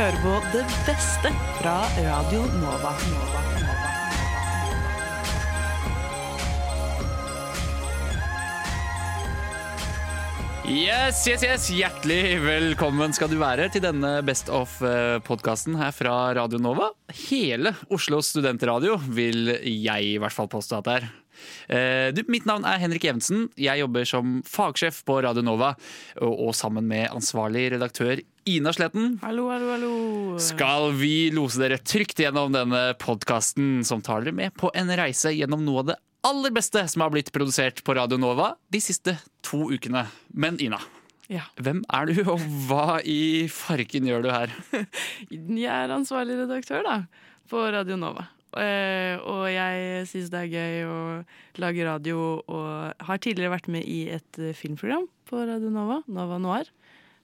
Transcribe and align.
hører 0.00 0.22
på 0.22 0.36
det 0.54 0.62
beste 0.86 1.28
fra 1.58 1.74
Radio 2.00 2.40
Nova. 2.56 2.94
Nova. 3.10 3.40
Yes, 10.70 11.20
yes, 11.28 11.44
yes, 11.44 11.66
Hjertelig 11.74 12.38
velkommen 12.46 13.12
skal 13.12 13.28
du 13.28 13.36
være 13.42 13.68
til 13.74 13.84
denne 13.84 14.14
Best 14.24 14.48
of-podkasten 14.48 15.76
her 15.76 15.92
fra 15.92 16.30
Radio 16.38 16.62
Nova. 16.62 16.92
Hele 17.26 17.74
Oslo 17.92 18.22
studentradio 18.24 18.96
vil 19.04 19.50
jeg 19.66 20.14
i 20.14 20.20
hvert 20.22 20.32
fall 20.32 20.48
påstå 20.48 20.80
at 20.80 20.88
det 20.88 20.96
er. 21.02 21.10
Eh, 21.68 22.10
Du, 22.16 22.22
mitt 22.28 22.46
navn 22.48 22.64
er 22.68 22.78
Henrik 22.82 23.04
Evensen. 23.04 23.48
Jeg 23.60 23.80
jobber 23.82 24.04
som 24.08 24.40
fagsjef 24.46 25.02
på 25.06 25.20
Radio 25.22 25.42
Nova. 25.46 25.74
Og, 26.20 26.34
og 26.48 26.54
sammen 26.58 26.86
med 26.90 27.08
ansvarlig 27.14 27.68
redaktør 27.76 28.20
Ina 28.50 28.72
Sletten 28.72 29.18
Hallo, 29.22 29.48
hallo, 29.52 29.68
hallo. 29.74 30.38
skal 30.40 30.94
vi 30.96 31.30
lose 31.34 31.60
dere 31.60 31.76
trygt 31.78 32.18
gjennom 32.22 32.52
denne 32.54 32.94
podkasten 32.98 33.82
som 33.86 34.00
tar 34.02 34.24
dere 34.24 34.32
med 34.34 34.54
på 34.58 34.70
en 34.74 34.88
reise 34.96 35.30
gjennom 35.36 35.60
noe 35.66 35.82
av 35.84 35.90
det 35.92 35.98
aller 36.26 36.52
beste 36.52 36.82
som 36.88 37.04
har 37.04 37.12
blitt 37.12 37.30
produsert 37.32 37.82
på 37.84 37.94
Radio 37.96 38.18
Nova 38.20 38.54
de 38.72 38.80
siste 38.82 39.14
to 39.46 39.68
ukene. 39.72 40.06
Men 40.34 40.58
Ina, 40.60 40.80
Ja. 41.30 41.44
hvem 41.60 41.84
er 41.94 42.10
du, 42.10 42.18
og 42.32 42.40
hva 42.68 42.98
i 43.06 43.46
farken 43.52 44.08
gjør 44.08 44.24
du 44.26 44.30
her? 44.32 44.50
Jeg 45.30 45.70
er 45.70 45.94
ansvarlig 45.94 46.40
redaktør 46.42 46.82
da, 46.84 46.96
på 47.48 47.62
Radio 47.72 47.96
Nova. 48.00 48.26
Eh, 48.58 49.14
og 49.30 49.44
jeg 49.46 50.06
syns 50.10 50.30
det 50.32 50.40
er 50.40 50.50
gøy 50.50 50.80
å 50.90 50.98
lage 51.62 51.84
radio, 51.86 52.18
og 52.50 53.04
har 53.06 53.20
tidligere 53.22 53.52
vært 53.54 53.68
med 53.70 53.86
i 53.86 54.08
et 54.10 54.38
eh, 54.42 54.54
filmprogram 54.58 55.04
på 55.30 55.44
Radio 55.46 55.70
Nova, 55.70 56.00
Nova 56.10 56.38
Noir, 56.42 56.66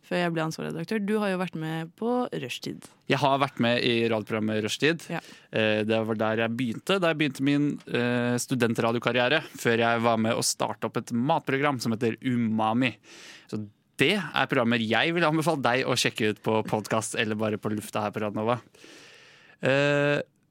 før 0.06 0.20
jeg 0.20 0.34
ble 0.36 0.44
ansvarlig 0.44 0.70
redaktør. 0.70 1.00
Du 1.02 1.16
har 1.18 1.32
jo 1.32 1.40
vært 1.40 1.56
med 1.58 1.90
på 1.98 2.12
Rushtid. 2.44 2.86
Jeg 3.10 3.18
har 3.18 3.40
vært 3.42 3.58
med 3.58 3.82
i 3.82 3.94
radioprogrammet 4.06 4.62
Rushtid. 4.62 5.08
Ja. 5.10 5.18
Eh, 5.50 5.80
Det 5.88 5.98
var 6.06 6.20
der 6.20 6.44
jeg 6.44 6.54
begynte. 6.60 7.00
Da 7.02 7.10
jeg 7.10 7.18
begynte 7.18 7.42
min 7.48 7.72
studentradiokarriere. 8.38 9.42
Før 9.58 9.82
jeg 9.82 10.04
var 10.06 10.22
med 10.22 10.38
å 10.38 10.46
starte 10.46 10.86
opp 10.86 11.00
et 11.02 11.10
matprogram 11.10 11.80
som 11.82 11.96
heter 11.96 12.14
Umami. 12.22 12.92
Så 13.50 13.58
det 13.98 14.14
er 14.20 14.46
programmer 14.46 14.78
jeg 14.78 15.14
vil 15.16 15.24
anbefale 15.26 15.64
deg 15.64 15.86
å 15.90 15.98
sjekke 15.98 16.30
ut 16.36 16.40
på 16.44 16.60
podkast 16.70 17.16
eller 17.18 17.34
bare 17.34 17.58
på 17.58 17.72
lufta 17.74 18.02
her 18.06 18.14
på 18.14 18.22
Radnova. 18.22 18.60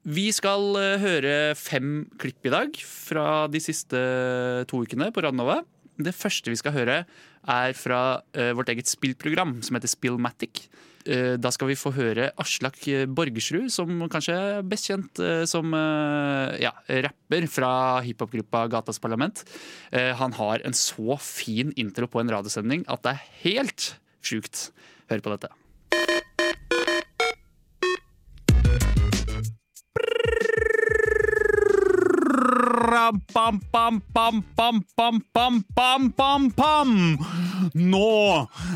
Eh, 0.06 0.12
Vi 0.14 0.30
skal 0.32 0.76
eh, 0.78 0.98
høre 1.02 1.54
fem 1.58 2.06
klipp 2.18 2.46
i 2.46 2.50
dag 2.50 2.76
fra 2.78 3.48
de 3.50 3.58
siste 3.60 3.98
to 4.70 4.84
ukene 4.84 5.10
på 5.12 5.22
Radnova. 5.22 5.64
Det 5.98 6.14
første 6.14 6.50
vi 6.52 6.56
skal 6.56 6.72
høre, 6.72 7.06
er 7.46 7.72
fra 7.74 8.22
eh, 8.34 8.52
vårt 8.54 8.68
eget 8.68 8.86
spillprogram 8.86 9.62
som 9.62 9.76
heter 9.76 9.88
Spillmatic. 9.88 10.68
Eh, 11.06 11.36
da 11.38 11.50
skal 11.50 11.70
vi 11.70 11.78
få 11.78 11.92
høre 11.94 12.32
Aslak 12.38 12.78
Borgersrud, 13.08 13.70
som 13.70 14.06
kanskje 14.10 14.34
er 14.36 14.62
best 14.66 14.90
kjent 14.90 15.18
eh, 15.18 15.44
som 15.46 15.74
eh, 15.74 16.56
ja, 16.62 16.72
rapper 17.06 17.46
fra 17.50 17.72
hiphopgruppa 18.06 18.66
Gatas 18.70 19.00
Parlament. 19.02 19.44
Eh, 19.90 20.12
han 20.18 20.34
har 20.38 20.62
en 20.66 20.76
så 20.76 21.16
fin 21.18 21.72
intro 21.76 22.06
på 22.10 22.22
en 22.22 22.30
radiosending 22.30 22.86
at 22.86 23.02
det 23.06 23.14
er 23.16 23.30
helt 23.46 23.92
sjukt. 24.22 24.68
Hør 25.10 25.22
på 25.22 25.34
dette. 25.36 25.54
Nå 37.74 38.12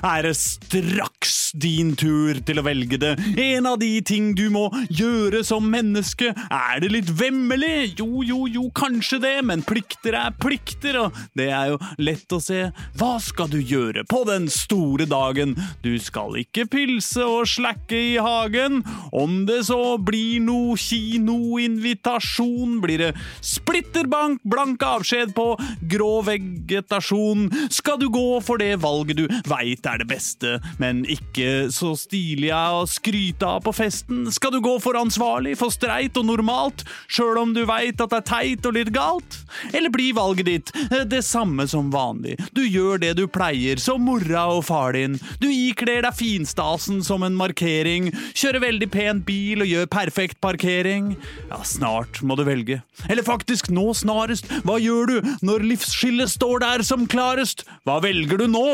er 0.04 0.28
det 0.28 0.36
straks 0.38 1.39
din 1.52 1.94
tur 1.98 2.38
til 2.46 2.61
å 2.61 2.64
velge 2.66 2.98
det. 3.00 3.14
En 3.40 3.66
av 3.70 3.78
de 3.80 3.90
ting 4.06 4.33
du 4.38 4.46
må 4.52 4.68
gjøre 4.88 5.42
som 5.46 5.66
menneske. 5.70 6.33
Er 6.50 6.80
det 6.83 6.90
litt 6.94 7.11
vemmelig? 7.18 7.94
Jo, 8.00 8.22
jo, 8.27 8.44
jo, 8.50 8.66
kanskje 8.77 9.20
det, 9.22 9.34
men 9.46 9.64
plikter 9.66 10.16
er 10.18 10.34
plikter, 10.40 10.98
og 11.05 11.18
det 11.39 11.50
er 11.55 11.72
jo 11.72 11.80
lett 12.02 12.33
å 12.33 12.40
se. 12.42 12.70
Hva 13.00 13.18
skal 13.22 13.50
du 13.52 13.58
gjøre 13.60 14.05
på 14.08 14.22
den 14.28 14.48
store 14.52 15.06
dagen? 15.10 15.56
Du 15.84 15.92
skal 16.02 16.39
ikke 16.42 16.66
pilse 16.70 17.24
og 17.27 17.48
slakke 17.50 17.98
i 18.12 18.16
hagen. 18.20 18.83
Om 19.16 19.44
det 19.48 19.64
så 19.68 19.96
blir 19.98 20.40
noe 20.44 20.77
kinoinvitasjon, 20.80 22.78
blir 22.84 22.98
det 23.05 23.12
splitterbank, 23.44 24.40
blank 24.48 24.83
avskjed 24.86 25.34
på 25.36 25.48
grå 25.90 26.12
vegetasjon. 26.27 27.48
Skal 27.72 27.98
du 28.00 28.08
gå 28.12 28.40
for 28.44 28.60
det 28.60 28.77
valget 28.83 29.20
du 29.20 29.27
veit 29.50 29.86
er 29.89 30.00
det 30.00 30.08
beste, 30.10 30.58
men 30.80 31.02
ikke 31.10 31.39
så 31.74 31.92
stilig 31.98 32.51
er 32.55 32.77
å 32.78 32.86
skryte 32.89 33.46
av 33.46 33.64
på 33.64 33.73
festen? 33.77 34.24
Skal 34.33 34.55
du 34.55 34.61
gå 34.64 34.77
for 34.83 34.98
ansvarlig, 34.98 35.56
for 35.61 35.73
streit 35.74 36.18
og 36.20 36.28
normalt, 36.28 36.84
sjøl 37.11 37.40
om 37.42 37.55
du 37.56 37.62
veit 37.68 38.01
at 38.01 38.12
det 38.12 38.20
er 38.20 38.27
teit 38.28 38.68
og 38.68 38.77
litt 38.77 38.92
galt? 38.95 39.39
Eller 39.73 39.92
blir 39.92 40.17
valget 40.17 40.48
ditt 40.48 40.73
eh, 40.90 41.05
det 41.08 41.23
samme 41.27 41.67
som 41.70 41.90
vanlig? 41.92 42.36
Du 42.56 42.62
gjør 42.64 43.01
det 43.02 43.14
du 43.18 43.27
pleier, 43.30 43.80
som 43.83 44.05
mora 44.06 44.46
og 44.55 44.64
far 44.68 44.95
din. 44.96 45.18
Du 45.42 45.48
ikler 45.51 46.05
deg 46.06 46.17
finstasen 46.17 47.02
som 47.06 47.24
en 47.27 47.39
markering, 47.39 48.11
kjører 48.34 48.67
veldig 48.67 48.90
pent 48.92 49.27
bil 49.28 49.64
og 49.64 49.70
gjør 49.70 49.90
perfekt 49.90 50.40
parkering. 50.45 51.14
Ja, 51.51 51.62
snart 51.67 52.22
må 52.22 52.39
du 52.39 52.45
velge. 52.48 52.80
Eller 53.08 53.27
faktisk 53.27 53.70
nå 53.74 53.90
snarest. 53.96 54.48
Hva 54.67 54.78
gjør 54.83 55.11
du 55.11 55.34
når 55.46 55.67
livsskillet 55.74 56.33
står 56.33 56.64
der 56.64 56.86
som 56.86 57.07
klarest? 57.11 57.67
Hva 57.89 58.01
velger 58.05 58.40
du 58.40 58.48
nå? 58.51 58.67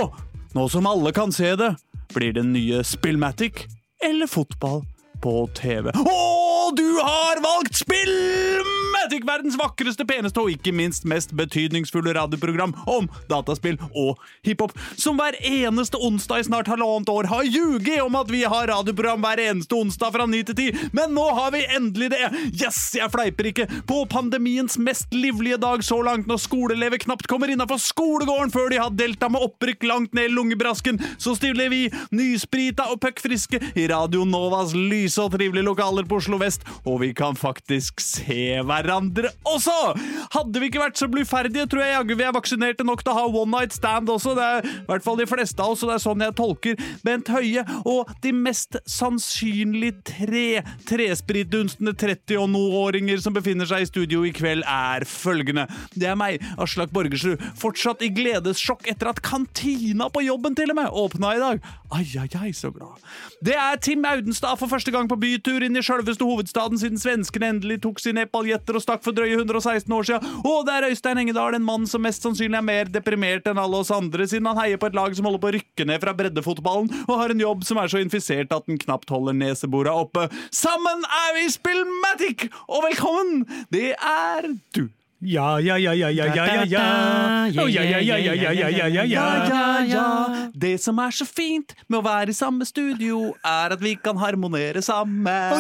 Nå 0.57 0.69
som 0.73 0.87
alle 0.89 1.13
kan 1.13 1.33
se 1.35 1.51
det. 1.59 1.75
Blir 2.15 2.33
det 2.33 2.43
nye 2.43 2.85
Spillmatic 2.85 3.53
eller 4.05 4.27
fotball 4.27 4.85
på 5.23 5.49
TV? 5.57 5.91
Å, 5.91 6.71
du 6.77 6.89
har 7.03 7.43
valgt 7.45 7.79
Spillmatic! 7.83 9.27
Verdens 9.27 9.57
vakreste, 9.59 10.05
peneste 10.07 10.43
og 10.43 10.53
ikke 10.53 10.73
minst 10.75 11.07
mest 11.09 11.33
betydningsfulle 11.37 12.13
radioprogram 12.17 12.73
om 12.91 13.09
dataspill 13.31 13.79
og 13.91 14.21
hiphop, 14.47 14.75
som 14.99 15.19
hver 15.19 15.37
eneste 15.47 15.99
onsdag 15.99 16.43
i 16.43 16.47
snart 16.47 16.71
halvannet 16.71 17.11
år 17.11 17.29
har 17.31 17.47
ljuget 17.47 18.03
om 18.05 18.19
at 18.19 18.31
vi 18.31 18.45
har 18.47 18.69
radioprogram 18.71 19.23
hver 19.25 19.43
eneste 19.49 19.75
onsdag 19.79 20.15
fra 20.15 20.27
ni 20.31 20.43
til 20.47 20.59
ti, 20.59 20.67
men 20.97 21.15
nå 21.17 21.27
har 21.39 21.53
vi 21.55 21.65
endelig 21.77 22.11
det! 22.15 22.23
Yes, 22.55 22.79
jeg 22.99 23.11
fleiper 23.13 23.51
ikke! 23.51 23.69
På 23.89 24.05
pandemiens 24.11 24.79
mest 24.79 25.15
livlige 25.15 25.59
dag 25.63 25.85
så 25.87 26.01
langt, 26.07 26.29
når 26.31 26.43
skoleelever 26.45 27.03
knapt 27.03 27.29
kommer 27.31 27.51
innafor 27.53 27.81
skolegården 27.83 28.55
før 28.55 28.71
de 28.73 28.83
har 28.83 28.95
delta 28.95 29.31
med 29.33 29.43
opprykk 29.47 29.87
langt 29.91 30.15
ned 30.17 30.31
i 30.31 30.35
lungebrasken, 30.35 31.01
så 31.19 31.35
stiller 31.39 31.71
vi 31.73 31.87
nysprita 32.15 32.89
og 32.93 33.01
puckfriske 33.03 33.63
i 33.75 33.89
Radio 33.91 34.27
Novas 34.29 34.75
lyse 35.07 35.23
og 35.23 35.33
trivelige 35.35 35.67
lokaler 35.67 36.07
på 36.09 36.19
Oslo 36.19 36.39
vest, 36.41 36.65
og 36.85 37.01
vi 37.05 37.13
kan 37.17 37.37
faktisk 37.39 38.03
se 38.03 38.59
hverandre 38.67 39.31
også! 39.47 39.75
Hadde 40.35 40.61
vi 40.61 40.71
ikke 40.71 40.83
vært 40.83 40.99
så 40.99 41.09
bluferdige, 41.11 41.67
tror 41.71 41.85
jeg 41.85 41.95
jaggu 41.95 42.15
vi 42.17 42.27
er 42.27 42.35
vaksinerte 42.35 42.87
nok 42.87 43.05
til 43.05 43.13
å 43.13 43.17
ha 43.21 43.25
one 43.29 43.53
night 43.53 43.77
stand 43.77 44.11
også. 44.11 44.35
Det 44.37 44.47
er 44.47 44.67
i 44.67 44.73
hvert 44.89 45.05
fall 45.05 45.21
de 45.21 45.29
fleste 45.31 45.63
av 45.63 45.75
oss, 45.75 45.85
og 45.85 45.93
det 45.93 45.97
er 45.99 46.05
sånn 46.05 46.25
jeg 46.25 46.37
tolker 46.39 46.83
Bent 47.07 47.31
Høie. 47.31 47.63
Og 47.87 48.11
de 48.25 48.33
mest 48.35 48.79
sannsynlig 48.91 49.93
tre 50.07 50.63
trespritdunstende 50.89 51.95
30- 51.97 52.41
og 52.43 52.51
noe-åringer 52.55 53.23
som 53.23 53.37
befinner 53.37 53.69
seg 53.69 53.85
i 53.85 53.91
studio 53.91 54.25
i 54.27 54.35
kveld, 54.37 54.65
er 54.67 55.07
følgende. 55.09 55.67
Det 55.95 56.11
er 56.11 56.19
meg, 56.19 56.43
Aslak 56.63 56.93
Borgersrud, 56.97 57.43
fortsatt 57.61 58.03
i 58.07 58.11
gledessjokk 58.17 58.89
etter 58.91 59.13
at 59.13 59.23
kantina 59.25 60.11
på 60.13 60.25
jobben 60.27 60.57
til 60.59 60.73
og 60.75 60.81
med 60.81 61.01
åpna 61.05 61.35
i 61.37 61.43
dag. 61.43 61.73
Ai, 61.95 62.03
ai, 62.19 62.29
ai, 62.41 62.53
så 62.53 62.71
glad. 62.75 62.99
Det 63.41 63.55
er 63.55 63.77
Tim 63.79 64.05
Audenstad 64.05 64.59
for 64.59 64.71
første 64.71 64.91
gang 64.91 65.07
på 65.11 65.19
bytur 65.23 65.63
inn 65.63 65.79
i 65.79 65.83
sjølveste 65.85 66.27
hovedstaden 66.27 66.81
siden 66.81 66.99
svenskene 66.99 67.53
endelig 67.53 67.79
tok 67.85 68.01
sine 68.03 68.25
epaljetter 68.27 68.79
og 68.79 68.83
stakk 68.83 69.05
for 69.07 69.15
drøye 69.15 69.37
116 69.37 69.95
år 69.95 70.09
siden. 70.09 70.35
Og 70.43 70.67
det 70.67 70.75
er 70.75 70.89
Øystein 70.91 71.23
Engedal, 71.23 71.55
en 71.55 71.67
mann 71.67 71.87
som 71.87 72.03
mest 72.03 72.27
sannsynlig 72.27 72.59
er 72.59 72.67
mer 72.67 72.91
deprimert 72.91 73.47
enn 73.47 73.63
alle 73.63 73.83
oss 73.85 73.95
andre, 73.95 74.27
siden 74.27 74.51
han 74.51 74.59
heier 74.59 74.83
på 74.83 74.91
et 74.91 74.99
lag 74.99 75.15
som 75.15 75.31
holder 75.31 75.45
på 75.45 75.53
å 75.53 75.57
rykke 75.61 75.89
ned 75.93 76.03
fra 76.03 76.17
breddefotballen, 76.19 76.91
og 77.07 77.23
har 77.23 77.35
en 77.35 77.47
jobb 77.47 77.65
som 77.69 77.79
er 77.83 77.93
så 77.93 78.03
infisert 78.03 78.55
at 78.57 78.67
den 78.67 78.83
knapt 78.83 79.13
holder 79.15 79.39
neseborene 79.39 79.95
oppe. 80.07 80.27
Sammen 80.51 81.07
er 81.23 81.35
vi 81.39 81.49
Spillmatic! 81.55 82.49
Og 82.67 82.83
velkommen! 82.91 83.45
Det 83.71 83.93
er 83.95 84.55
du. 84.75 84.89
Ja, 85.21 85.57
ja, 85.59 85.77
ja, 85.81 85.93
ja, 85.97 86.09
ja, 86.11 86.27
ja, 86.27 86.45
ja, 86.45 86.65
ja. 86.65 87.47
Ja, 87.49 87.65
ja, 87.67 87.83
ja, 87.83 87.99
ja, 88.01 88.17
ja, 88.19 88.35
ja, 88.35 88.53
ja, 88.53 88.69
ja, 88.69 88.87
Ja, 88.87 89.05
ja. 89.05 89.49
ja, 89.49 89.85
ja. 89.89 90.51
Det 90.53 90.77
som 90.83 90.99
er 91.01 91.11
så 91.11 91.25
fint 91.25 91.73
med 91.89 92.03
å 92.03 92.05
være 92.05 92.35
i 92.35 92.37
samme 92.37 92.67
studio, 92.69 93.31
er 93.41 93.73
at 93.73 93.81
vi 93.81 93.95
kan 93.97 94.21
harmonere 94.21 94.83
sammen. 94.85 95.57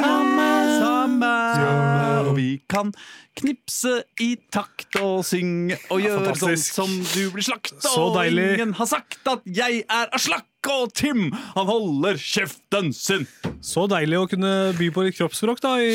Sammen. 0.76 2.26
Og 2.26 2.35
vi 2.37 2.61
kan 2.69 2.93
knipse 3.41 4.03
i 4.20 4.35
takt 4.53 4.99
og 5.00 5.25
synge 5.25 5.79
og 5.88 6.05
gjøre 6.05 6.37
sånn 6.37 6.61
som 6.61 6.93
du 7.14 7.31
blir 7.32 7.47
slakt. 7.49 7.73
Og 7.97 8.20
ingen 8.29 8.76
har 8.76 8.91
sagt 8.93 9.20
at 9.31 9.41
jeg 9.49 9.85
er 9.88 10.12
Aslak, 10.17 10.44
og 10.73 10.93
Tim 10.97 11.29
han 11.33 11.67
holder 11.69 12.19
kjeften 12.21 12.93
sin! 12.97 13.27
Så 13.65 13.87
deilig 13.91 14.19
å 14.21 14.27
kunne 14.31 14.51
by 14.79 14.89
på 14.95 15.05
litt 15.07 15.17
kroppsspråk 15.19 15.61
da, 15.65 15.75
i, 15.83 15.93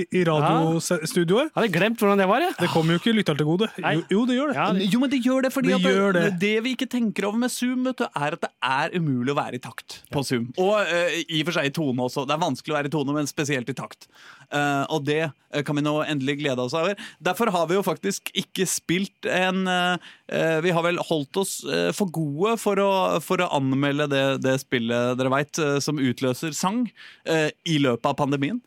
i 0.18 0.22
radiostudioet. 0.26 1.52
Hadde 1.56 1.70
glemt 1.74 2.00
hvordan 2.00 2.20
det 2.20 2.26
var, 2.30 2.42
jeg. 2.44 2.54
Det 2.60 2.70
kommer 2.72 2.96
jo 2.96 3.00
ikke 3.02 3.14
lytteren 3.16 3.40
til 3.40 3.48
gode. 3.48 3.68
Jo, 3.80 4.02
jo, 4.12 4.22
det 4.28 4.36
gjør 4.38 4.52
det. 4.52 4.56
Ja, 4.58 4.66
det- 4.76 4.88
Jo, 4.92 5.00
men 5.02 5.10
det 5.12 5.20
gjør 5.24 5.42
det, 5.46 5.52
fordi 5.54 5.68
Det 5.68 5.74
at 5.76 5.82
det, 5.86 5.94
gjør 5.96 6.12
det. 6.16 6.24
det 6.40 6.54
vi 6.64 6.74
ikke 6.76 6.88
tenker 6.90 7.26
over 7.28 7.38
med 7.38 7.50
Zoom, 7.52 7.84
vet 7.84 7.96
du, 7.98 8.04
er 8.14 8.36
at 8.36 8.40
det 8.46 8.50
er 8.62 8.96
umulig 8.98 9.32
å 9.34 9.38
være 9.38 9.54
i 9.58 9.62
takt 9.62 10.00
på 10.12 10.24
Zoom. 10.24 10.48
Og 10.58 10.74
uh, 10.80 11.16
i 11.26 11.40
og 11.42 11.46
for 11.50 11.58
seg 11.58 11.66
i 11.70 11.74
tone 11.76 12.06
også. 12.06 12.26
Det 12.26 12.34
er 12.36 12.42
vanskelig 12.42 12.74
å 12.74 12.78
være 12.78 12.90
i 12.90 12.94
tone, 12.96 13.12
men 13.16 13.26
spesielt 13.30 13.68
i 13.70 13.76
takt. 13.76 14.08
Eh, 14.54 14.84
og 14.94 15.02
det 15.06 15.22
eh, 15.26 15.62
kan 15.66 15.76
vi 15.78 15.82
nå 15.84 15.94
endelig 16.04 16.38
glede 16.40 16.62
oss 16.62 16.74
over. 16.76 16.98
Derfor 17.24 17.50
har 17.54 17.66
vi 17.70 17.78
jo 17.78 17.84
faktisk 17.86 18.30
ikke 18.36 18.66
spilt 18.70 19.26
en 19.30 19.66
eh, 19.66 20.60
Vi 20.62 20.72
har 20.74 20.84
vel 20.86 21.00
holdt 21.02 21.40
oss 21.40 21.58
for 21.96 22.10
gode 22.12 22.56
for 22.60 22.80
å, 22.82 22.90
for 23.24 23.42
å 23.42 23.50
anmelde 23.56 24.08
det, 24.12 24.24
det 24.44 24.56
spillet 24.62 25.16
dere 25.18 25.32
veit, 25.32 25.58
som 25.82 26.00
utløser 26.02 26.54
sang, 26.56 26.84
i 27.26 27.76
løpet 27.82 28.08
av 28.10 28.16
pandemien. 28.18 28.58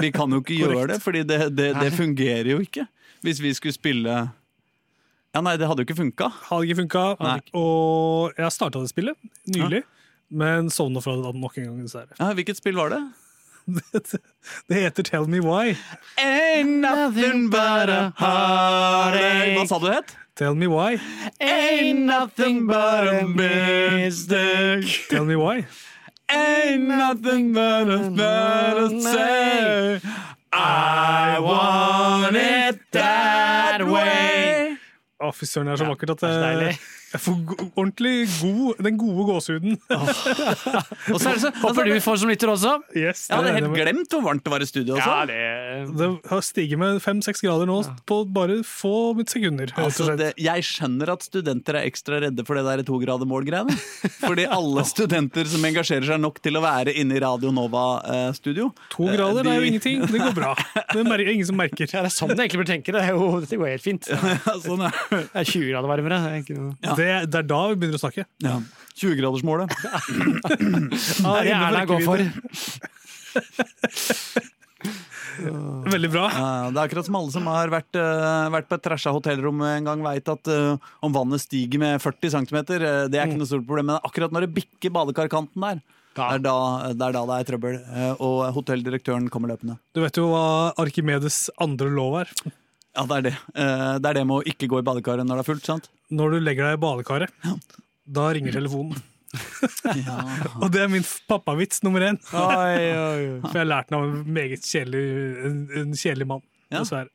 Vi 0.00 0.10
kan 0.14 0.32
jo 0.32 0.40
ikke 0.42 0.56
gjøre 0.62 0.86
det, 0.94 0.98
fordi 1.04 1.24
det, 1.28 1.40
det, 1.56 1.70
det 1.78 1.90
fungerer 1.96 2.54
jo 2.54 2.60
ikke. 2.64 2.86
Hvis 3.24 3.40
vi 3.44 3.52
skulle 3.56 3.76
spille 3.76 4.14
Ja, 5.34 5.42
nei, 5.42 5.56
det 5.60 5.68
hadde 5.68 5.84
jo 5.84 5.88
ikke 5.88 6.00
funka. 6.00 6.30
Hadde 6.48 6.68
ikke 6.68 6.80
funka. 6.82 7.04
Og 7.58 8.40
jeg 8.40 8.56
starta 8.56 8.82
det 8.82 8.92
spillet 8.92 9.28
nylig, 9.50 9.84
men 10.34 10.72
sovna 10.72 11.02
fra 11.04 11.16
det 11.18 11.34
nok 11.36 11.60
en 11.60 11.70
gang, 11.70 11.84
dessverre. 11.84 12.16
Ja, 12.20 12.32
hvilket 12.36 12.60
spill 12.60 12.80
var 12.80 12.94
det? 12.94 13.02
Det 14.68 14.74
heter 14.74 15.02
Tell 15.02 15.26
Me 15.28 15.40
Why. 15.40 15.76
Ain't 16.18 16.68
nothing 16.84 17.48
but 17.50 17.88
a 17.88 18.12
heartache 18.16 19.56
Hva 19.56 19.66
sa 19.70 19.78
du 19.80 19.86
het? 19.92 20.12
Tell 20.36 20.54
Me 20.54 20.66
Why. 20.66 20.98
Ain't 21.40 22.00
nothing 22.06 22.66
but 22.66 23.08
a 23.08 23.22
mistake 23.28 25.06
Tell 25.08 25.24
Me 25.24 25.36
Why. 25.36 25.64
Ain't 26.28 26.88
nothing 26.88 27.52
but 27.54 27.88
a 27.88 28.10
better 28.10 28.88
say 29.00 30.00
I 30.52 31.38
want 31.40 32.36
it 32.36 32.80
that 32.92 33.82
way 33.86 34.76
Å, 35.24 35.30
fy 35.32 35.46
søren, 35.48 35.68
det 35.70 35.76
er 35.78 35.82
så 35.84 35.88
vakkert 35.88 36.10
at 36.16 36.20
det 36.24 36.30
er 36.30 36.34
så 36.34 36.76
jeg, 37.14 37.20
får 37.22 37.70
ordentlig 37.78 38.14
god, 38.40 38.80
den 38.82 38.96
gode 38.98 39.24
gåsehuden. 39.28 39.76
Og 41.14 41.18
så 41.20 41.30
er 41.30 41.36
det 41.36 41.42
så 41.44 41.52
Håper 41.62 41.86
du 41.88 41.94
får 42.02 42.20
som 42.22 42.30
lytter 42.32 42.50
også. 42.50 42.72
Yes, 42.96 43.26
Jeg 43.30 43.38
hadde 43.38 43.52
helt 43.54 43.68
det. 43.70 43.84
glemt 43.84 44.14
hvor 44.16 44.24
varmt 44.26 44.44
det 44.44 44.52
var 44.54 44.64
i 44.64 44.68
studio 44.68 44.96
også. 44.98 45.14
det 45.30 45.38
Det 45.98 46.08
har 46.30 46.44
stiget 46.44 46.80
med 46.80 46.98
fem-seks 47.04 47.44
grader 47.44 47.70
nå 47.70 47.78
på 48.08 48.20
bare 48.34 48.60
få 48.66 49.14
sekunder. 49.30 49.70
Altså, 49.80 50.14
det, 50.18 50.32
jeg 50.42 50.64
skjønner 50.66 51.14
at 51.14 51.24
studenter 51.26 51.78
er 51.78 51.88
ekstra 51.88 52.20
redde 52.24 52.44
for 52.46 52.58
det 52.58 52.64
der 52.66 52.84
togradermål-greiene. 52.88 53.74
Fordi 54.26 54.46
alle 54.50 54.84
studenter 54.88 55.48
som 55.50 55.64
engasjerer 55.64 56.08
seg 56.10 56.22
nok 56.22 56.40
til 56.44 56.58
å 56.58 56.64
være 56.64 56.94
inne 56.98 57.18
i 57.18 57.22
Radio 57.22 57.52
Nova-studio 57.54 58.70
To 58.96 59.08
grader 59.08 59.46
de... 59.46 59.52
er 59.54 59.62
jo 59.62 59.70
ingenting. 59.70 60.04
Det 60.10 60.20
går 60.20 60.34
bra. 60.36 60.52
Det 60.92 61.04
er 61.04 61.26
ingen 61.30 61.46
som 61.46 61.58
merker. 61.58 61.86
Ja, 61.86 62.02
det 62.04 62.10
er 62.10 62.16
sånn 62.16 62.34
jeg 62.34 62.40
egentlig 62.48 62.64
bør 62.64 62.70
tenke. 62.72 62.94
Det, 62.94 63.02
er 63.04 63.14
jo, 63.14 63.30
dette 63.44 63.58
går 63.60 63.72
helt 63.76 63.84
fint. 63.86 64.10
Det 64.10 64.34
Ja, 64.44 64.54
sånn 64.60 64.82
er 64.84 64.96
det. 65.10 65.20
er 65.32 65.48
20 65.48 65.70
grader 65.70 65.90
varmere. 65.90 66.18
Det 66.24 66.32
er 66.32 66.42
ikke 66.42 66.56
noe. 66.58 66.74
Det, 67.04 67.12
det 67.30 67.38
er 67.42 67.46
da 67.52 67.60
vi 67.70 67.76
begynner 67.82 67.98
å 68.00 68.02
snakke. 68.02 68.24
Ja. 68.44 68.56
20-gradersmålet. 68.94 69.66
Det 69.74 69.80
er 71.28 71.44
det 71.44 71.54
Erna 71.58 71.82
går 71.90 72.00
for. 72.06 72.18
Veldig 75.34 76.10
bra. 76.12 76.28
Ja, 76.30 76.70
det 76.70 76.78
er 76.78 76.84
akkurat 76.86 77.06
som 77.08 77.16
alle 77.18 77.32
som 77.34 77.48
har 77.50 77.70
vært, 77.72 77.96
eh, 77.98 78.50
vært 78.54 78.68
på 78.70 78.76
et 78.78 78.84
trasha 78.84 79.10
hotellrom 79.14 79.58
en 79.66 79.88
gang, 79.88 80.02
veit 80.04 80.28
at 80.30 80.50
eh, 80.52 80.76
om 81.04 81.14
vannet 81.14 81.42
stiger 81.42 81.78
med 81.82 82.02
40 82.02 82.30
cm, 82.36 82.58
det 82.70 83.18
er 83.18 83.26
ikke 83.26 83.40
noe 83.40 83.50
stort 83.50 83.66
problem. 83.66 83.90
Men 83.90 83.98
akkurat 84.06 84.34
når 84.34 84.46
det 84.46 84.54
bikker 84.60 84.94
badekarkanten 84.94 85.64
der, 85.66 85.82
det 86.14 86.26
er 86.36 86.40
da 86.44 86.54
det 86.94 87.02
er, 87.08 87.12
da 87.16 87.22
det 87.26 87.36
er 87.40 87.48
trøbbel. 87.50 87.74
Eh, 87.82 88.12
og 88.22 88.36
hotelldirektøren 88.54 89.26
kommer 89.32 89.50
løpende. 89.54 89.74
Du 89.96 90.00
vet 90.04 90.16
jo 90.20 90.28
hva 90.30 90.44
Arkimedes 90.80 91.48
andre 91.62 91.88
lov 91.90 92.20
er. 92.22 92.28
Ja, 92.94 93.02
det 93.10 93.16
er 93.16 93.24
det. 93.26 93.34
Eh, 93.58 93.94
det 93.98 94.06
er 94.12 94.16
det 94.20 94.26
med 94.30 94.38
å 94.38 94.46
ikke 94.54 94.70
gå 94.70 94.78
i 94.78 94.86
badekaret 94.86 95.26
når 95.26 95.40
det 95.40 95.44
er 95.44 95.50
fullt, 95.50 95.66
sant? 95.66 95.90
Når 96.12 96.34
du 96.34 96.38
legger 96.44 96.68
deg 96.68 96.78
i 96.78 96.82
badekaret, 96.82 97.32
da 98.04 98.28
ringer 98.36 98.52
telefonen. 98.52 99.00
Og 100.62 100.68
det 100.70 100.84
er 100.84 100.90
min 100.92 101.04
pappavits 101.28 101.82
nummer 101.86 102.04
én. 102.06 102.20
For 102.30 102.70
jeg 102.78 103.58
har 103.58 103.66
lært 103.70 103.90
den 103.90 103.98
av 103.98 104.06
en 104.06 104.32
meget 104.36 104.62
kjedelig, 104.66 105.04
en, 105.48 105.60
en 105.82 105.94
kjedelig 105.98 106.28
mann. 106.30 106.44
Ja. 106.70 106.82
Dessverre. 106.82 107.10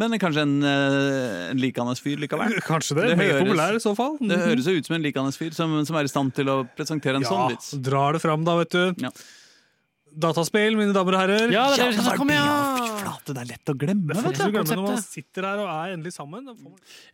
Men 0.00 0.14
kanskje 0.22 0.44
en, 0.46 0.54
eh, 0.64 1.50
en 1.50 1.60
likende 1.60 1.92
fyr 2.00 2.20
likevel? 2.22 2.54
Kanskje 2.64 2.96
det. 2.96 3.08
Det 3.10 3.18
meget 3.20 3.34
høres- 3.34 3.48
populær 3.50 3.76
i 3.76 3.82
så 3.82 3.92
fall. 3.98 4.16
Det 4.22 4.38
høres 4.38 4.68
jo 4.70 4.76
ut 4.78 4.86
som 4.88 4.96
en 4.96 5.04
likende 5.04 5.34
fyr 5.36 5.52
som, 5.56 5.74
som 5.84 5.98
er 6.00 6.08
i 6.08 6.12
stand 6.12 6.32
til 6.38 6.48
å 6.48 6.56
presentere 6.78 7.20
en 7.20 7.26
ja, 7.26 7.28
sånn 7.28 7.52
vits. 7.52 7.74
drar 7.84 8.16
det 8.16 8.22
fram, 8.22 8.46
da, 8.46 8.56
vet 8.62 8.72
du. 8.72 9.04
Ja. 9.04 9.10
Dataspill, 10.10 10.74
mine 10.78 10.92
damer 10.96 11.14
og 11.14 11.20
herrer. 11.22 11.52
Ja, 11.54 11.68
det 11.70 11.76
er 11.78 11.82
det 11.84 11.88
vi 11.90 11.96
skal 12.00 12.06
snakke 12.08 12.24
om, 12.24 12.30
Fy 12.80 12.88
flate, 13.00 13.34
det 13.36 13.42
er 13.44 13.48
lett 13.52 13.70
å 13.70 13.74
glemme. 13.78 14.10
Det 14.14 14.18
er 14.18 14.26
vet 14.26 14.38
du. 14.40 14.42
glemme 14.50 14.76
når 14.76 14.86
man 14.88 15.02
sitter 15.04 15.46
her 15.46 15.62
og 15.62 15.68
er 15.70 15.94
endelig 15.94 16.12
sammen. 16.16 16.48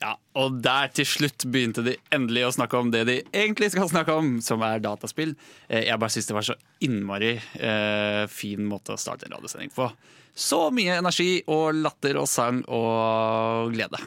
Ja, 0.02 0.12
og 0.40 0.56
der 0.64 0.88
til 0.96 1.08
slutt 1.10 1.44
begynte 1.52 1.84
de 1.86 1.96
endelig 2.16 2.46
å 2.48 2.52
snakke 2.56 2.80
om 2.80 2.90
det 2.94 3.02
de 3.10 3.16
egentlig 3.36 3.68
skal 3.74 3.90
snakke 3.92 4.16
om, 4.16 4.36
som 4.44 4.64
er 4.66 4.80
dataspill. 4.84 5.34
Eh, 5.68 5.84
Jeg 5.90 5.98
bare 6.00 6.14
syns 6.16 6.30
det 6.30 6.36
var 6.38 6.46
så 6.48 6.56
innmari 6.86 7.34
eh, 7.36 8.22
fin 8.32 8.64
måte 8.66 8.96
å 8.96 9.00
starte 9.00 9.28
en 9.28 9.36
radiosending 9.36 9.74
på. 9.76 9.90
Så 10.36 10.66
mye 10.74 10.98
energi 11.00 11.42
og 11.48 11.76
latter 11.80 12.16
og 12.20 12.26
sang 12.28 12.62
og 12.68 13.72
glede. 13.76 14.00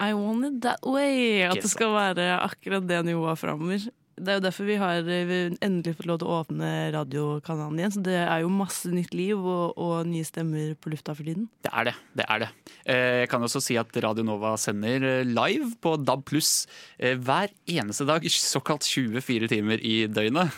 I 0.00 0.10
want 0.12 0.44
it 0.44 0.58
that 0.64 0.82
way. 0.84 1.40
At 1.48 1.56
det 1.62 1.70
skal 1.72 1.94
være 1.94 2.34
akkurat 2.44 2.84
det 2.88 2.98
nivået 3.06 3.38
framover. 3.40 3.86
Det 4.16 4.32
er 4.32 4.38
jo 4.38 4.44
derfor 4.46 4.64
vi 4.68 4.76
har 4.80 5.08
eh, 5.12 5.32
endelig 5.64 5.92
fått 5.98 6.06
lov 6.08 6.20
til 6.22 6.30
å 6.30 6.36
åpne 6.40 6.70
radiokanalen 6.94 7.80
igjen. 7.82 7.94
Så 7.98 8.02
det 8.06 8.16
er 8.22 8.44
jo 8.44 8.52
masse 8.52 8.88
nytt 8.92 9.12
liv 9.16 9.36
og, 9.36 9.74
og 9.76 10.06
nye 10.08 10.24
stemmer 10.24 10.72
på 10.80 10.92
lufta 10.94 11.12
for 11.16 11.28
tiden. 11.28 11.48
Det 11.66 11.72
er 11.72 11.90
det. 11.90 11.94
det 12.16 12.26
er 12.32 12.44
det. 12.46 12.50
Eh, 12.88 13.16
Jeg 13.24 13.32
kan 13.32 13.44
også 13.44 13.60
si 13.64 13.76
at 13.80 13.92
Radio 14.04 14.24
Nova 14.24 14.54
sender 14.60 15.04
eh, 15.04 15.26
live 15.28 15.72
på 15.84 15.96
DAB 16.00 16.24
pluss 16.30 16.54
hver 16.96 17.52
eneste 17.68 18.06
dag, 18.08 18.24
såkalt 18.32 18.88
24 18.88 19.52
timer 19.52 19.84
i 19.84 19.98
døgnet. 20.08 20.54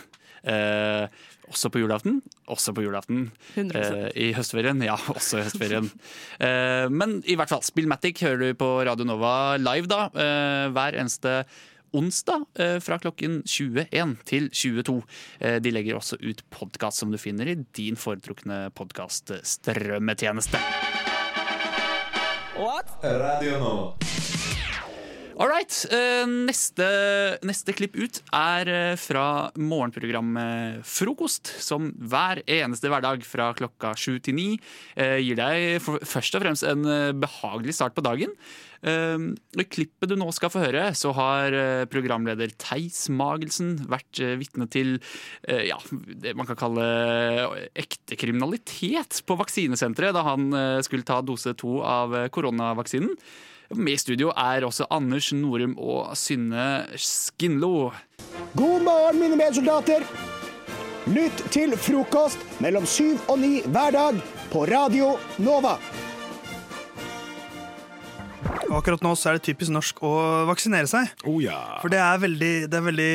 Eh, 0.47 1.07
også 1.49 1.71
på 1.73 1.81
julaften. 1.81 2.19
Også 2.47 2.71
på 2.77 2.83
julaften. 2.85 3.25
100%. 3.57 3.75
Eh, 3.75 4.09
I 4.15 4.27
høstferien. 4.37 4.79
Ja, 4.85 4.95
også 5.17 5.39
i 5.41 5.45
høstferien. 5.47 5.89
Eh, 6.39 6.85
men 6.93 7.19
i 7.27 7.35
hvert 7.39 7.51
fall, 7.51 7.63
Spillmatic 7.65 8.21
hører 8.23 8.43
du 8.53 8.59
på 8.59 8.69
Radio 8.87 9.07
Nova 9.09 9.33
live 9.59 9.89
da, 9.89 10.05
eh, 10.13 10.69
hver 10.75 10.95
eneste 11.01 11.41
onsdag 11.95 12.45
eh, 12.59 12.77
fra 12.83 12.99
klokken 13.01 13.41
21 13.45 14.15
til 14.29 14.49
22. 14.49 14.97
Eh, 15.39 15.57
de 15.63 15.73
legger 15.73 15.99
også 15.99 16.19
ut 16.21 16.43
podkast 16.53 17.01
som 17.01 17.11
du 17.13 17.19
finner 17.21 17.49
i 17.49 17.57
din 17.77 17.99
foretrukne 17.99 18.67
podkaststrømmetjeneste. 18.77 20.61
Radio 23.03 23.59
Nova. 23.59 24.28
All 25.39 25.47
right. 25.47 25.71
eh, 25.87 26.25
neste, 26.27 26.85
neste 27.47 27.71
klipp 27.71 27.93
ut 27.95 28.17
er 28.35 28.67
eh, 28.67 28.95
fra 28.99 29.47
morgenprogrammet 29.55 30.83
Frokost, 30.83 31.47
som 31.63 31.93
hver 32.11 32.41
eneste 32.43 32.91
hverdag 32.91 33.23
fra 33.23 33.53
klokka 33.55 33.93
sju 33.95 34.17
til 34.19 34.35
ni 34.35 34.47
eh, 34.99 35.15
gir 35.23 35.39
deg 35.39 35.79
først 35.79 36.35
og 36.35 36.43
fremst 36.43 36.67
en 36.67 36.83
eh, 36.83 37.13
behagelig 37.15 37.77
start 37.79 37.95
på 37.95 38.03
dagen. 38.03 38.35
I 38.79 39.63
klippet 39.67 40.07
du 40.07 40.13
nå 40.15 40.29
skal 40.31 40.51
få 40.53 40.61
høre, 40.63 40.85
så 40.95 41.09
har 41.11 41.51
programleder 41.91 42.53
Theis 42.63 43.09
Magelsen 43.11 43.73
vært 43.91 44.21
vitne 44.39 44.69
til 44.71 44.93
ja, 45.43 45.75
det 45.91 46.31
man 46.39 46.47
kan 46.47 46.55
kalle 46.61 46.85
ekte 47.75 48.15
kriminalitet 48.15 49.19
på 49.27 49.35
vaksinesenteret 49.41 50.15
da 50.15 50.23
han 50.29 50.47
skulle 50.87 51.03
ta 51.03 51.19
dose 51.19 51.57
to 51.59 51.81
av 51.83 52.15
koronavaksinen. 52.31 53.19
Med 53.75 53.93
i 53.93 53.97
studio 54.01 54.31
er 54.33 54.65
også 54.65 54.87
Anders 54.91 55.27
Norum 55.37 55.75
og 55.77 56.15
Synne 56.17 56.87
Skinlo. 56.97 57.91
God 58.57 58.81
morgen, 58.85 59.19
mine 59.21 59.37
medsoldater. 59.37 60.05
Lytt 61.09 61.43
til 61.53 61.75
frokost 61.79 62.41
mellom 62.61 62.85
syv 62.89 63.21
og 63.29 63.39
ni 63.41 63.59
hver 63.65 63.93
dag 63.95 64.17
på 64.51 64.63
Radio 64.69 65.13
Nova. 65.41 65.75
Akkurat 68.69 69.01
nå 69.01 69.15
så 69.17 69.31
er 69.31 69.37
det 69.39 69.45
typisk 69.47 69.73
norsk 69.73 70.01
å 70.05 70.11
vaksinere 70.49 70.89
seg. 70.89 71.09
Oh, 71.29 71.39
ja. 71.41 71.57
For 71.81 71.89
det 71.93 72.01
er 72.01 72.19
veldig, 72.21 72.51
det 72.69 72.77
er 72.77 72.83
veldig 72.85 73.07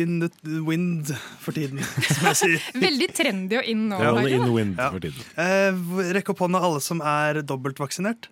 in 0.00 0.14
the 0.24 0.60
wind 0.64 1.10
for 1.44 1.56
tiden, 1.56 1.80
som 2.08 2.28
jeg 2.30 2.38
sier. 2.40 2.68
Veldig 2.86 3.10
trendy 3.16 3.58
og 3.60 3.68
in 3.68 3.88
nå. 3.90 3.98
Ja, 4.00 4.14
in 4.24 4.46
the 4.46 4.52
wind 4.54 4.80
Ja. 4.80 4.88
for 4.94 5.04
tiden. 5.04 5.28
Eh, 5.40 5.84
Rekk 6.16 6.32
opp 6.32 6.40
hånda 6.46 6.60
alle 6.64 6.80
som 6.84 7.04
er 7.04 7.42
dobbeltvaksinert. 7.44 8.30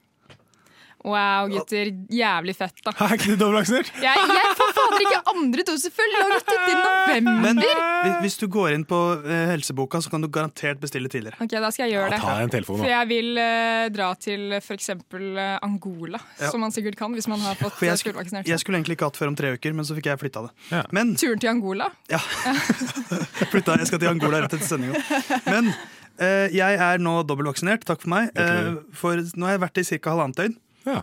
Wow, 1.03 1.49
gutter. 1.51 1.91
Jævlig 2.15 2.55
fett, 2.57 2.79
da. 2.87 2.93
Er 3.03 3.15
ikke 3.17 3.33
du 3.33 3.41
dobbeltvaksinert? 3.41 3.91
Jeg, 4.07 4.27
jeg 4.33 4.53
får, 4.59 4.71
fader 4.77 5.03
ikke 5.05 5.21
andre 5.33 5.65
dose 5.67 5.91
før 5.95 6.11
langt 6.15 6.51
ut 6.53 6.69
i 6.71 6.75
november! 6.79 7.41
Men 7.43 8.19
hvis, 8.23 8.37
du 8.39 8.47
går 8.53 8.77
inn 8.77 8.85
på 8.89 8.99
eh, 9.27 9.45
helseboka, 9.53 10.01
så 10.05 10.13
kan 10.13 10.23
du 10.23 10.29
garantert 10.33 10.81
bestille 10.83 11.11
tidligere. 11.13 11.39
Ok, 11.43 11.55
da 11.63 11.71
skal 11.75 11.87
jeg 11.89 11.97
gjøre 11.97 12.13
det. 12.15 12.21
Ta 12.23 12.35
en 12.43 12.53
telefon, 12.53 12.81
For 12.83 12.91
jeg 12.91 13.11
vil 13.11 13.31
uh, 13.39 13.87
dra 13.95 14.11
til 14.23 14.57
f.eks. 14.61 14.91
Uh, 15.13 15.41
Angola, 15.63 16.21
Ja. 16.41 16.51
som 16.53 16.63
man 16.63 16.75
sikkert 16.75 16.99
kan 17.01 17.15
hvis 17.17 17.29
man 17.31 17.43
har 17.45 17.59
fått 17.59 17.83
jeg, 17.83 17.99
skulle, 17.99 18.15
fullvaksinert. 18.17 18.51
jeg 18.51 18.63
skulle 18.63 18.79
egentlig 18.81 18.99
ikke 18.99 19.11
hatt 19.11 19.19
før 19.21 19.33
om 19.33 19.39
tre 19.39 19.53
uker, 19.57 19.75
men 19.77 19.89
så 19.89 19.97
fikk 19.99 20.11
jeg 20.13 20.23
flytta 20.23 20.47
det. 20.47 20.53
Ja. 20.71 20.83
Men 20.95 21.15
Turen 21.19 21.43
til 21.43 21.51
Angola. 21.53 21.91
Ja. 22.13 22.21
Jeg 23.43 23.49
flytta, 23.51 23.75
jeg 23.81 23.89
skal 23.91 24.01
til 24.01 24.09
Angola 24.09 24.39
rett 24.45 24.55
etter 24.55 24.69
sendinga. 24.69 25.01
Men 25.49 25.71
uh, 25.73 26.49
jeg 26.55 26.79
er 26.87 27.03
nå 27.03 27.15
dobbeltvaksinert, 27.29 27.85
takk 27.89 28.05
for 28.05 28.13
meg. 28.13 28.31
Eh, 28.39 28.77
for 28.97 29.19
nå 29.37 29.49
har 29.49 29.57
jeg 29.57 29.63
vært 29.65 29.81
i 29.83 29.85
ca. 29.91 30.13
halvannet 30.15 30.39
døgn. 30.39 30.55
Ja. 30.87 31.03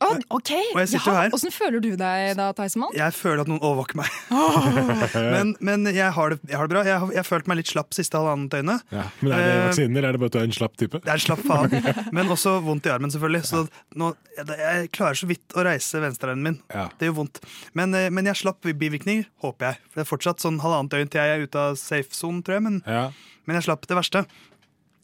Å, 0.00 0.06
ok! 0.32 0.50
Og 0.72 0.78
jeg 0.80 0.88
sitter 0.94 1.12
her. 1.12 1.34
Åssen 1.36 1.52
føler 1.52 1.82
du 1.84 1.90
deg 2.00 2.30
da, 2.38 2.46
Theismann? 2.56 2.94
Jeg 2.96 3.12
føler 3.12 3.42
at 3.42 3.50
noen 3.50 3.60
overvåker 3.60 3.98
meg. 4.00 4.08
men 5.34 5.50
men 5.60 5.84
jeg, 5.92 6.06
har 6.16 6.32
det, 6.32 6.38
jeg 6.48 6.56
har 6.56 6.70
det 6.70 6.72
bra. 6.72 6.84
Jeg 6.88 7.02
har, 7.02 7.10
jeg 7.12 7.20
har 7.20 7.26
følt 7.28 7.50
meg 7.50 7.58
litt 7.60 7.68
slapp 7.68 7.92
siste 7.92 8.16
halvannet 8.16 8.48
døgnet. 8.54 8.86
Ja. 8.96 9.04
Men 9.20 9.34
er 9.36 9.42
det 9.44 9.50
Eh, 9.50 9.60
vaksinen, 9.66 9.98
eller 10.00 10.08
er 10.08 10.16
det 10.16 10.22
bare 10.22 10.32
at 10.32 10.38
du 10.38 10.40
er 10.40 10.48
en 10.48 10.56
slapp 10.56 10.78
type? 10.80 11.02
Det 11.04 11.12
er 11.12 11.20
en 11.20 11.26
slapp 11.26 11.42
faen. 11.44 11.76
Men 12.16 12.32
også 12.32 12.54
vondt 12.64 12.88
i 12.88 12.94
armen, 12.94 13.12
selvfølgelig. 13.12 13.42
Så 13.50 13.62
nå, 14.00 14.08
jeg, 14.38 14.48
jeg 14.64 14.90
klarer 14.96 15.20
så 15.20 15.28
vidt 15.34 15.58
å 15.60 15.66
reise 15.68 16.00
venstrearmen 16.06 16.48
min. 16.48 16.58
Ja. 16.72 16.86
Det 16.96 17.10
gjør 17.10 17.18
vondt. 17.20 17.42
Men, 17.76 17.92
eh, 18.00 18.08
men 18.08 18.32
jeg 18.32 18.40
slapp 18.40 18.64
bivirkninger, 18.64 19.28
håper 19.44 19.68
jeg. 19.68 19.82
For 19.90 20.00
det 20.00 20.06
er 20.06 20.12
fortsatt 20.14 20.40
sånn 20.48 20.62
halvannet 20.64 20.96
døgn 20.96 21.12
til 21.12 21.20
jeg 21.26 21.36
er 21.36 21.44
ute 21.44 21.66
av 21.68 21.76
safe-sonen, 21.76 22.40
tror 22.46 22.56
jeg. 22.56 22.64
Men, 22.70 22.80
Ja. 22.88 23.04
men 23.44 23.60
jeg 23.60 23.68
slapp 23.68 23.84
det 23.90 24.00
verste. 24.00 24.24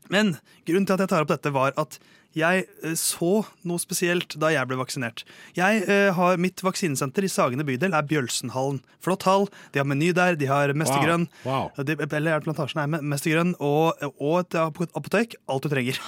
Men 0.09 0.39
grunnen 0.65 0.89
til 0.89 0.97
at 0.97 1.05
jeg 1.05 1.13
tar 1.13 1.27
opp 1.29 1.37
dette, 1.37 1.53
var 1.53 1.77
at 1.77 2.01
jeg 2.37 2.67
eh, 2.85 2.95
så 3.01 3.31
noe 3.67 3.81
spesielt 3.81 4.37
da 4.41 4.51
jeg 4.53 4.69
ble 4.69 4.77
vaksinert. 4.81 5.25
Jeg 5.57 5.85
eh, 5.89 6.11
har 6.17 6.37
Mitt 6.43 6.61
vaksinesenter 6.65 7.25
i 7.25 7.31
Sagene 7.33 7.65
bydel 7.67 7.97
er 7.97 8.05
Bjølsenhallen. 8.09 8.83
Flott 9.05 9.25
hall. 9.29 9.49
De 9.73 9.81
har 9.81 9.89
Meny 9.89 10.13
der, 10.17 10.37
de 10.37 10.51
har 10.51 10.73
Mestergrønn. 10.77 11.27
Wow. 11.47 11.71
De, 11.81 11.97
eller 12.07 12.37
er 12.37 12.45
Plantasjen? 12.45 12.83
er 12.85 13.03
Mestergrønn 13.03 13.55
og, 13.57 14.05
og 14.21 14.39
et 14.43 14.59
apotek. 14.61 15.39
Alt 15.49 15.67
du 15.67 15.73
trenger. 15.73 16.01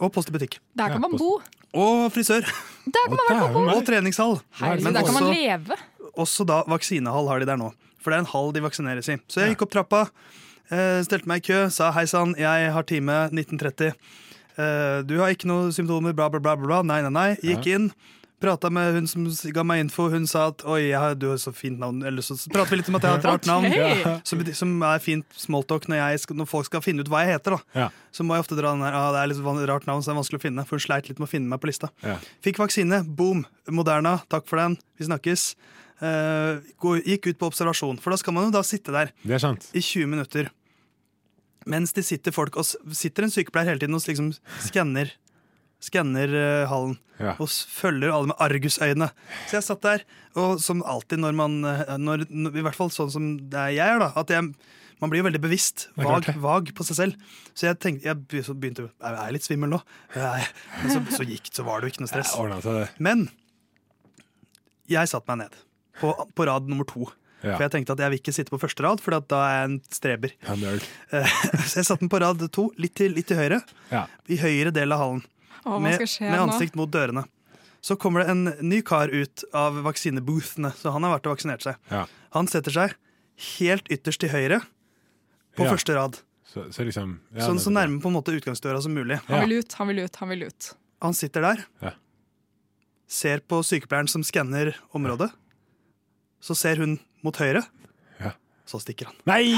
Og 0.00 0.10
post 0.14 0.30
i 0.30 0.34
butikk. 0.34 0.58
Der 0.80 0.94
kan 0.94 1.02
man 1.04 1.14
bo. 1.20 1.34
Og 1.76 2.06
frisør. 2.14 2.46
Der 2.86 3.04
kan 3.06 3.14
man 3.14 3.26
være 3.28 3.48
på 3.52 3.52
bo. 3.60 3.64
Og 3.76 3.82
treningshall. 3.86 4.38
Herregud, 4.58 4.86
Men 4.88 4.96
der 4.96 5.06
kan 5.06 5.18
man 5.18 5.28
leve. 5.30 5.76
også 6.16 6.46
da 6.48 6.62
vaksinehall 6.66 7.28
har 7.30 7.42
de 7.42 7.46
der 7.46 7.60
nå. 7.60 7.70
For 8.00 8.10
det 8.10 8.16
er 8.16 8.24
en 8.24 8.32
hall 8.32 8.50
de 8.56 8.62
vaksineres 8.64 9.10
i. 9.12 9.18
Så 9.28 9.44
jeg 9.44 9.52
gikk 9.52 9.66
opp 9.68 9.74
trappa, 9.74 10.00
eh, 10.72 11.02
stelte 11.04 11.28
meg 11.28 11.44
i 11.44 11.52
kø, 11.52 11.60
sa 11.70 11.90
hei 11.92 12.06
sann, 12.08 12.32
jeg 12.40 12.72
har 12.72 12.88
time 12.88 13.28
1930. 13.28 13.92
Eh, 14.60 15.00
du 15.08 15.18
har 15.22 15.32
ikke 15.34 15.48
noen 15.50 15.74
symptomer, 15.74 16.16
bla, 16.16 16.28
bla, 16.32 16.40
bla. 16.42 16.56
bla. 16.60 16.80
Nei, 16.86 17.00
nei, 17.06 17.12
nei. 17.14 17.28
Gikk 17.44 17.70
inn. 17.72 17.90
Prata 18.40 18.70
med 18.72 18.94
hun 18.96 19.08
som 19.08 19.26
ga 19.52 19.62
meg 19.68 19.82
info. 19.84 20.06
Hun 20.08 20.24
sa 20.28 20.46
at 20.48 20.62
oi, 20.64 20.94
har, 20.96 21.12
du 21.20 21.26
har 21.28 21.40
så 21.40 21.52
fint 21.52 21.76
navn. 21.80 22.00
Eller 22.08 22.24
så 22.24 22.38
prater 22.48 22.72
vi 22.72 22.78
litt 22.80 22.88
om 22.88 22.96
at 22.96 23.04
jeg 23.04 23.12
har 23.12 23.20
et 23.20 23.28
rart 23.32 23.48
navn. 23.48 23.66
Ok. 23.68 24.22
Som, 24.28 24.44
som 24.56 24.70
er 24.88 25.02
fint 25.04 25.36
smalltalk 25.36 25.88
når, 25.90 26.00
jeg 26.00 26.38
når 26.38 26.48
folk 26.48 26.70
skal 26.70 26.84
finne 26.84 27.04
ut 27.04 27.10
hva 27.12 27.24
jeg 27.26 27.36
heter. 27.36 27.58
da 27.58 27.82
Ja. 27.82 27.88
Så 28.16 28.24
må 28.24 28.36
jeg 28.36 28.46
ofte 28.46 28.56
dra 28.58 28.72
den 28.72 28.84
her, 28.86 28.96
ah, 28.96 29.10
det 29.14 29.20
er 29.20 29.28
litt 29.30 29.68
rart 29.70 29.84
navn, 29.86 30.00
så 30.00 30.10
det 30.10 30.14
er 30.16 30.20
vanskelig 30.22 30.40
å 30.40 30.46
finne. 30.46 30.64
For 30.68 30.80
hun 30.80 30.86
sleit 30.86 31.10
litt 31.10 31.20
med 31.20 31.28
å 31.28 31.34
finne 31.34 31.52
meg 31.52 31.60
på 31.62 31.68
lista. 31.68 31.92
Ja. 32.06 32.16
Fikk 32.44 32.62
vaksine, 32.62 33.02
boom. 33.04 33.44
Moderna, 33.68 34.16
takk 34.32 34.48
for 34.48 34.62
den. 34.62 34.78
Vi 34.98 35.10
snakkes. 35.10 35.50
Uh, 36.00 36.64
gikk 37.04 37.28
ut 37.28 37.36
på 37.36 37.50
observasjon, 37.50 37.98
for 38.00 38.14
da 38.14 38.16
skal 38.16 38.32
man 38.32 38.46
jo 38.48 38.54
da 38.54 38.62
sitte 38.64 38.88
der 38.94 39.10
er 39.12 39.44
i 39.76 39.82
20 39.84 40.08
minutter. 40.08 40.48
Mens 41.68 41.92
det 41.92 42.06
sitter 42.08 42.32
folk 42.32 42.56
og 42.56 42.64
sitter 42.96 43.26
en 43.26 43.32
sykepleier 43.34 43.72
hele 43.74 43.82
tiden 43.82 43.96
og 43.98 44.06
liksom 44.08 44.32
skanner 44.64 45.12
Skanner 45.80 46.28
uh, 46.28 46.68
hallen 46.68 46.98
Ja. 47.20 47.34
og 47.40 47.48
følger 47.48 48.12
alle 48.12 48.28
med 48.30 48.36
argusøyne. 48.40 49.06
Så 49.48 49.58
jeg 49.58 49.64
satt 49.64 49.80
der, 49.84 50.02
og 50.36 50.58
som 50.60 50.82
alltid 50.88 51.20
når 51.20 51.34
man 51.36 51.54
eh, 51.68 51.90
når, 52.00 52.22
I 52.30 52.62
hvert 52.64 52.76
fall 52.76 52.88
sånn 52.92 53.10
som 53.12 53.26
det 53.52 53.58
er 53.60 53.74
jeg 53.76 53.92
er, 53.94 54.00
da. 54.00 54.08
At 54.16 54.32
jeg, 54.32 54.46
man 55.00 55.12
blir 55.12 55.20
jo 55.20 55.26
veldig 55.26 55.40
bevisst. 55.44 55.86
Vag, 56.00 56.30
vag 56.40 56.70
på 56.76 56.84
seg 56.88 56.96
selv. 56.96 57.34
Så 57.52 57.68
jeg 57.68 57.76
tenkte, 57.80 58.08
jeg 58.08 58.16
begynte 58.52 58.86
Jeg 58.88 59.18
er 59.24 59.32
litt 59.36 59.44
svimmel 59.44 59.72
nå. 59.72 59.80
Men 60.16 60.92
så, 60.94 61.02
så 61.16 61.28
gikk 61.28 61.48
så 61.52 61.64
var 61.64 61.80
det 61.80 61.88
jo 61.90 61.94
ikke 61.94 62.04
noe 62.06 62.12
stress. 62.12 62.32
Men 63.00 63.26
jeg 64.88 65.12
satte 65.12 65.28
meg 65.32 65.44
ned 65.46 65.60
på, 66.00 66.12
på 66.36 66.48
rad 66.48 66.68
nummer 66.72 66.88
to. 66.88 67.08
Ja. 67.42 67.54
For 67.56 67.64
jeg 67.64 67.72
tenkte 67.72 67.94
at 67.96 68.00
jeg 68.04 68.10
vil 68.12 68.18
ikke 68.20 68.34
sitte 68.36 68.52
på 68.52 68.58
første 68.60 68.84
rad, 68.84 69.00
for 69.00 69.16
da 69.16 69.38
er 69.46 69.54
jeg 69.56 69.68
en 69.70 69.76
streber. 69.96 70.32
Ja. 70.44 70.54
Eh, 71.16 71.34
Så 71.70 71.80
jeg 71.80 71.86
satte 71.88 72.00
den 72.04 72.10
på 72.12 72.20
rad 72.20 72.42
to, 72.52 72.66
litt 72.76 72.94
til, 73.00 73.14
litt 73.16 73.26
til 73.30 73.38
høyre. 73.40 73.62
Ja. 73.90 74.06
I 74.28 74.36
høyre 74.42 74.72
del 74.76 74.92
av 74.92 75.00
hallen. 75.00 75.22
Å, 75.64 75.78
Med, 75.80 76.00
med 76.00 76.36
nå? 76.36 76.42
ansikt 76.46 76.76
mot 76.76 76.90
dørene. 76.92 77.24
Så 77.84 77.96
kommer 77.96 78.20
det 78.24 78.30
en 78.34 78.42
ny 78.68 78.82
kar 78.84 79.08
ut 79.08 79.44
av 79.56 79.78
vaksineboothene, 79.86 80.70
så 80.76 80.92
han 80.92 81.04
har 81.06 81.14
vært 81.16 81.28
og 81.30 81.34
vaksinert 81.38 81.64
seg. 81.64 81.78
Ja. 81.92 82.02
Han 82.36 82.48
setter 82.48 82.74
seg 82.76 82.94
helt 83.56 83.88
ytterst 83.88 84.20
til 84.20 84.32
høyre 84.34 84.60
på 85.56 85.64
Ja. 85.64 85.70
første 85.72 85.96
rad. 85.96 86.18
Så, 86.50 86.66
så 86.74 86.84
liksom 86.84 87.14
ja, 87.32 87.44
Sånn 87.46 87.60
så 87.62 87.70
nærme 87.72 88.00
på 88.02 88.10
en 88.10 88.16
måte 88.18 88.34
utgangsdøra 88.36 88.80
som 88.84 88.92
mulig. 88.96 89.20
Han 89.28 89.44
vil 89.46 89.60
ut, 89.62 89.72
han 89.78 89.88
vil 89.88 90.00
ut, 90.04 90.16
han 90.20 90.28
vil 90.32 90.42
ut. 90.50 90.70
Han 91.00 91.14
sitter 91.16 91.40
der, 91.46 91.64
Ja. 91.80 91.92
ser 93.08 93.38
på 93.40 93.60
sykepleieren 93.64 94.08
som 94.10 94.22
skanner 94.26 94.74
området. 94.94 95.30
Så 96.40 96.54
ser 96.56 96.76
hun 96.76 96.98
mot 97.26 97.36
høyre. 97.36 97.62
Ja. 98.20 98.32
Så 98.68 98.80
stikker 98.82 99.10
han. 99.10 99.16
Nei! 99.26 99.50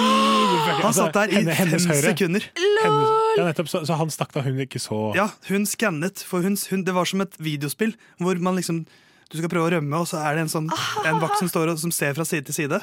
Han 0.82 0.94
satt 0.96 1.12
der 1.16 1.28
i 1.32 1.38
henne- 1.40 1.54
hennes 1.58 1.84
fem 1.86 1.94
høyre. 1.94 2.12
sekunder. 2.12 2.46
Hennes, 2.56 3.12
ja, 3.38 3.44
nettopp, 3.48 3.68
så, 3.70 3.82
så 3.88 3.96
han 4.00 4.10
stakk 4.12 4.32
da 4.34 4.42
hun 4.46 4.58
ikke 4.64 4.80
så 4.82 5.14
Ja, 5.16 5.28
hun 5.48 5.64
skannet, 5.68 6.22
for 6.26 6.42
hun, 6.42 6.56
hun, 6.70 6.82
det 6.84 6.94
var 6.96 7.04
som 7.08 7.20
et 7.24 7.36
videospill 7.38 7.94
hvor 8.20 8.38
man 8.42 8.56
liksom 8.58 8.84
Du 9.32 9.38
skal 9.38 9.48
prøve 9.48 9.70
å 9.70 9.72
rømme, 9.78 9.96
og 9.96 10.06
så 10.10 10.18
er 10.20 10.34
det 10.36 10.42
en, 10.44 10.52
sånn, 10.52 10.66
en 11.08 11.20
vakt 11.22 11.38
som 11.40 11.48
står 11.48 11.70
og 11.72 11.78
som 11.80 11.90
ser 11.94 12.12
fra 12.18 12.24
side 12.28 12.44
til 12.50 12.54
side. 12.54 12.82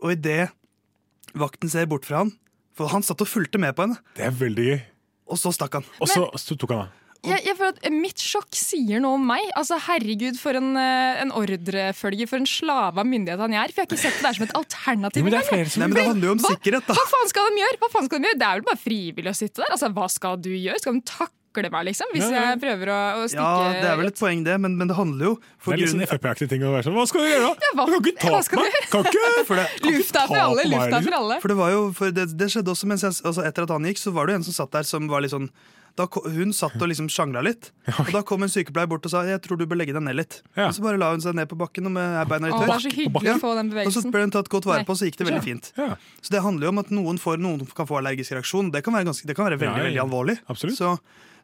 Og 0.00 0.12
idet 0.14 0.48
vakten 1.36 1.68
ser 1.68 1.84
bort 1.90 2.06
fra 2.08 2.22
han 2.22 2.30
For 2.78 2.88
han 2.88 3.02
satt 3.04 3.20
og 3.20 3.28
fulgte 3.28 3.58
med 3.60 3.74
på 3.76 3.84
henne, 3.84 3.98
Det 4.16 4.24
er 4.24 4.30
veldig 4.32 4.64
gøy. 4.70 4.80
og 5.28 5.36
så 5.42 5.52
stakk 5.52 5.74
han. 5.80 5.84
Og 6.00 6.08
så, 6.08 6.22
så 6.40 6.56
tok 6.56 6.70
han 6.72 6.86
av. 6.86 6.94
Jeg, 7.26 7.42
jeg 7.48 7.56
føler 7.58 7.74
at 7.74 7.88
Mitt 7.92 8.22
sjokk 8.22 8.54
sier 8.54 9.00
noe 9.02 9.16
om 9.18 9.24
meg. 9.26 9.42
Altså, 9.58 9.74
Herregud, 9.88 10.36
for 10.38 10.54
en, 10.54 10.68
eh, 10.78 11.18
en 11.24 11.32
ordrefølger, 11.34 12.28
for 12.30 12.38
en 12.38 12.46
slave 12.46 13.02
av 13.02 13.08
myndighetene 13.10 13.48
han 13.48 13.56
er. 13.64 13.72
For 13.74 13.82
jeg 13.82 13.88
har 13.88 13.90
ikke 13.90 14.02
sett 14.04 14.20
det 14.20 14.26
der 14.28 14.36
som 14.38 14.46
et 14.46 14.54
alternativ. 14.60 15.24
Men 15.26 15.34
det 15.34 15.40
er 15.42 15.48
flere 15.50 15.72
som 15.72 15.82
Nei, 15.82 15.88
men 15.90 15.98
Det 15.98 16.06
handler 16.12 16.28
jo 16.30 16.36
om 16.36 16.44
Hva- 16.44 16.52
sikkerhet, 16.54 16.86
da. 16.86 16.94
Hva 16.94 17.06
faen 17.10 17.28
skal 17.34 17.50
de 17.50 17.64
gjøre? 17.64 17.80
Hva 17.82 17.90
faen 17.96 18.06
skal 18.06 18.18
de 18.22 18.28
gjøre? 18.30 18.38
Det 18.38 18.46
er 18.48 18.54
vel 18.60 18.68
bare 18.70 18.82
frivillig 18.86 19.32
å 19.34 19.38
sitte 19.42 19.64
der. 19.64 19.74
Altså, 19.74 19.90
Hva 19.98 20.06
skal 20.14 20.36
du 20.46 20.50
gjøre? 20.54 20.78
Skal 20.78 20.94
de 20.94 21.02
takle 21.10 21.70
meg, 21.74 21.84
liksom? 21.90 22.06
Hvis 22.14 22.22
Ja, 22.22 22.30
ja. 22.38 22.44
jeg 22.54 22.60
prøver 22.62 22.86
å, 22.94 22.98
å 23.18 23.22
stikke 23.26 23.42
Ja, 23.42 23.72
det 23.82 23.88
er 23.90 23.96
vel 23.98 24.06
et 24.12 24.18
poeng, 24.20 24.44
det, 24.46 24.54
men, 24.62 24.76
men 24.78 24.86
det 24.86 24.94
handler 24.94 25.24
jo 25.26 25.34
Det 25.42 25.58
for 25.58 25.72
er 25.74 25.80
litt 25.82 25.90
sånn 25.90 26.06
Frp-aktig 26.06 26.48
ting 26.52 26.62
å 26.62 26.70
være 26.70 26.84
sånn 26.86 26.94
Hva 26.94 27.06
skal 27.10 27.24
du 27.24 27.26
gjøre, 27.32 27.48
da? 27.48 27.66
Ja, 27.66 27.70
hva- 27.74 27.86
Du 27.88 27.96
kan 27.98 28.12
ikke 28.12 28.22
ta 28.22 28.30
på 28.46 28.62
meg! 28.62 28.76
Kan 28.92 29.08
ikke! 29.10 29.44
for 29.48 29.58
det, 29.58 29.66
Lufta 29.82 30.22
er 30.22 30.28
for 30.30 30.38
alle, 30.44 30.68
lufta 30.70 31.00
for 31.02 31.18
alle. 31.18 31.40
For 31.42 31.48
det 31.50 31.56
var 31.58 31.70
jo, 31.74 31.80
for 31.98 32.14
det, 32.14 32.28
det 32.38 32.48
skjedde 32.54 32.70
også 32.76 32.86
mens 32.86 33.02
jeg, 33.02 33.18
altså 33.26 33.42
etter 33.42 33.66
at 33.66 33.74
han 33.74 33.82
gikk, 33.90 33.98
så 33.98 34.14
var 34.14 34.26
det 34.30 34.36
jo 34.36 34.38
en 34.38 34.46
som 34.46 34.54
satt 34.60 34.70
der 34.78 34.86
som 34.86 35.08
var 35.10 35.24
litt 35.26 35.34
sånn 35.34 35.50
da, 35.98 36.06
Hun 36.38 36.52
satt 36.56 36.76
og 36.78 36.88
liksom 36.90 37.08
sjangla 37.12 37.42
litt, 37.44 37.70
og 37.98 38.12
da 38.14 38.22
kom 38.26 38.44
en 38.46 38.52
sykepleier 38.52 38.88
bort 38.90 39.06
og 39.08 39.12
sa 39.12 39.24
jeg 39.26 39.42
tror 39.44 39.58
du 39.60 39.66
bør 39.68 39.80
legge 39.82 39.94
deg 39.96 40.04
ned 40.06 40.16
litt. 40.18 40.40
Ja. 40.54 40.68
Og 40.68 40.76
så 40.76 40.84
bare 40.84 41.00
la 41.00 41.10
hun 41.12 41.22
seg 41.24 41.36
ned 41.38 41.50
på 41.50 41.58
bakken 41.58 41.90
og 41.90 41.94
med 41.96 42.18
beina 42.30 42.50
er 42.50 42.56
få 43.42 43.54
den 43.58 43.72
Og 43.84 43.94
så 43.94 44.04
ble 44.08 44.24
hun 44.26 44.34
tatt 44.34 44.50
godt 44.52 44.68
vare 44.70 44.86
på, 44.86 44.92
på, 44.92 44.98
så 45.00 45.08
gikk 45.10 45.20
det 45.20 45.28
veldig 45.30 45.44
fint. 45.44 45.72
Ja, 45.78 45.94
Så 46.22 46.34
det 46.34 46.44
handler 46.44 46.68
jo 46.68 46.74
om 46.76 46.82
at 46.84 46.92
noen, 46.94 47.18
får, 47.22 47.40
noen 47.42 47.66
kan 47.74 47.88
få 47.90 47.98
allergisk 48.00 48.36
reaksjon. 48.38 48.70
Det 48.74 48.84
kan 48.86 48.96
være, 48.96 49.10
ganske, 49.10 49.26
det 49.28 49.36
kan 49.38 49.48
være 49.50 49.58
veldig, 49.60 49.74
Ja, 49.74 49.82
ja. 49.82 49.88
veldig 49.90 50.04
alvorlig. 50.06 50.38
Absolutt. 50.48 50.78
Så, 50.78 50.94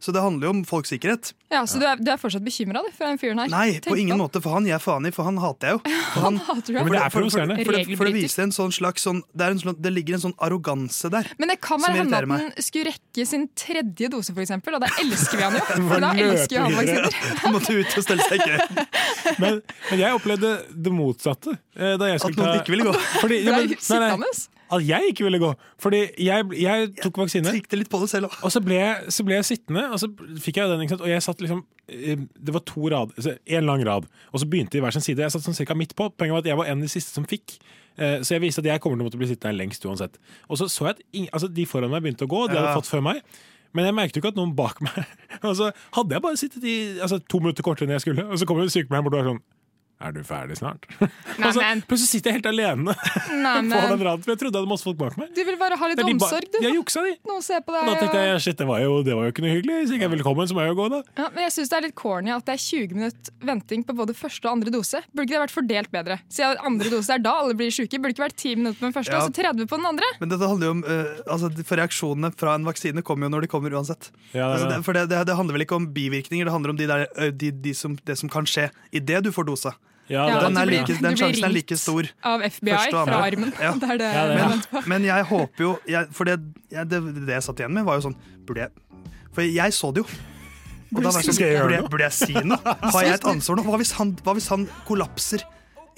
så 0.05 0.13
det 0.13 0.21
handler 0.21 0.51
jo 0.51 0.53
om 0.59 0.61
folks 0.69 0.91
sikkerhet. 0.93 1.31
Ja, 1.55 1.63
Så 1.71 1.79
du 1.81 1.85
er, 1.89 1.97
du 1.97 2.11
er 2.13 2.19
fortsatt 2.21 2.45
bekymra 2.45 2.83
for 2.93 3.07
den 3.09 3.17
fyren 3.23 3.39
her? 3.41 3.49
Nei, 3.53 3.79
på 3.81 3.95
ingen 3.97 4.19
på. 4.19 4.25
måte, 4.27 4.41
for 4.45 4.53
han 4.59 4.67
gir 4.69 4.75
jeg 4.75 4.83
faen 4.85 5.07
i, 5.09 5.13
for 5.15 5.25
han 5.29 5.39
hater 5.41 5.71
jeg 5.71 5.79
jo. 5.79 5.81
For 6.15 6.27
han, 6.27 6.37
Hater 6.45 6.75
jo. 6.77 6.83
Men 6.85 6.93
det 6.95 7.01
er 7.01 7.11
for, 7.15 7.25
for, 7.25 7.31
for, 7.31 7.65
for, 7.65 7.75
det, 7.79 7.97
for 7.99 8.09
det 8.11 8.15
viser 8.15 8.45
en 8.45 8.53
sånn 8.55 8.75
slags 8.75 9.03
sånn 9.07 9.23
det, 9.33 9.47
er 9.49 9.55
en 9.55 9.61
sånn, 9.63 9.77
det 9.83 9.91
ligger 9.95 10.19
en 10.19 10.23
sånn 10.29 10.35
arroganse 10.47 11.11
der. 11.11 11.27
Men 11.41 11.51
det 11.51 11.57
kan 11.65 11.81
være 11.83 11.99
hende 12.03 12.21
at 12.21 12.31
han 12.35 12.63
skulle 12.63 12.93
rekke 12.93 13.27
sin 13.27 13.49
tredje 13.59 14.11
dose, 14.13 14.35
for 14.37 14.45
eksempel, 14.45 14.77
og 14.79 14.85
da 14.85 14.91
elsker 15.03 15.41
vi 15.41 15.47
han 15.49 15.57
jo. 15.59 15.65
For 15.91 16.05
da 16.05 16.13
elsker 16.27 16.59
jo 16.59 16.65
han 16.67 16.77
vaksiner. 16.79 17.19
Han 17.45 17.57
måtte 17.57 17.79
ut 17.81 17.99
og 17.99 18.07
stelle 18.07 18.29
seg 18.29 18.45
i 18.45 18.51
kø. 18.51 18.87
Men, 19.43 19.57
men 19.91 19.99
jeg 19.99 20.15
opplevde 20.19 20.51
det 20.85 20.93
motsatte. 20.95 21.57
eh, 21.75 21.95
Da 21.99 22.11
jeg 22.13 22.21
At 22.21 22.37
noen 22.37 22.51
ta 22.53 22.59
ikke 22.61 22.75
ville 22.77 22.85
gå. 22.87 22.93
Fordi, 23.23 23.39
ja, 23.47 23.57
men, 23.57 23.73
nei, 23.75 24.11
nei. 24.21 24.33
At 24.73 24.83
jeg 24.87 25.11
ikke 25.13 25.27
ville 25.27 25.41
gå. 25.43 25.51
Fordi 25.83 26.01
jeg, 26.25 26.47
jeg 26.57 26.91
tok 27.03 27.21
vaksine. 27.21 27.53
Tenkte 27.53 27.79
litt 27.79 27.91
på 27.93 28.01
det 28.01 28.09
selv 28.11 28.31
også. 28.31 28.41
Og 28.49 28.55
så 28.55 28.63
ble, 28.65 28.79
jeg, 28.81 29.13
så 29.17 29.27
ble 29.27 29.37
jeg 29.37 29.49
sittende, 29.51 29.85
og 29.93 30.01
så 30.01 30.09
fikk 30.41 30.61
jeg 30.61 30.73
den. 30.73 30.85
Og 30.97 31.09
jeg 31.11 31.25
satt 31.25 31.45
liksom 31.45 31.63
eh, 31.93 32.25
Det 32.35 32.55
var 32.57 32.65
to 32.69 32.89
rad, 32.93 33.15
én 33.21 33.61
en 33.61 33.69
lang 33.69 33.85
rad, 33.87 34.09
og 34.33 34.41
så 34.43 34.49
begynte 34.49 34.79
de 34.79 34.85
hver 34.85 34.97
sin 34.97 35.05
side. 35.05 35.25
Jeg 35.27 35.35
satt 35.35 35.47
sånn 35.47 35.57
cirka 35.57 35.77
midt 35.79 35.97
på. 35.99 36.09
Poenget 36.17 36.39
var 36.39 36.45
at 36.45 36.51
jeg 36.53 36.61
var 36.61 36.71
en 36.73 36.81
av 36.81 36.87
de 36.89 36.93
siste 36.93 37.13
som 37.15 37.29
fikk. 37.29 37.59
Eh, 37.97 38.21
Så 38.25 38.35
jeg 38.35 38.43
viste 38.43 38.65
at 38.65 38.71
jeg 38.73 38.83
kommer 38.83 38.99
til 38.99 39.07
å 39.07 39.11
måtte 39.11 39.21
bli 39.21 39.31
sittende 39.31 39.53
her 39.53 39.61
lengst 39.61 39.85
uansett. 39.87 40.17
Og 40.49 40.59
så 40.59 40.69
så 40.73 40.89
jeg 40.89 40.97
at 40.97 41.03
ingen, 41.13 41.33
altså, 41.33 41.49
de 41.49 41.67
foran 41.69 41.93
meg 41.93 42.03
begynte 42.07 42.27
å 42.27 42.31
gå, 42.31 42.47
de 42.51 42.59
hadde 42.59 42.75
fått 42.79 42.91
før 42.91 43.05
meg. 43.05 43.21
Men 43.75 43.89
jeg 43.89 43.95
merket 43.97 44.17
jo 44.17 44.23
ikke 44.23 44.31
at 44.31 44.39
noen 44.39 44.55
bak 44.55 44.79
meg 44.87 45.01
Og 45.49 45.57
så 45.59 45.73
hadde 45.97 46.15
jeg 46.15 46.23
bare 46.23 46.39
sittet 46.39 46.63
i 46.63 46.77
altså, 47.03 47.19
to 47.19 47.41
minutter 47.43 47.67
kortere 47.67 47.89
enn 47.89 47.97
jeg 47.99 48.05
skulle, 48.07 48.25
og 48.31 48.39
så 48.39 48.47
kommer 48.49 48.71
sykepleieren 48.71 49.07
bort 49.07 49.19
og 49.19 49.23
er 49.25 49.31
sånn 49.33 49.43
Er 50.03 50.13
du 50.13 50.21
ferdig 50.27 50.57
snart? 50.59 50.85
Nei, 51.01 51.09
altså, 51.47 51.61
men. 51.63 51.83
plutselig 51.87 52.11
sitter 52.11 52.33
jeg 52.33 52.41
helt 52.41 52.49
alene 52.51 52.93
Nei, 52.93 53.53
på 53.71 53.79
den 53.79 53.93
men. 53.95 54.03
raden, 54.05 54.25
for 54.25 54.33
jeg 54.35 54.41
trodde 54.41 54.59
jeg 54.59 54.65
hadde 54.65 54.71
masse 54.73 54.87
folk 54.89 54.99
bak 55.01 55.15
meg. 55.21 55.31
Du 55.37 55.41
vil 55.47 55.57
bare 55.61 55.79
ha 55.79 55.89
litt 55.91 56.03
omsorg, 56.03 56.49
du. 56.51 56.59
Jeg 56.65 56.75
juksa, 56.77 57.05
de. 57.07 57.13
Noen 57.31 57.45
ser 57.47 57.63
på 57.65 57.75
deg. 57.77 57.87
da 57.89 57.95
tenkte 58.01 58.25
jeg 58.25 58.43
shit, 58.45 58.59
det 58.59 58.67
var, 58.69 58.83
jo, 58.83 58.99
det 59.07 59.15
var 59.17 59.29
jo 59.29 59.35
ikke 59.35 59.45
noe 59.45 59.53
hyggelig. 59.55 59.77
Hvis 59.81 59.93
jeg 59.95 60.01
ikke 60.01 60.09
er 60.11 60.13
velkommen, 60.17 60.51
så 60.51 60.57
må 60.59 60.65
jeg 60.65 60.75
jo 60.75 60.79
gå, 60.81 60.89
da. 60.93 61.01
Ja, 61.21 61.29
men 61.37 61.47
jeg 61.47 61.55
syns 61.57 61.71
det 61.73 61.79
er 61.79 61.87
litt 61.87 61.97
corny 62.01 62.35
at 62.35 62.47
det 62.49 62.57
er 62.57 62.63
20 62.65 62.99
minutter 62.99 63.47
venting 63.53 63.87
på 63.87 63.97
både 64.03 64.17
første 64.19 64.49
og 64.51 64.59
andre 64.59 64.75
dose. 64.75 65.01
Burde 65.15 65.27
ikke 65.29 65.37
det 65.37 65.43
vært 65.45 65.55
fordelt 65.55 65.93
bedre? 65.95 66.19
Siden 66.33 66.61
andre 66.73 66.93
dose 66.93 67.15
er 67.17 67.25
da 67.25 67.37
alle 67.45 67.57
blir 67.59 67.73
syke, 67.75 68.01
burde 68.03 68.13
det 68.13 68.19
ikke 68.19 68.27
vært 68.27 68.39
10 68.43 68.61
minutter 68.61 68.81
på 68.83 68.89
den 68.89 68.97
første 68.99 69.15
Ja. 69.15 69.23
og 69.23 69.31
så 69.31 69.39
30 69.41 69.71
på 69.71 69.81
den 69.81 69.89
andre? 69.95 70.11
Men 70.21 70.35
dette 70.35 70.51
handler 70.51 70.69
jo 70.69 70.75
om 70.75 70.85
uh, 70.85 71.23
altså, 71.31 71.53
For 71.63 71.79
reaksjonene 71.81 72.33
fra 72.41 72.59
en 72.59 72.67
vaksine 72.67 73.07
kommer 73.07 73.29
jo 73.31 73.35
når 73.37 73.47
de 73.47 73.53
kommer 73.55 73.79
uansett. 73.79 74.11
Ja, 74.35 74.51
det 74.51 74.59
altså, 74.59 74.69
det. 74.69 74.75
det, 74.75 74.85
for 74.91 74.99
det, 74.99 75.07
det, 75.15 75.23
det 75.31 75.39
handler 75.39 75.59
vel 75.59 75.67
ikke 75.69 75.79
om 75.79 75.89
bivirkninger, 75.95 76.49
det 76.51 76.55
handler 76.55 76.75
om 76.75 76.79
de 76.83 76.91
der, 76.91 77.07
de, 77.31 77.51
de 77.65 77.75
som, 77.79 77.97
det 78.05 78.19
som 78.21 78.33
kan 78.33 78.49
skje 78.49 78.69
idet 78.93 79.23
du 79.25 79.31
får 79.35 79.49
dosa. 79.49 79.75
Ja, 80.11 80.27
Ja, 80.29 80.41
den, 80.45 80.57
er 80.61 80.67
blir- 80.69 80.83
like, 80.85 80.97
den 81.07 81.17
sjansen 81.17 81.45
er 81.49 81.53
like 81.55 81.77
stor. 81.81 82.09
Av 82.29 82.43
FBI 82.45 82.77
fra 82.93 83.21
armen. 83.25 83.53
Ja. 83.61 83.73
Det 83.81 83.91
er 83.95 83.99
det 84.03 84.11
Ja, 84.13 84.25
det 84.29 84.37
er 84.43 84.49
Men, 84.53 84.85
men 84.93 85.07
jeg 85.09 85.25
håper 85.31 85.65
jo 85.65 85.73
jeg, 85.89 86.11
For 86.13 86.29
det, 86.29 86.39
jeg, 86.71 86.89
det, 86.93 87.01
det 87.25 87.35
jeg 87.39 87.47
satt 87.47 87.63
igjen 87.65 87.73
med, 87.75 87.87
var 87.89 87.97
jo 88.01 88.05
sånn 88.11 88.17
Burde 88.45 88.67
jeg 88.67 89.01
For 89.33 89.47
jeg 89.49 89.73
så 89.77 89.91
det 89.97 90.05
jo. 90.05 90.09
Og 90.95 91.01
da 91.03 91.11
var 91.11 91.25
jeg 91.25 91.33
sånn, 91.35 91.41
burde, 91.65 91.75
jeg, 91.81 91.89
burde 91.91 92.05
jeg 92.07 92.15
si 92.21 92.35
noe? 92.47 92.75
Har 92.85 93.03
jeg 93.03 93.17
et 93.17 93.25
ansvar 93.27 93.57
nå? 93.59 93.65
Hva 93.67 93.81
hvis 93.81 93.91
han, 93.99 94.13
hva 94.23 94.35
hvis 94.37 94.47
han 94.53 94.69
kollapser 94.87 95.43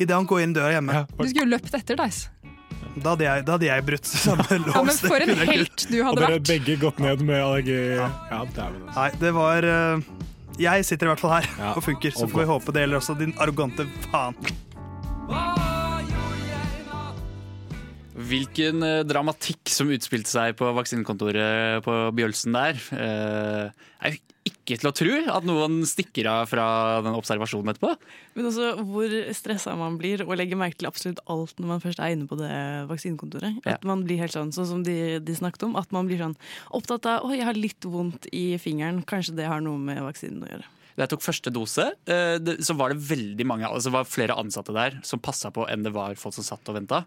idet 0.01 0.15
han 0.17 0.25
går 0.31 0.41
inn 0.47 0.55
døra 0.57 0.71
hjemme? 0.79 1.03
Du 1.19 1.27
skulle 1.27 1.43
jo 1.45 1.51
løpt 1.51 1.75
etter, 1.77 1.99
deg 2.01 2.15
Da 3.03 3.13
hadde 3.13 3.27
jeg, 3.27 3.43
da 3.45 3.57
hadde 3.59 3.69
jeg 3.69 3.85
brutt 3.91 4.09
samme 4.13 4.47
lås. 4.63 4.71
Ja, 4.73 4.83
men 4.89 4.97
for 5.03 5.27
en 5.27 5.35
helt 5.51 5.85
du 5.91 5.99
hadde 6.01 6.07
vært. 6.07 6.15
Og 6.15 6.23
dere 6.23 6.33
vært. 6.39 6.49
begge 6.49 6.79
gått 6.81 7.03
ned 7.05 7.27
med 7.29 7.43
allergi. 7.43 7.77
Ja, 7.99 8.09
Ja, 8.31 8.39
altså. 8.47 8.71
Nei, 8.95 9.11
det 9.21 9.35
var 9.37 9.69
eh, 9.69 10.09
Jeg 10.59 10.85
sitter 10.89 11.07
i 11.07 11.11
hvert 11.13 11.21
fall 11.21 11.35
her 11.37 11.49
Ja. 11.59 11.73
og 11.77 11.83
funker, 11.85 12.11
så 12.17 12.25
Og 12.25 12.31
får 12.33 12.41
vi 12.41 12.47
håpe 12.49 12.73
det 12.73 12.83
gjelder 12.87 13.01
også 13.03 13.19
din 13.19 13.35
arrogante 13.39 13.85
faen. 14.11 14.35
Hvilken 18.17 18.81
eh, 18.83 19.03
dramatikk 19.05 19.69
som 19.69 19.91
utspilte 19.93 20.31
seg 20.33 20.55
på 20.57 20.71
vaksinekontoret 20.79 21.83
på 21.85 21.97
Bjølsen 22.17 22.57
der, 22.57 22.79
eh, 22.97 23.67
er 24.01 24.15
jo 24.17 24.23
ikke 24.67 24.83
til 24.83 24.91
å 24.91 24.95
tro 24.97 25.17
at 25.37 25.47
noen 25.47 25.79
stikker 25.89 26.29
av 26.31 26.51
fra 26.51 26.67
den 27.07 27.17
observasjonen 27.17 27.73
etterpå. 27.73 27.93
Men 28.37 28.49
også 28.51 28.73
hvor 28.83 29.15
stressa 29.37 29.77
man 29.79 29.99
blir 30.01 30.25
og 30.27 30.35
legger 30.39 30.59
merke 30.61 30.81
til 30.81 30.91
absolutt 30.91 31.23
alt 31.33 31.57
når 31.61 31.71
man 31.71 31.85
først 31.85 32.03
er 32.03 32.17
inne 32.17 32.27
på 32.29 32.39
det 32.41 32.53
vaksinekontoret. 32.91 33.61
Ja. 33.63 33.77
At 33.79 33.87
man 33.89 34.05
blir 34.07 34.21
helt 34.21 34.35
sånn, 34.35 34.53
sånn 34.57 34.69
som 34.69 34.87
de, 34.87 35.21
de 35.23 35.39
snakket 35.39 35.69
om, 35.69 35.79
at 35.79 35.95
man 35.95 36.11
blir 36.11 36.21
sånn 36.23 36.37
opptatt 36.77 37.07
av 37.11 37.27
å, 37.27 37.33
jeg 37.37 37.47
har 37.47 37.59
litt 37.59 37.87
vondt 37.87 38.29
i 38.35 38.49
fingeren, 38.61 39.05
kanskje 39.07 39.39
det 39.39 39.49
har 39.51 39.63
noe 39.65 39.79
med 39.81 40.03
vaksinen 40.05 40.45
å 40.45 40.51
gjøre. 40.51 40.69
Da 40.97 41.05
jeg 41.05 41.13
tok 41.13 41.27
første 41.27 41.53
dose, 41.53 41.91
eh, 42.09 42.53
så 42.65 42.77
var 42.77 42.93
det 42.93 43.05
veldig 43.05 43.47
mange 43.49 43.69
altså 43.69 43.91
det 43.91 43.99
var 43.99 44.09
flere 44.09 44.37
ansatte 44.41 44.75
der 44.77 44.97
som 45.05 45.21
passa 45.21 45.53
på 45.53 45.67
enn 45.69 45.85
det 45.85 45.93
var 45.95 46.17
folk 46.19 46.35
som 46.39 46.47
satt 46.47 46.73
og 46.73 46.79
venta. 46.79 47.05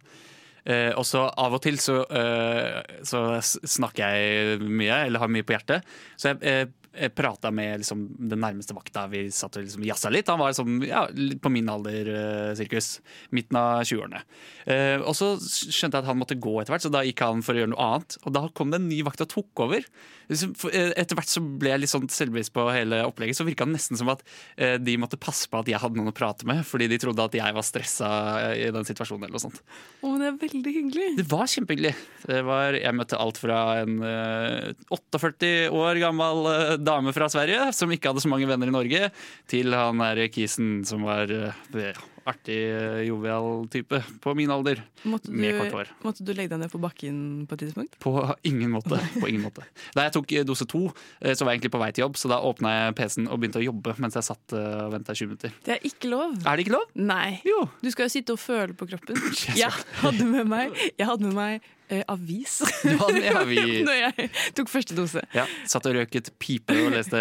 Eh, 0.70 0.92
og 0.94 1.06
så 1.08 1.24
av 1.28 1.56
og 1.58 1.64
til 1.64 1.80
så, 1.82 2.04
eh, 2.14 3.00
så 3.08 3.40
snakker 3.42 4.14
jeg 4.14 4.60
mye, 4.62 5.06
eller 5.08 5.24
har 5.24 5.32
mye 5.32 5.46
på 5.48 5.56
hjertet. 5.56 5.88
Så 6.20 6.34
jeg, 6.34 6.42
jeg 6.46 6.70
prata 7.16 7.52
med 7.54 7.82
liksom, 7.84 8.06
den 8.32 8.42
nærmeste 8.44 8.76
vakta. 8.76 9.06
Vi 9.12 9.26
satt 9.34 9.58
og 9.60 9.66
liksom 9.66 9.86
jazza 9.88 10.12
litt. 10.12 10.30
Han 10.32 10.42
var 10.42 10.54
liksom, 10.54 10.80
ja, 10.88 11.06
på 11.42 11.52
min 11.54 11.70
alder, 11.72 12.10
eh, 12.14 12.54
sirkus. 12.58 13.00
Midten 13.36 13.60
av 13.60 13.84
20-årene. 13.84 14.24
Eh, 14.66 14.98
og 15.00 15.16
så 15.18 15.34
skjønte 15.40 16.00
jeg 16.00 16.04
at 16.04 16.10
han 16.10 16.20
måtte 16.20 16.40
gå 16.40 16.56
etter 16.62 16.76
hvert, 16.76 16.86
så 16.86 16.94
da 16.94 17.04
gikk 17.06 17.24
han 17.26 17.44
for 17.46 17.58
å 17.58 17.64
gjøre 17.64 17.74
noe 17.74 17.90
annet. 17.90 18.18
Og 18.24 18.36
da 18.36 18.46
kom 18.56 18.74
det 18.74 18.82
en 18.82 18.90
ny 18.90 19.02
vakt 19.08 19.24
og 19.26 19.32
tok 19.32 19.66
over. 19.68 19.86
Liksom, 20.30 20.54
eh, 20.74 20.92
Etter 21.00 21.18
hvert 21.18 21.32
så 21.32 21.42
ble 21.42 21.72
jeg 21.74 21.84
litt 21.84 21.94
sånn 21.94 22.10
selvbevisst 22.12 22.54
på 22.54 22.68
hele 22.74 23.02
opplegget. 23.08 23.40
Så 23.40 23.48
virka 23.48 23.66
det 23.66 23.78
nesten 23.78 24.00
som 24.00 24.12
at 24.14 24.24
eh, 24.58 24.78
de 24.82 24.98
måtte 25.02 25.20
passe 25.22 25.50
på 25.50 25.62
at 25.62 25.70
jeg 25.72 25.82
hadde 25.82 25.98
noen 25.98 26.12
å 26.12 26.16
prate 26.16 26.46
med, 26.50 26.62
fordi 26.68 26.90
de 26.92 27.00
trodde 27.02 27.26
at 27.26 27.38
jeg 27.38 27.56
var 27.56 27.66
stressa 27.66 28.10
i 28.58 28.70
den 28.74 28.88
situasjonen. 28.88 29.26
eller 29.26 29.38
noe 29.38 29.46
sånt. 29.46 29.62
Å, 30.02 30.14
det 30.20 30.30
er 30.30 30.38
veldig 30.44 30.76
hyggelig. 30.76 31.08
Det 31.20 31.28
var 31.30 31.50
kjempehyggelig. 31.50 31.96
Det 32.30 32.44
var, 32.46 32.78
jeg 32.78 32.98
møtte 32.98 33.20
alt 33.20 33.42
fra 33.42 33.60
en 33.82 33.98
eh, 34.06 34.74
48 34.94 35.54
år 35.76 36.02
gammel 36.04 36.52
eh, 36.54 36.76
dame 36.80 37.14
fra 37.16 37.30
Sverige 37.32 37.70
som 37.76 37.92
ikke 37.94 38.12
hadde 38.12 38.24
så 38.24 38.32
mange 38.32 38.48
venner 38.50 38.72
i 38.72 38.76
Norge, 38.76 39.10
til 39.50 39.76
han 39.76 40.02
der 40.04 40.28
kisen 40.34 40.80
som 40.88 41.06
var 41.08 41.32
eh, 41.32 42.00
artig, 42.28 42.58
eh, 42.74 43.04
jovial 43.08 43.68
type 43.72 44.02
på 44.24 44.34
min 44.36 44.50
alder. 44.52 44.82
Måtte 45.08 45.32
Med 45.32 45.56
kort 45.60 45.70
du, 45.72 45.76
hår. 45.78 45.92
måtte 46.04 46.26
du 46.26 46.34
legge 46.34 46.50
deg 46.56 46.60
ned 46.66 46.72
på 46.74 46.82
bakken 46.84 47.46
på 47.48 47.56
et 47.56 47.64
tidspunkt? 47.64 47.98
På 48.04 48.36
ingen 48.44 48.72
måte. 48.74 49.00
På 49.20 49.28
ingen 49.30 49.44
måte. 49.46 49.64
Da 49.96 50.04
jeg 50.08 50.16
tok 50.18 50.32
eh, 50.34 50.44
dose 50.48 50.66
to, 50.70 50.86
eh, 51.22 51.34
så 51.34 51.46
var 51.46 51.54
jeg 51.54 51.62
egentlig 51.62 51.74
på 51.78 51.82
vei 51.84 51.92
til 51.96 52.04
jobb, 52.08 52.18
så 52.20 52.32
da 52.34 52.42
åpna 52.44 52.74
jeg 52.76 52.96
PC-en 53.00 53.28
og 53.32 53.40
begynte 53.40 53.62
å 53.62 53.66
jobbe 53.70 53.96
mens 54.00 54.16
jeg 54.20 54.28
satt 54.30 54.56
og 54.60 54.92
venta 54.98 55.14
20 55.16 55.28
minutter. 55.34 55.56
Det 55.66 55.78
er 55.78 55.88
ikke 55.88 56.10
lov. 56.12 56.38
Er 56.46 56.56
det 56.60 56.66
ikke 56.68 56.76
lov? 56.78 56.88
Nei. 56.96 57.40
Jo. 57.48 57.64
Du 57.84 57.90
skal 57.94 58.08
jo 58.10 58.14
sitte 58.18 58.36
og 58.36 58.40
føle 58.44 58.74
på 58.78 58.88
kroppen. 58.90 59.20
Jeg 59.60 59.72
hadde 60.02 60.26
med 60.26 60.48
meg, 60.50 60.72
jeg 60.98 61.06
hadde 61.08 61.26
med 61.26 61.36
meg 61.36 61.66
eh, 61.90 62.04
avis 62.12 62.60
Du 62.84 62.94
avis. 63.40 63.82
når 63.86 63.98
jeg 63.98 64.30
tok 64.58 64.70
første 64.72 64.96
dose. 64.98 65.24
Ja, 65.36 65.46
Satt 65.70 65.86
og 65.90 65.96
røket 65.98 66.32
pipe 66.40 66.76
og 66.86 66.92
leste, 66.94 67.20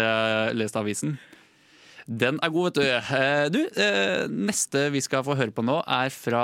leste 0.55 0.79
avisen. 0.81 1.17
Den 2.09 2.39
er 2.41 2.49
god, 2.49 2.71
vet 2.71 2.79
du. 2.79 2.87
Eh, 2.89 3.45
du, 3.53 3.59
eh, 3.77 4.25
neste 4.33 4.87
vi 4.89 5.01
skal 5.05 5.21
få 5.25 5.37
høre 5.37 5.53
på 5.53 5.61
nå, 5.65 5.77
er 5.85 6.09
fra 6.09 6.43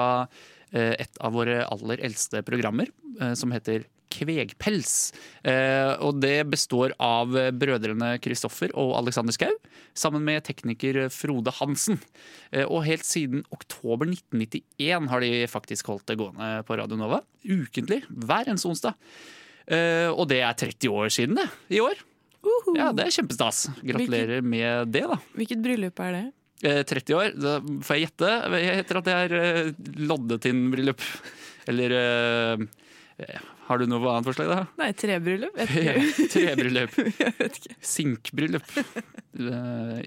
eh, 0.69 0.93
et 1.01 1.17
av 1.17 1.33
våre 1.33 1.63
aller 1.65 2.03
eldste 2.05 2.43
programmer, 2.45 2.91
som 3.39 3.53
heter 3.55 3.87
Kvegpels. 4.11 5.13
Og 6.03 6.17
det 6.19 6.49
består 6.51 6.91
av 6.99 7.31
brødrene 7.55 8.09
Kristoffer 8.19 8.73
og 8.75 8.91
Alexander 8.99 9.31
Skau, 9.31 9.53
sammen 9.95 10.23
med 10.27 10.43
tekniker 10.43 11.05
Frode 11.15 11.53
Hansen. 11.61 12.01
Og 12.67 12.83
helt 12.87 13.07
siden 13.07 13.45
oktober 13.55 14.11
1991 14.11 15.07
har 15.13 15.23
de 15.23 15.31
faktisk 15.47 15.93
holdt 15.93 16.11
det 16.11 16.19
gående 16.19 16.51
på 16.67 16.75
Radio 16.75 16.99
Nova. 16.99 17.21
Ukentlig, 17.47 18.01
hver 18.11 18.51
eneste 18.51 18.73
onsdag. 18.73 18.99
Og 20.11 20.27
det 20.31 20.43
er 20.43 20.59
30 20.67 20.91
år 20.91 21.15
siden 21.15 21.39
det, 21.39 21.47
i 21.79 21.79
år. 21.83 22.03
Ja, 22.75 22.91
det 22.95 23.07
er 23.07 23.15
kjempestas. 23.15 23.65
Gratulerer 23.81 24.45
med 24.45 24.91
det, 24.93 25.05
da. 25.11 25.19
Hvilket 25.37 25.61
bryllup 25.63 26.01
er 26.05 26.17
det? 26.17 26.25
Eh, 26.65 26.81
30 26.87 27.17
år, 27.17 27.33
da 27.35 27.57
får 27.83 27.97
jeg 27.97 28.05
gjette. 28.07 28.31
Jeg 28.63 28.79
heter 28.81 28.99
at 29.01 29.07
det 29.09 29.15
er 29.23 29.35
eh, 29.39 29.73
Loddetind-bryllup. 30.09 31.03
Eller 31.71 31.95
eh, 31.99 32.65
eh, 33.25 33.51
Har 33.65 33.81
du 33.81 33.87
noe 33.89 34.11
annet 34.11 34.27
forslag, 34.29 34.51
da? 34.51 34.63
Nei, 34.77 34.91
trebryllup? 34.93 35.55
Ja. 35.57 35.95
Trebryllup. 36.33 36.93
Sinkbryllup. 37.81 38.67
Eh, 39.35 40.01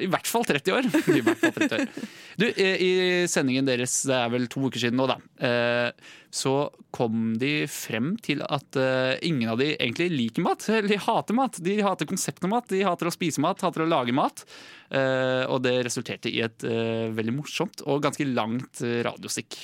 I 0.00 0.08
hvert 0.10 0.30
fall 0.30 0.46
30 0.48 0.72
år. 0.72 0.88
I 1.12 1.22
hvert 1.24 1.42
fall 1.42 1.52
30 1.58 1.76
år. 1.76 2.06
Du, 2.40 2.46
I 2.48 3.26
sendingen 3.30 3.68
deres, 3.68 3.98
det 4.08 4.16
er 4.16 4.32
vel 4.32 4.48
to 4.52 4.64
uker 4.66 4.80
siden 4.80 4.96
nå, 5.00 5.08
da, 5.10 5.18
eh, 5.44 6.14
så 6.32 6.54
kom 6.96 7.34
de 7.40 7.66
frem 7.68 8.14
til 8.24 8.40
at 8.44 8.78
eh, 8.80 9.14
ingen 9.28 9.52
av 9.52 9.60
de 9.60 9.74
egentlig 9.74 10.08
liker 10.14 10.46
mat. 10.46 10.64
Eller 10.72 10.88
de 10.94 11.00
hater 11.04 11.36
mat. 11.36 11.60
De 11.68 11.76
hater 11.84 12.08
konseptet 12.08 12.48
mat, 12.52 12.68
de 12.72 12.80
hater 12.86 13.10
å 13.10 13.14
spise 13.14 13.44
mat, 13.44 13.60
hater 13.64 13.84
å 13.84 13.90
lage 13.90 14.16
mat. 14.16 14.44
Og 14.86 15.58
det 15.64 15.72
resulterte 15.82 16.30
i 16.30 16.38
et 16.44 16.62
veldig 16.62 17.32
morsomt 17.34 17.82
og 17.90 18.04
ganske 18.04 18.22
langt 18.30 18.84
radiostikk. 19.02 19.58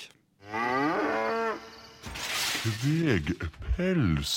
Kvegpels. 2.62 4.33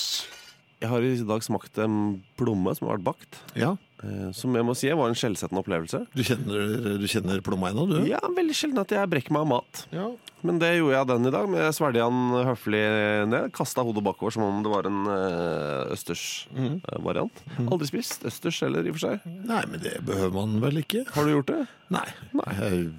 Jeg 0.81 0.89
har 0.91 1.05
i 1.05 1.11
dag 1.25 1.43
smakt 1.45 1.77
en 1.81 1.97
plomme 2.38 2.73
som 2.75 2.88
har 2.89 2.97
vært 2.97 3.05
bakt. 3.05 3.38
Ja. 3.57 3.75
Eh, 4.03 4.31
Som 4.35 4.53
jeg 4.57 4.65
må 4.67 4.73
si 4.77 4.89
var 4.91 5.07
en 5.09 5.15
skjellsettende 5.17 5.61
opplevelse. 5.61 6.01
Du 6.13 6.21
kjenner, 6.25 6.97
du 6.99 7.05
kjenner 7.09 7.39
plomma 7.45 7.69
ennå, 7.71 7.85
du? 7.89 7.95
Ja, 8.09 8.19
Veldig 8.35 8.55
sjelden 8.57 8.81
at 8.81 8.91
jeg 8.93 9.09
brekker 9.13 9.31
meg 9.33 9.45
av 9.45 9.49
mat. 9.53 9.83
Ja. 9.95 10.07
Men 10.45 10.59
det 10.61 10.73
gjorde 10.75 10.97
jeg 10.97 11.09
den 11.13 11.29
i 11.29 11.33
dag. 11.33 11.47
Men 11.49 11.61
jeg 11.63 11.77
svelget 11.77 12.01
den 12.03 12.47
høflig 12.49 12.83
ned. 13.31 13.47
Kasta 13.55 13.85
hodet 13.88 14.03
bakover 14.05 14.35
som 14.35 14.43
om 14.45 14.59
det 14.65 14.73
var 14.73 14.89
en 14.89 14.99
Mhm. 15.05 15.93
østers-variant. 15.95 17.43
Aldri 17.69 17.88
spist 17.93 18.25
østers 18.27 18.59
heller, 18.65 18.85
i 18.85 18.89
og 18.89 18.97
for 18.99 19.07
seg. 19.07 19.21
Nei, 19.25 19.63
men 19.69 19.79
det 19.79 20.01
behøver 20.05 20.33
man 20.33 20.59
vel 20.61 20.81
ikke? 20.83 21.05
Har 21.13 21.23
du 21.25 21.31
gjort 21.38 21.47
det? 21.53 21.67
Nei. 21.89 22.07
Nei, 22.33 22.89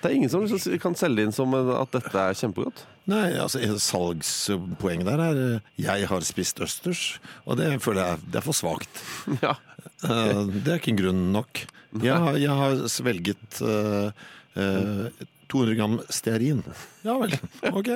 Det 0.00 0.08
er 0.08 0.16
ingen 0.16 0.30
som 0.32 0.46
kan 0.80 0.96
selge 0.96 1.26
inn 1.26 1.34
som 1.34 1.52
at 1.54 1.92
dette 1.92 2.16
er 2.16 2.36
kjempegodt. 2.38 2.84
Nei, 3.10 3.32
altså 3.42 3.60
Salgspoenget 3.80 5.08
der 5.08 5.20
er 5.24 5.40
eh, 5.42 5.60
'jeg 5.76 6.06
har 6.08 6.20
spist 6.24 6.60
østers', 6.60 7.18
og 7.46 7.58
det 7.58 7.82
føler 7.82 8.06
jeg 8.06 8.30
det 8.30 8.40
er 8.40 8.46
for 8.46 8.56
svakt. 8.56 9.02
Ja. 9.44 9.56
Eh, 10.04 10.44
Det 10.64 10.68
er 10.68 10.78
ikke 10.80 10.96
grunn 10.96 11.32
nok. 11.32 11.66
Jeg 12.00 12.16
har, 12.16 12.36
jeg 12.38 12.54
har 12.54 12.88
svelget 12.88 13.60
uh, 13.60 14.12
uh, 14.56 15.08
200 15.50 15.74
gram 15.76 15.96
stearin. 16.08 16.62
Ja 17.04 17.18
vel. 17.18 17.34
Ok. 17.78 17.90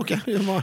Ok, 0.00 0.14
ja, 0.24 0.40
hva, 0.40 0.62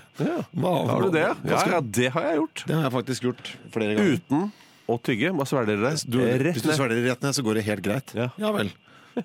hva, 0.58 0.72
Har 0.90 1.04
du 1.06 1.12
det? 1.14 1.28
hva 1.44 1.52
Ja, 1.54 1.60
ja, 1.78 1.82
det 1.82 2.08
har 2.16 2.24
jeg 2.32 2.40
gjort. 2.40 2.64
Det 2.66 2.76
har 2.76 2.88
jeg 2.88 2.94
faktisk 2.96 3.28
gjort 3.28 3.52
flere 3.72 3.94
ganger. 3.94 4.18
Uten 4.18 4.48
å 4.90 4.98
tygge. 5.04 5.32
Hva 5.38 5.46
svelger 5.48 5.78
dere? 5.78 5.94
Du, 6.10 6.18
rett 6.24 6.58
hvis 6.58 6.66
du 6.66 6.72
svelger 6.74 7.04
rett 7.06 7.22
ned, 7.24 7.36
så 7.38 7.46
går 7.46 7.60
det 7.60 7.66
helt 7.68 7.86
greit. 7.86 8.16
Ja. 8.18 8.32
vel. 8.58 8.72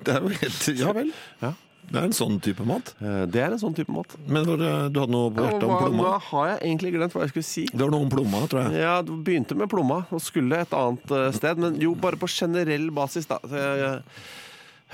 Det 0.00 0.14
er 0.16 0.24
jo 0.24 0.32
helt, 0.40 0.64
ja 0.82 0.92
vel. 0.96 1.12
Ja. 1.42 1.52
Det 1.92 1.98
er 1.98 2.06
en 2.06 2.14
sånn 2.16 2.36
type 2.40 2.64
mat. 2.64 2.92
Eh, 3.02 3.24
Det 3.28 3.40
er 3.42 3.52
en 3.52 3.60
sånn 3.60 3.74
type 3.76 3.92
mat. 3.92 4.14
Men 4.30 4.46
var 4.48 4.60
det, 4.60 4.68
du 4.94 5.00
hadde 5.02 5.12
noe 5.12 5.32
på 5.34 5.42
hjertet 5.44 5.66
om 5.66 5.72
plomma? 5.82 6.04
Nå 6.06 6.12
har 6.30 6.46
jeg 6.52 6.60
egentlig 6.62 6.92
glemt 6.94 7.16
hva 7.16 7.24
jeg 7.26 7.32
skulle 7.34 7.48
si. 7.48 7.64
Det 7.72 7.82
var 7.82 7.90
noe 7.92 8.06
om 8.06 8.12
plomma, 8.14 8.44
tror 8.48 8.62
jeg. 8.64 8.80
Ja, 8.84 8.94
du 9.04 9.10
begynte 9.26 9.58
med 9.58 9.68
plomma 9.72 9.98
og 10.14 10.22
skulle 10.24 10.62
et 10.64 10.72
annet 10.78 11.12
eh, 11.18 11.26
sted, 11.36 11.60
men 11.60 11.76
jo, 11.82 11.92
bare 11.98 12.16
på 12.22 12.30
generell 12.32 12.86
basis, 12.96 13.26
da. 13.28 13.40
Så 13.44 13.60
jeg, 13.60 14.00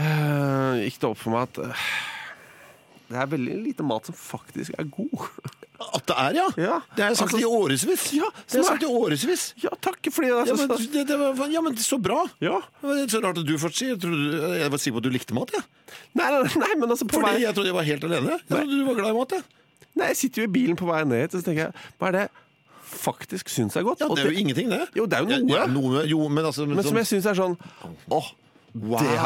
eh, 0.00 0.80
gikk 0.88 0.98
det 1.04 1.10
opp 1.12 1.20
for 1.22 1.36
meg 1.36 1.46
at 1.50 1.62
det 3.08 3.16
er 3.22 3.30
veldig 3.36 3.54
lite 3.68 3.86
mat 3.86 4.08
som 4.10 4.16
faktisk 4.18 4.74
er 4.80 4.88
god. 4.92 5.28
At 5.78 6.08
det 6.10 6.14
er, 6.18 6.32
ja? 6.34 6.46
Det 6.56 7.02
har 7.04 7.12
jeg 7.12 7.18
sagt 7.20 7.34
Altså, 7.34 7.38
i 7.38 7.46
årevis. 7.46 7.84
Ja, 8.16 8.26
Det 8.34 8.56
har 8.56 8.58
jeg 8.58 8.66
sagt 8.66 8.82
i 8.82 8.88
årevis. 8.90 9.44
Ja, 9.62 9.70
takk 9.78 10.08
fordi 10.10 10.30
det 10.32 10.48
Ja, 10.50 10.56
men, 10.58 10.72
det, 10.94 11.04
det 11.06 11.18
var, 11.20 11.52
ja, 11.52 11.60
men 11.62 11.76
så 11.78 12.00
bra! 12.02 12.24
Ja. 12.42 12.56
Det 12.82 13.04
så 13.12 13.20
rart 13.22 13.38
at 13.38 13.46
du 13.46 13.54
først 13.62 13.78
sier 13.78 13.92
Jeg, 13.94 14.00
trodde, 14.02 14.40
jeg 14.58 14.72
var 14.74 14.82
sikker 14.82 14.96
på 14.98 15.04
at 15.04 15.06
du 15.06 15.14
likte 15.14 15.36
mat, 15.38 15.54
jeg. 15.54 15.62
Nei, 16.18 16.26
nei, 16.34 16.42
nei, 16.64 16.72
men 16.82 16.90
altså 16.90 17.06
på 17.06 17.20
Fordi 17.20 17.30
vei 17.36 17.44
jeg 17.44 17.54
trodde 17.54 17.70
jeg 17.70 17.78
var 17.78 17.86
helt 17.86 18.08
alene. 18.10 18.40
Jeg 18.40 18.50
trodde 18.50 18.80
du 18.80 18.84
var 18.90 18.98
glad 18.98 19.14
i 19.14 19.16
mat, 19.20 19.36
jeg. 19.38 19.46
Nei, 19.98 20.10
Jeg 20.10 20.20
sitter 20.24 20.42
jo 20.42 20.48
i 20.48 20.52
bilen 20.58 20.80
på 20.82 20.90
vei 20.90 21.04
ned 21.06 21.22
hit, 21.24 21.38
og 21.38 21.42
så 21.44 21.46
tenker 21.46 21.68
jeg 21.68 21.86
Hva 22.00 22.10
er 22.10 22.18
det 22.18 22.26
faktisk 22.88 23.50
syns 23.52 23.76
er 23.76 23.84
godt? 23.86 24.00
Ja, 24.02 24.08
det 24.16 24.24
er 24.24 24.32
jo 24.32 24.42
ingenting, 24.42 24.70
det. 24.72 24.82
Jo, 24.96 25.06
det 25.06 25.18
er 25.18 25.24
jo 25.26 25.40
noe. 25.44 25.54
Ja, 25.54 25.66
noe 25.70 26.04
jo, 26.08 26.20
men 26.32 26.46
altså 26.48 26.66
Men 26.66 26.82
som 26.86 26.96
jeg 26.98 27.10
syns 27.10 27.26
er 27.28 27.36
sånn 27.38 27.54
Åh, 28.18 28.30
Wow. 28.74 29.00
det 29.00 29.16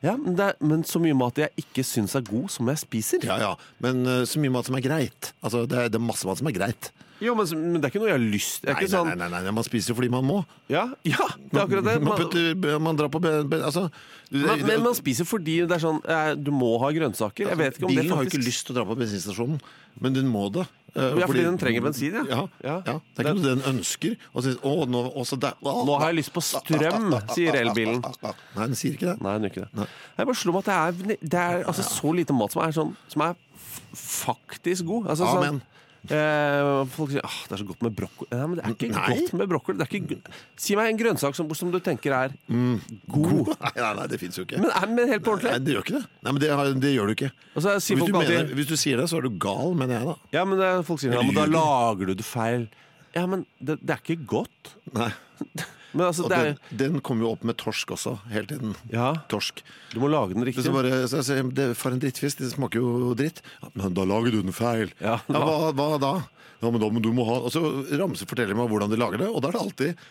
ja, 0.00 0.14
men, 0.16 0.32
det 0.36 0.46
er, 0.46 0.56
men 0.64 0.82
så 0.88 1.00
mye 1.02 1.16
mat 1.16 1.38
jeg 1.42 1.52
ikke 1.60 1.84
syns 1.84 2.14
er 2.16 2.24
god, 2.24 2.48
som 2.52 2.68
jeg 2.72 2.80
spiser. 2.80 3.24
Ja, 3.28 3.36
ja. 3.42 3.50
Men 3.84 4.00
uh, 4.08 4.22
så 4.28 4.40
mye 4.40 4.52
mat 4.54 4.70
som 4.70 4.78
er 4.78 4.84
greit. 4.84 5.32
Altså, 5.44 5.66
det, 5.68 5.76
er, 5.76 5.92
det 5.92 6.00
er 6.00 6.06
masse 6.06 6.28
mat 6.28 6.40
som 6.40 6.48
er 6.48 6.56
greit. 6.56 6.88
Jo, 7.20 7.34
men, 7.36 7.46
men 7.72 7.80
det 7.82 7.88
er 7.88 7.92
ikke 7.92 8.00
noe 8.02 8.08
jeg 8.10 8.16
har 8.16 8.24
lyst 8.32 8.64
er 8.64 8.72
Nei, 8.72 8.80
ikke 8.80 8.90
sånn 8.94 9.10
nei, 9.12 9.28
nei, 9.28 9.40
nei, 9.44 9.52
man 9.60 9.66
spiser 9.66 9.92
jo 9.92 9.96
fordi 9.98 10.08
man 10.12 10.24
må. 10.24 10.38
Ja, 10.72 10.86
ja, 11.04 11.26
det 11.36 11.58
er 11.58 11.62
akkurat 11.66 11.84
det. 11.90 11.94
Man, 12.00 12.08
Man, 12.10 12.18
putter, 12.24 12.78
man 12.80 12.96
drar 13.00 13.12
på 13.12 13.20
ben, 13.20 13.46
ben, 13.52 13.62
altså, 13.68 13.86
det- 14.30 14.44
men, 14.46 14.66
men 14.66 14.82
man 14.88 14.94
spiser 14.96 15.28
fordi 15.28 15.58
det 15.66 15.76
er 15.76 15.82
sånn 15.82 16.00
eh, 16.06 16.34
Du 16.38 16.50
må 16.54 16.76
ha 16.80 16.88
grønnsaker. 16.96 17.48
Jeg 17.50 17.58
vet 17.60 17.76
ikke 17.80 17.88
om 17.88 17.94
det 17.94 18.04
Bilen 18.04 18.12
har 18.14 18.22
jo 18.24 18.28
faktisk 18.30 18.40
ikke 18.40 18.48
lyst 18.48 18.66
til 18.68 18.74
å 18.74 18.78
dra 18.80 18.84
på 18.88 18.96
bensinstasjonen, 19.00 19.60
men 20.00 20.14
den 20.16 20.28
må 20.32 20.46
det. 20.54 20.66
Eh, 20.94 21.18
Ja, 21.20 21.26
fordi 21.30 21.42
den 21.46 21.58
trenger 21.60 21.84
bensin, 21.84 22.14
ja. 22.18 22.24
ja. 22.30 22.40
Ja. 22.64 22.76
ja. 22.86 22.94
Det 23.14 23.22
er 23.22 23.28
ikke 23.28 23.34
noe 23.42 23.50
den 23.54 23.60
ønsker. 23.74 24.16
Og 24.34 24.42
sier, 24.46 24.56
å, 24.66 24.72
nå, 24.90 25.02
også 25.20 25.36
der. 25.38 25.54
Nå 25.62 25.98
har 26.00 26.08
jeg 26.10 26.18
lyst 26.22 26.32
på 26.34 26.42
strøm, 26.42 27.12
sier 27.36 27.58
elbilen. 27.60 28.00
Nei, 28.02 28.32
den 28.64 28.74
sier 28.80 28.96
ikke 28.96 29.12
det. 29.12 29.16
Nei, 29.22 29.36
gjør 29.44 29.52
ikke 29.52 29.66
det. 29.68 29.86
Jeg 30.18 30.30
bare 30.32 30.40
slo 30.40 30.54
meg 30.56 30.66
at 30.66 30.70
det 30.70 30.78
er, 31.12 31.20
det 31.36 31.42
er 31.44 31.62
altså, 31.70 31.84
så 31.86 32.14
lite 32.16 32.34
mat 32.34 32.56
som 32.56 32.64
er, 32.64 32.74
sånn, 32.74 32.94
som 33.12 33.26
er 33.28 33.36
f- 33.60 33.84
faktisk 34.24 34.88
god. 34.88 35.10
Altså, 35.14 35.28
sånn, 35.30 35.46
Amen. 35.46 35.62
Eh, 36.08 36.86
folk 36.94 37.10
sier 37.12 37.24
ah, 37.26 37.34
det 37.48 37.54
er 37.56 37.60
så 37.60 37.66
godt 37.68 37.82
med 37.84 37.94
brokkoli. 37.98 38.28
Nei, 38.32 38.46
men 38.48 38.56
det 38.58 38.64
er 38.64 38.74
ikke 38.76 38.88
Nei. 38.94 39.04
godt 39.18 39.34
med 39.40 39.50
brokkoli. 39.52 39.76
Det 39.80 39.86
er 39.86 39.96
ikke, 40.00 40.34
si 40.64 40.76
meg 40.78 40.90
en 40.94 41.00
grønnsak 41.02 41.36
som, 41.36 41.50
som 41.58 41.70
du 41.74 41.78
tenker 41.84 42.14
er 42.16 42.34
god. 42.48 43.50
Nei, 43.52 43.72
nei, 43.84 43.92
nei, 44.00 44.06
det 44.14 44.20
fins 44.22 44.38
jo 44.40 44.46
ikke. 44.46 44.60
Men, 44.64 44.70
er, 44.72 44.86
men 44.96 45.12
helt 45.12 45.24
på 45.26 45.34
Nei, 45.36 45.42
ordentlig. 45.42 45.64
det 45.66 45.74
gjør 45.76 45.84
ikke 45.86 45.96
det. 45.98 46.04
Nei, 46.24 46.32
men 46.36 46.40
det, 46.44 46.50
har- 46.62 46.72
det 46.86 46.94
gjør 46.96 47.10
du 47.12 47.16
ikke. 47.18 47.32
Og 47.54 47.64
så 47.66 47.74
sier 47.78 48.00
Hvis 48.00 48.04
folk 48.06 48.12
du, 48.14 48.20
alltid 48.22 48.36
mener, 48.38 48.54
hvis 48.60 48.70
du 48.72 48.76
sier 48.80 49.02
det, 49.02 49.08
så 49.12 49.20
er 49.20 49.28
du 49.28 49.36
gal, 49.46 49.74
mener 49.82 49.98
jeg 49.98 50.08
da. 50.12 50.16
Ja, 50.38 50.46
men 50.48 50.62
det, 50.62 50.70
folk 50.88 51.02
sier 51.04 51.14
ja, 51.18 51.22
men 51.26 51.36
da 51.36 51.44
lager 51.50 52.10
du 52.12 52.16
det 52.22 52.26
feil. 52.28 52.68
Ja, 53.16 53.26
men 53.26 53.44
det, 53.58 53.80
det 53.82 53.96
er 53.96 54.02
ikke 54.06 54.24
godt. 54.38 54.74
Nei. 54.96 55.10
Men 55.92 56.06
altså, 56.06 56.26
Og 56.26 56.32
det 56.32 56.38
er 56.38 56.50
den, 56.52 56.58
den 56.82 57.00
kommer 57.06 57.26
jo 57.26 57.32
opp 57.34 57.46
med 57.46 57.58
torsk 57.60 57.94
også, 57.96 58.16
hele 58.30 58.46
tiden. 58.50 58.74
Ja, 58.92 59.12
Torsk. 59.32 59.64
du 59.94 59.98
må 60.02 60.10
lage 60.12 60.36
den 60.36 60.46
riktig. 60.46 60.64
så 60.66 60.74
bare, 60.74 61.02
så 61.10 61.22
jeg 61.26 61.50
det, 61.56 61.72
for 61.78 61.94
en 61.94 62.02
drittfisk, 62.02 62.38
det 62.42 62.52
smaker 62.52 62.82
jo 62.82 63.14
dritt. 63.18 63.42
Ja, 63.62 63.72
men 63.74 63.96
da 63.98 64.06
lager 64.06 64.36
du 64.36 64.42
den 64.44 64.54
feil. 64.54 64.94
Ja, 65.02 65.18
hva, 65.26 65.72
hva 65.74 65.90
da? 66.02 66.14
Ja, 66.60 66.70
men 66.70 66.80
da 66.82 66.90
må 66.92 67.00
du 67.00 67.08
må 67.16 67.24
ha 67.24 67.38
Og 67.40 67.52
så 67.54 67.60
Ramse 67.96 68.26
forteller 68.28 68.52
meg 68.58 68.68
hvordan 68.68 68.90
de 68.92 68.98
lager 69.00 69.22
det, 69.22 69.30
og 69.32 69.40
da 69.40 69.48
er 69.48 69.56
det 69.56 69.62
alltid 69.64 70.08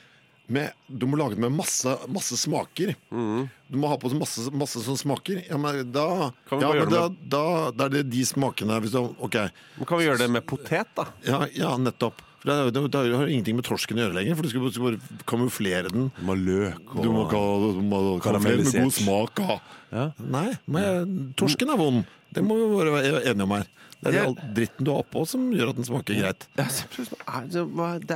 med, 0.49 0.73
du 0.87 1.05
må 1.05 1.17
lage 1.19 1.35
det 1.37 1.43
med 1.43 1.53
masse, 1.53 1.91
masse 2.09 2.33
smaker. 2.41 2.95
Mm. 3.13 3.43
Du 3.69 3.77
må 3.77 3.91
ha 3.91 3.99
på 4.01 4.09
masse, 4.17 4.47
masse 4.49 4.81
sånne 4.81 4.97
smaker. 4.97 5.43
Ja, 5.45 5.59
men 5.61 5.91
da, 5.93 6.31
ja, 6.49 6.71
men 6.73 6.89
da, 6.89 7.03
da, 7.21 7.43
da 7.69 7.85
er 7.85 7.99
det 7.99 8.07
de 8.09 8.23
smakene 8.25 8.79
hvis 8.81 8.95
du, 8.95 9.11
Ok. 9.21 9.37
Men 9.77 9.89
kan 9.89 10.01
vi 10.01 10.07
gjøre 10.07 10.23
det 10.23 10.31
med 10.33 10.47
potet, 10.49 10.89
da? 10.97 11.05
Ja, 11.27 11.43
ja 11.53 11.75
nettopp. 11.77 12.23
For 12.39 12.47
det, 12.47 12.55
er 12.55 12.69
det, 12.71 12.83
det 12.91 12.99
har 12.99 13.25
jo 13.25 13.31
ingenting 13.33 13.57
med 13.57 13.65
torsken 13.67 13.97
å 13.99 14.03
gjøre 14.05 14.15
lenger, 14.15 14.35
for 14.39 14.43
du 14.47 14.49
skal, 14.49 14.61
bare- 14.63 14.75
skal 14.75 14.85
bare 14.87 15.23
kamuflere 15.27 15.89
den. 15.91 16.05
Du 16.15 16.21
må 16.23 16.35
ha 16.35 16.39
løk 16.39 16.93
Du 17.03 17.09
må, 17.11 17.25
ka- 17.27 17.73
du 17.75 17.81
må 17.83 17.99
karamellisert. 18.23 18.79
med 18.79 18.83
god 18.87 18.95
smak. 18.95 19.41
Ja. 19.43 19.59
Ja. 19.91 20.05
Nei, 20.37 20.47
men 20.67 20.83
jeg, 20.85 21.35
torsken 21.35 21.69
er 21.73 21.77
vond. 21.81 22.05
Det 22.31 22.43
må 22.45 22.55
vi 22.59 22.69
bare 22.77 22.93
være 22.95 23.23
enige 23.25 23.43
om 23.43 23.51
her. 23.57 23.67
Det 23.99 24.13
er 24.13 24.15
Jeg- 24.15 24.27
all 24.29 24.35
dritten 24.55 24.85
du 24.85 24.91
har 24.93 25.01
oppå 25.03 25.25
som 25.27 25.49
gjør 25.51 25.69
at 25.73 25.75
den 25.75 25.83
smaker 25.89 26.15
greit. 26.15 26.47
Det 26.55 26.63
er, 26.63 26.69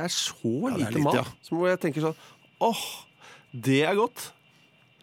så 0.08 0.72
lite 0.78 1.02
mat 1.04 1.14
ja. 1.20 1.24
som 1.42 1.58
hvor 1.58 1.68
jeg 1.68 1.80
tenker 1.82 2.00
sånn 2.00 2.16
Åh, 2.64 2.84
det 3.52 3.82
er 3.84 3.94
godt. 3.98 4.30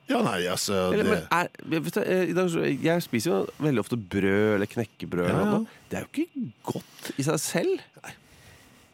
Ja, 0.09 0.21
nei, 0.25 0.39
altså 0.49 0.91
Eller, 0.93 1.03
det, 1.03 1.11
men 1.11 1.27
er, 1.31 1.47
du, 1.61 2.61
eh, 2.63 2.77
jeg 2.83 3.03
spiser 3.05 3.29
jo 3.31 3.37
veldig 3.61 3.79
ofte 3.83 3.95
brød 3.99 4.55
eller 4.55 4.65
knekkebrød. 4.65 5.29
Ja, 5.29 5.43
ja. 5.45 5.59
Det 5.91 5.99
er 5.99 6.07
jo 6.07 6.09
ikke 6.25 6.51
godt 6.73 7.11
i 7.17 7.23
seg 7.27 7.39
selv. 7.43 7.85
Nei, 8.01 8.13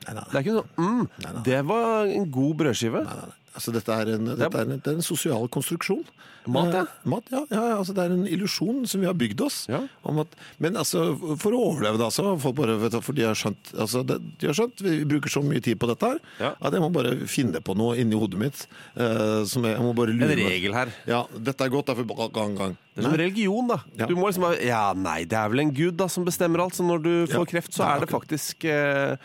nei, 0.07 0.15
nei. 0.21 0.29
Det 0.31 0.39
er 0.39 0.45
ikke 0.45 0.55
sånn 0.59 0.85
mm, 0.85 1.43
Det 1.47 1.59
var 1.69 2.13
en 2.19 2.31
god 2.31 2.55
brødskive. 2.63 3.03
Nei, 3.07 3.17
nei, 3.21 3.27
nei. 3.33 3.43
Altså, 3.57 3.73
dette 3.73 3.89
er 3.89 4.13
en, 4.13 4.27
dette 4.37 4.53
er 4.53 4.67
en, 4.67 4.77
det 4.77 4.91
er 4.91 4.97
en 4.99 5.05
sosial 5.05 5.47
konstruksjon. 5.49 6.03
Mat, 6.47 6.69
ja. 6.71 6.81
Eh, 6.85 7.07
mat, 7.11 7.25
ja, 7.33 7.41
ja, 7.51 7.61
altså 7.75 7.91
Det 7.91 8.03
er 8.05 8.13
en 8.15 8.27
illusjon 8.31 8.85
som 8.87 9.01
vi 9.03 9.07
har 9.09 9.15
bygd 9.19 9.41
oss. 9.43 9.57
Ja. 9.67 9.81
Om 10.07 10.21
at, 10.23 10.35
men 10.63 10.77
altså, 10.79 11.01
for 11.41 11.51
å 11.57 11.59
overleve, 11.73 11.99
da, 11.99 12.07
så 12.13 12.23
folk 12.39 12.55
bare 12.61 12.77
vet 12.79 12.93
du, 12.95 13.01
For 13.03 13.17
de 13.17 13.25
har 13.27 13.35
skjønt 13.35 13.73
altså, 13.75 14.03
det, 14.07 14.15
De 14.39 14.47
har 14.47 14.55
skjønt, 14.55 14.79
Vi 14.85 15.01
bruker 15.09 15.33
så 15.33 15.41
mye 15.43 15.59
tid 15.65 15.75
på 15.81 15.89
dette 15.91 16.13
her 16.13 16.21
Ja. 16.39 16.53
at 16.55 16.77
jeg 16.77 16.83
må 16.85 16.87
bare 16.95 17.11
finne 17.27 17.59
på 17.59 17.75
noe 17.75 17.97
inni 17.99 18.15
hodet 18.15 18.39
mitt. 18.39 18.63
eh, 18.95 19.43
som 19.49 19.67
jeg, 19.67 19.75
jeg 19.75 19.83
må 19.89 19.91
bare 19.97 20.15
lure 20.15 20.31
En 20.37 20.43
regel 20.53 20.77
her. 20.77 20.93
Ja, 21.09 21.25
dette 21.35 21.67
er 21.67 21.73
godt, 21.73 21.91
derfor 21.91 22.31
gang, 22.31 22.55
gang. 22.55 22.77
Det 22.95 23.03
er 23.03 23.09
som 23.09 23.19
religion, 23.19 23.67
da. 23.73 23.81
Ja. 23.99 24.07
Du 24.07 24.15
må 24.15 24.31
liksom 24.31 24.47
Ja, 24.63 24.85
nei, 24.95 25.19
det 25.27 25.35
er 25.37 25.51
vel 25.51 25.65
en 25.65 25.75
gud 25.75 25.97
da 25.99 26.07
som 26.07 26.23
bestemmer 26.25 26.63
alt. 26.63 26.77
Så 26.79 26.87
når 26.87 27.03
du 27.03 27.13
får 27.33 27.51
kreft, 27.51 27.75
så 27.75 27.83
er 27.91 28.05
det 28.05 28.13
faktisk 28.13 28.63
eh. 28.71 29.17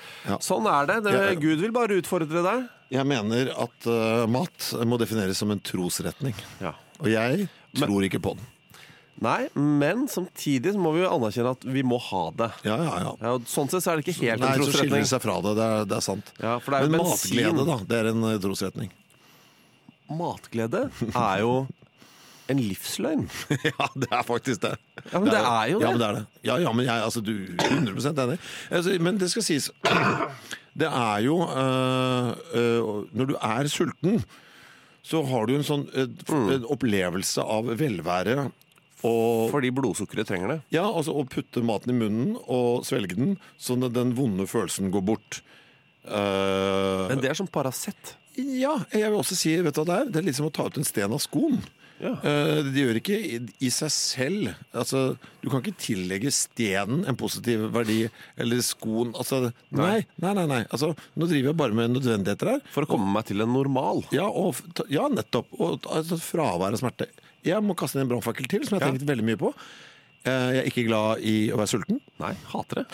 Sånn 0.43 0.67
er 0.67 0.91
det. 0.91 1.03
det. 1.07 1.19
Gud 1.41 1.63
vil 1.63 1.73
bare 1.75 2.03
utfordre 2.03 2.43
deg. 2.51 2.67
Jeg 2.93 3.09
mener 3.09 3.51
at 3.57 3.87
uh, 3.89 4.25
mat 4.29 4.71
må 4.89 4.99
defineres 5.01 5.39
som 5.41 5.53
en 5.55 5.61
trosretning. 5.65 6.35
Ja. 6.61 6.75
Og 7.01 7.09
jeg 7.11 7.47
tror 7.79 8.05
ikke 8.05 8.21
på 8.23 8.35
den. 8.37 8.49
Nei, 9.23 9.47
men 9.55 10.07
samtidig 10.11 10.73
så 10.75 10.81
må 10.83 10.95
vi 10.97 11.03
jo 11.05 11.11
anerkjenne 11.13 11.53
at 11.55 11.65
vi 11.69 11.83
må 11.87 11.99
ha 12.11 12.23
det. 12.37 12.49
Ja, 12.67 12.77
ja, 12.81 12.95
ja. 13.05 13.11
Ja, 13.23 13.33
sånn 13.47 13.69
sett 13.71 13.85
så 13.85 13.93
er 13.93 14.01
det 14.01 14.07
ikke 14.09 14.19
helt 14.25 14.43
Nei, 14.43 14.55
en 14.57 14.65
så 14.65 14.73
skiller 14.73 14.73
trosretning. 14.73 15.05
det 15.05 15.11
seg 15.13 15.23
fra 15.23 15.37
det. 15.45 15.53
Det 15.59 15.67
er, 15.69 15.85
det 15.93 15.97
er 15.99 16.05
sant. 16.09 16.33
Ja, 16.41 16.55
det 16.59 16.73
er 16.81 16.89
Men 16.89 16.97
bensin. 16.99 17.37
matglede, 17.39 17.67
da. 17.69 17.77
Det 17.93 18.01
er 18.01 18.11
en 18.11 18.27
eh, 18.31 18.39
trosretning. 18.43 18.91
Matglede 20.13 20.83
er 21.13 21.43
jo 21.45 21.53
en 22.53 22.63
livsløgn. 22.63 23.27
ja, 23.71 23.89
det 23.99 24.09
er 24.11 24.25
faktisk 24.29 24.63
det. 24.65 24.75
Ja, 25.11 25.19
men 25.19 25.31
det 25.33 25.41
er 25.41 25.67
jo 25.73 25.81
det. 25.81 25.87
Ja, 25.87 25.91
men 25.91 26.01
det 26.03 26.09
er 26.09 26.19
det. 26.19 26.25
Ja, 26.49 26.59
ja, 26.63 26.73
men 26.77 26.87
jeg 26.87 27.07
altså, 27.09 27.23
du 27.25 27.33
er 27.33 27.77
100% 27.81 28.23
enig. 28.27 28.39
Altså, 28.71 28.97
men 29.01 29.21
det 29.21 29.31
skal 29.33 29.47
sies 29.47 29.71
Det 30.81 30.89
er 30.89 31.19
jo 31.27 31.37
øh, 31.45 32.31
øh, 32.57 33.05
Når 33.13 33.29
du 33.29 33.35
er 33.37 33.69
sulten, 33.69 34.23
så 35.05 35.21
har 35.29 35.47
du 35.47 35.57
en 35.59 35.67
sånn 35.67 35.85
øh, 35.93 36.09
en 36.55 36.67
opplevelse 36.73 37.45
av 37.45 37.69
velvære. 37.77 38.47
Og, 39.03 39.51
Fordi 39.51 39.73
blodsukkeret 39.75 40.29
trenger 40.31 40.53
det. 40.53 40.59
ja, 40.77 40.85
altså 40.87 41.15
Å 41.19 41.25
putte 41.27 41.63
maten 41.67 41.91
i 41.91 41.97
munnen 41.99 42.37
og 42.47 42.87
svelge 42.87 43.19
den, 43.19 43.35
sånn 43.59 43.83
at 43.83 43.97
den 43.97 44.15
vonde 44.15 44.47
følelsen 44.47 44.93
går 44.95 45.03
bort. 45.09 45.41
Uh, 46.07 47.09
Men 47.11 47.21
det 47.23 47.31
er 47.31 47.39
som 47.39 47.51
Paracet. 47.51 48.17
ja, 48.35 48.73
jeg 48.91 49.11
vil 49.11 49.19
også 49.19 49.37
si 49.39 49.53
vet 49.63 49.75
du 49.75 49.83
hva 49.83 49.87
det 49.87 49.99
er? 49.99 50.09
Det 50.11 50.21
er 50.23 50.27
litt 50.31 50.39
som 50.39 50.49
å 50.49 50.55
ta 50.55 50.67
ut 50.67 50.79
en 50.79 50.87
sten 50.87 51.15
av 51.15 51.23
skoen. 51.23 51.61
Ja. 52.03 52.11
Eh, 52.27 52.61
Det 52.67 52.83
gjør 52.83 52.99
ikke 52.99 53.17
i, 53.17 53.37
i 53.63 53.69
seg 53.71 53.91
selv 53.95 54.49
Altså, 54.75 55.03
Du 55.41 55.49
kan 55.53 55.63
ikke 55.63 55.77
tillegge 55.79 56.33
stenen 56.35 57.05
en 57.07 57.17
positiv 57.21 57.69
verdi, 57.75 58.09
eller 58.37 58.63
skoen 58.67 59.13
altså, 59.15 59.53
nei, 59.71 60.01
nei, 60.19 60.33
nei. 60.35 60.47
nei. 60.51 60.61
Altså, 60.75 60.93
nå 61.15 61.29
driver 61.31 61.53
jeg 61.53 61.59
bare 61.61 61.77
med 61.79 61.95
nødvendigheter 61.95 62.51
her. 62.57 62.61
For 62.75 62.83
å 62.87 62.91
komme 62.91 63.07
meg 63.15 63.29
til 63.31 63.41
en 63.45 63.53
normal. 63.55 64.03
Ja, 64.15 64.27
og, 64.27 64.59
ja 64.91 65.07
nettopp. 65.13 65.47
Og 65.63 65.87
altså, 65.87 66.19
fravær 66.19 66.75
av 66.75 66.83
smerte. 66.83 67.07
Jeg 67.47 67.63
må 67.63 67.75
kaste 67.79 67.99
inn 67.99 68.05
en 68.07 68.11
brannfakkel 68.17 68.47
til, 68.51 68.67
som 68.67 68.77
jeg 68.77 68.83
har 68.83 68.91
Ja. 68.93 68.99
tenkt 68.99 69.07
veldig 69.09 69.25
mye 69.31 69.41
på. 69.41 69.55
Eh, 70.25 70.51
Jeg 70.55 70.61
er 70.65 70.69
ikke 70.71 70.87
glad 70.91 71.23
i 71.27 71.37
å 71.55 71.57
være 71.59 71.71
sulten. 71.73 72.01
Nei, 72.23 72.35
hater 72.53 72.83
det. 72.83 72.87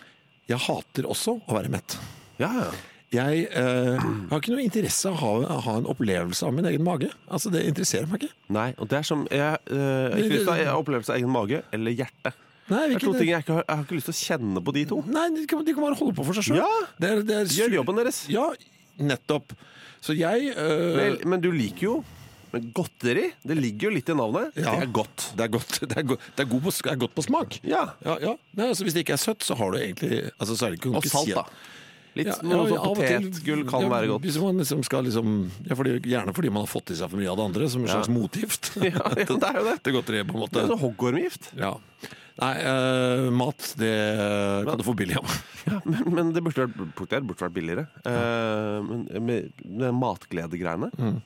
Jeg 0.49 0.59
hater 0.65 1.05
også 1.09 1.41
å 1.49 1.57
være 1.59 1.69
mett. 1.73 1.99
Ja, 2.41 2.49
ja. 2.53 2.71
Jeg 3.15 3.47
eh, 3.57 4.03
har 4.29 4.43
ikke 4.43 4.53
noe 4.53 4.65
interesse 4.67 5.09
av 5.09 5.17
å 5.17 5.31
ha, 5.49 5.61
ha 5.65 5.77
en 5.81 5.87
opplevelse 5.89 6.45
av 6.45 6.53
min 6.53 6.67
egen 6.69 6.85
mage. 6.85 7.09
Altså, 7.25 7.49
Det 7.55 7.63
interesserer 7.65 8.11
meg 8.11 8.27
ikke. 8.27 8.37
Nei, 8.53 8.67
og 8.77 8.91
det 8.91 8.99
er 9.01 9.07
som 9.09 9.23
Jeg, 9.33 9.63
eh, 9.71 9.79
jeg 9.79 10.13
har 10.13 10.19
ikke 10.19 10.35
lyst 10.35 10.45
til 10.45 10.53
å 10.53 10.59
ha 10.69 10.77
opplevelse 10.83 11.15
av 11.15 11.21
egen 11.23 11.33
mage 11.33 11.63
eller 11.73 11.97
hjerte. 11.97 12.35
Nei, 12.69 12.83
Det 12.91 12.99
er 12.99 13.05
to 13.07 13.15
ting 13.17 13.31
jeg, 13.31 13.41
ikke 13.47 13.57
har, 13.57 13.65
jeg 13.65 13.77
har 13.81 13.87
ikke 13.87 13.97
lyst 13.97 14.11
til 14.11 14.17
å 14.17 14.21
kjenne 14.27 14.63
på 14.65 14.75
de 14.77 14.83
to. 14.91 15.01
Nei, 15.09 15.25
de 15.39 15.47
kan, 15.49 15.65
de 15.65 15.73
kan 15.73 15.87
bare 15.87 15.97
holde 16.03 16.17
på 16.19 16.27
for 16.29 16.37
seg 16.37 16.51
sjøl. 16.51 16.61
Ja, 16.61 16.69
det 17.01 17.09
er, 17.15 17.23
det 17.25 17.39
er, 17.39 17.55
Gjør 17.63 17.79
jobben 17.79 18.01
deres. 18.03 18.21
Ja, 18.29 18.45
nettopp. 19.01 19.57
Så 20.05 20.13
jeg 20.19 20.53
øh, 20.53 20.93
Vel, 20.99 21.17
men 21.27 21.41
du 21.43 21.49
liker 21.51 21.85
jo 21.89 21.95
Men 22.53 22.69
godteri, 22.77 23.33
det 23.43 23.57
ligger 23.59 23.89
jo 23.89 23.95
litt 23.97 24.13
i 24.13 24.19
navnet. 24.21 24.53
Ja. 24.61 24.77
Det 24.77 24.85
er 24.85 24.93
godt. 25.01 25.25
Det 25.33 25.47
er 25.49 25.51
godt, 25.57 25.81
det 25.91 25.97
er 25.97 26.07
go 26.13 26.21
det 26.21 26.45
er 26.45 26.51
god 26.53 26.69
på, 26.69 26.77
er 26.93 27.01
godt 27.07 27.17
på 27.17 27.25
smak. 27.25 27.59
Ja. 27.65 27.83
Ja, 28.05 28.21
ja. 28.29 28.37
Nei, 28.53 28.69
altså, 28.69 28.85
hvis 28.85 28.97
det 28.97 29.07
ikke 29.07 29.17
er 29.17 29.25
søtt, 29.25 29.49
så 29.49 29.57
har 29.59 29.73
du 29.73 29.81
egentlig 29.81 30.23
altså, 30.37 30.53
så 30.53 30.69
er 30.69 30.77
det 30.77 30.83
ikke, 30.83 30.93
Og 30.93 31.09
salt, 31.09 31.33
si- 31.33 31.37
da. 31.37 31.49
Litt 32.17 32.31
Ja, 32.31 32.37
noe 32.43 32.65
ja, 32.69 32.77
sånn 32.79 32.95
potetgull 32.97 33.65
kan 33.69 33.85
ja, 33.85 33.91
være 33.93 34.11
godt. 34.13 34.25
Hvis 34.27 34.39
man 34.43 34.63
liksom 34.63 34.85
skal 34.87 35.05
liksom 35.09 35.35
ja, 35.69 35.77
fordi, 35.79 35.99
Gjerne 36.09 36.35
fordi 36.37 36.53
man 36.55 36.65
har 36.65 36.71
fått 36.71 36.95
i 36.95 36.99
seg 36.99 37.13
for 37.13 37.21
mye 37.21 37.31
av 37.33 37.41
det 37.41 37.49
andre, 37.51 37.69
som 37.73 37.85
en 37.85 37.93
slags 37.93 38.13
motgift. 38.13 38.73
Ja, 38.89 39.05
det 39.15 39.27
er 39.29 39.59
jo 39.61 39.67
det. 39.69 39.77
til 39.85 39.99
godteriet, 39.99 40.29
på 40.31 40.39
en 40.39 40.45
måte. 40.47 40.57
Det 40.57 40.65
er 40.65 40.73
sånn 40.73 40.83
hoggormgift. 40.83 41.51
Ja. 41.59 41.75
Nei, 42.39 42.53
uh, 42.63 43.29
mat, 43.35 43.73
det 43.81 43.95
kan 44.69 44.79
du 44.79 44.85
få 44.87 44.95
billig 44.99 45.19
av. 45.19 45.39
Ja, 45.69 45.83
men, 45.85 46.05
men 46.15 46.29
det 46.33 46.41
burde 46.47 46.65
vært, 46.65 46.95
burde 46.97 47.43
vært 47.43 47.53
billigere. 47.53 47.83
Eh, 48.09 48.77
men 48.87 49.03
med, 49.27 49.59
med 49.67 49.99
matgledegreiene 49.99 50.89
Mm. 50.97 51.19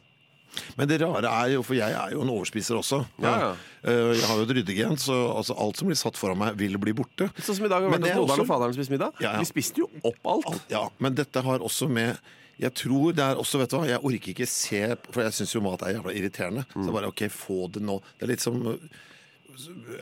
Men 0.76 0.88
det 0.88 1.00
rare 1.00 1.24
er 1.30 1.52
jo, 1.54 1.62
for 1.62 1.74
jeg 1.74 1.92
er 1.96 2.10
jo 2.12 2.22
en 2.22 2.28
overspiser 2.34 2.76
også. 2.76 2.98
Ja, 3.22 3.32
ja. 3.40 3.50
Eh, 3.84 4.12
Jeg 4.18 4.26
har 4.28 4.36
jo 4.36 4.42
et 4.42 4.54
ryddegen, 4.58 4.96
så 5.00 5.14
altså, 5.36 5.56
alt 5.58 5.76
som 5.80 5.88
blir 5.88 5.96
satt 5.96 6.16
foran 6.20 6.38
meg, 6.38 6.54
vil 6.60 6.76
bli 6.78 6.92
borte. 6.92 7.30
Sånn 7.40 7.56
som 7.56 7.64
i 7.64 7.68
dag 7.72 7.80
har 7.80 7.88
vi 7.88 7.90
Men 7.90 8.00
vært 8.00 8.04
det 8.04 8.12
hos 8.12 8.18
er 8.18 8.20
moderen 8.20 8.38
også- 8.38 8.40
og 8.44 8.52
faderen 8.52 8.68
og 8.68 8.74
spist 8.76 8.90
middag. 8.90 9.12
Ja, 9.20 9.32
ja. 9.32 9.38
Vi 9.38 9.44
spiste 9.48 9.78
jo 9.78 9.88
opp 10.04 10.20
alt. 10.26 10.60
Ja, 10.70 10.88
men 11.00 11.14
dette 11.14 11.42
har 11.42 11.58
også 11.58 11.88
med 11.90 12.18
jeg 12.60 12.74
tror 12.74 13.12
det 13.16 13.24
er 13.24 13.34
også, 13.40 13.58
vet 13.58 13.70
du 13.70 13.76
hva, 13.78 13.86
jeg 13.88 13.98
orker 14.04 14.30
ikke 14.34 14.46
se 14.46 14.96
For 15.10 15.22
jeg 15.22 15.32
syns 15.32 15.54
jo 15.54 15.60
mat 15.64 15.82
er 15.82 15.94
jævla 15.96 16.12
irriterende. 16.14 16.66
Så 16.70 16.78
Mm. 16.84 16.92
bare 16.92 17.08
OK, 17.08 17.22
få 17.32 17.72
det 17.72 17.82
nå. 17.82 18.00
Det 18.20 18.22
er 18.22 18.26
litt 18.28 18.40
som 18.40 18.54
uh, 18.66 18.76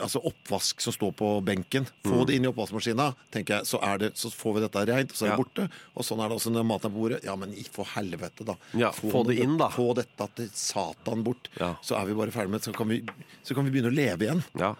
altså 0.00 0.20
oppvask 0.24 0.80
som 0.80 0.92
står 0.94 1.12
på 1.18 1.28
benken. 1.44 1.86
Få 2.04 2.20
Mm. 2.22 2.26
det 2.26 2.34
inn 2.36 2.44
i 2.44 2.48
oppvaskmaskina, 2.50 3.14
tenker 3.32 3.56
jeg, 3.58 3.66
så, 3.66 3.80
er 3.82 3.98
det, 3.98 4.12
så 4.16 4.30
får 4.30 4.54
vi 4.54 4.60
dette 4.66 4.84
rent, 4.88 5.12
så 5.12 5.26
er 5.26 5.30
det 5.30 5.36
Ja. 5.36 5.42
borte. 5.42 5.70
Og 5.96 6.04
sånn 6.04 6.20
er 6.24 6.28
det 6.28 6.36
også 6.38 6.52
når 6.52 6.64
maten 6.66 6.90
er 6.90 6.94
på 6.94 7.00
bordet. 7.00 7.24
Ja, 7.24 7.36
men 7.36 7.52
for 7.72 7.84
helvete, 7.84 8.44
da. 8.44 8.54
Ja, 8.74 8.90
få 8.92 9.24
det 9.26 9.38
inn, 9.38 9.56
da. 9.58 9.68
Få 9.68 9.94
dette 9.94 10.28
til 10.36 10.48
satan 10.54 11.22
bort. 11.24 11.48
Ja. 11.58 11.74
Så 11.82 11.96
er 12.00 12.06
vi 12.06 12.14
bare 12.14 12.30
ferdig 12.30 12.50
med 12.50 12.60
det. 12.60 12.72
Så 12.72 12.76
kan 12.76 12.88
vi, 12.88 13.02
så 13.44 13.54
kan 13.54 13.64
vi 13.64 13.70
begynne 13.70 13.90
å 13.92 13.94
leve 13.94 14.18
igjen. 14.26 14.44
Ja. 14.58 14.74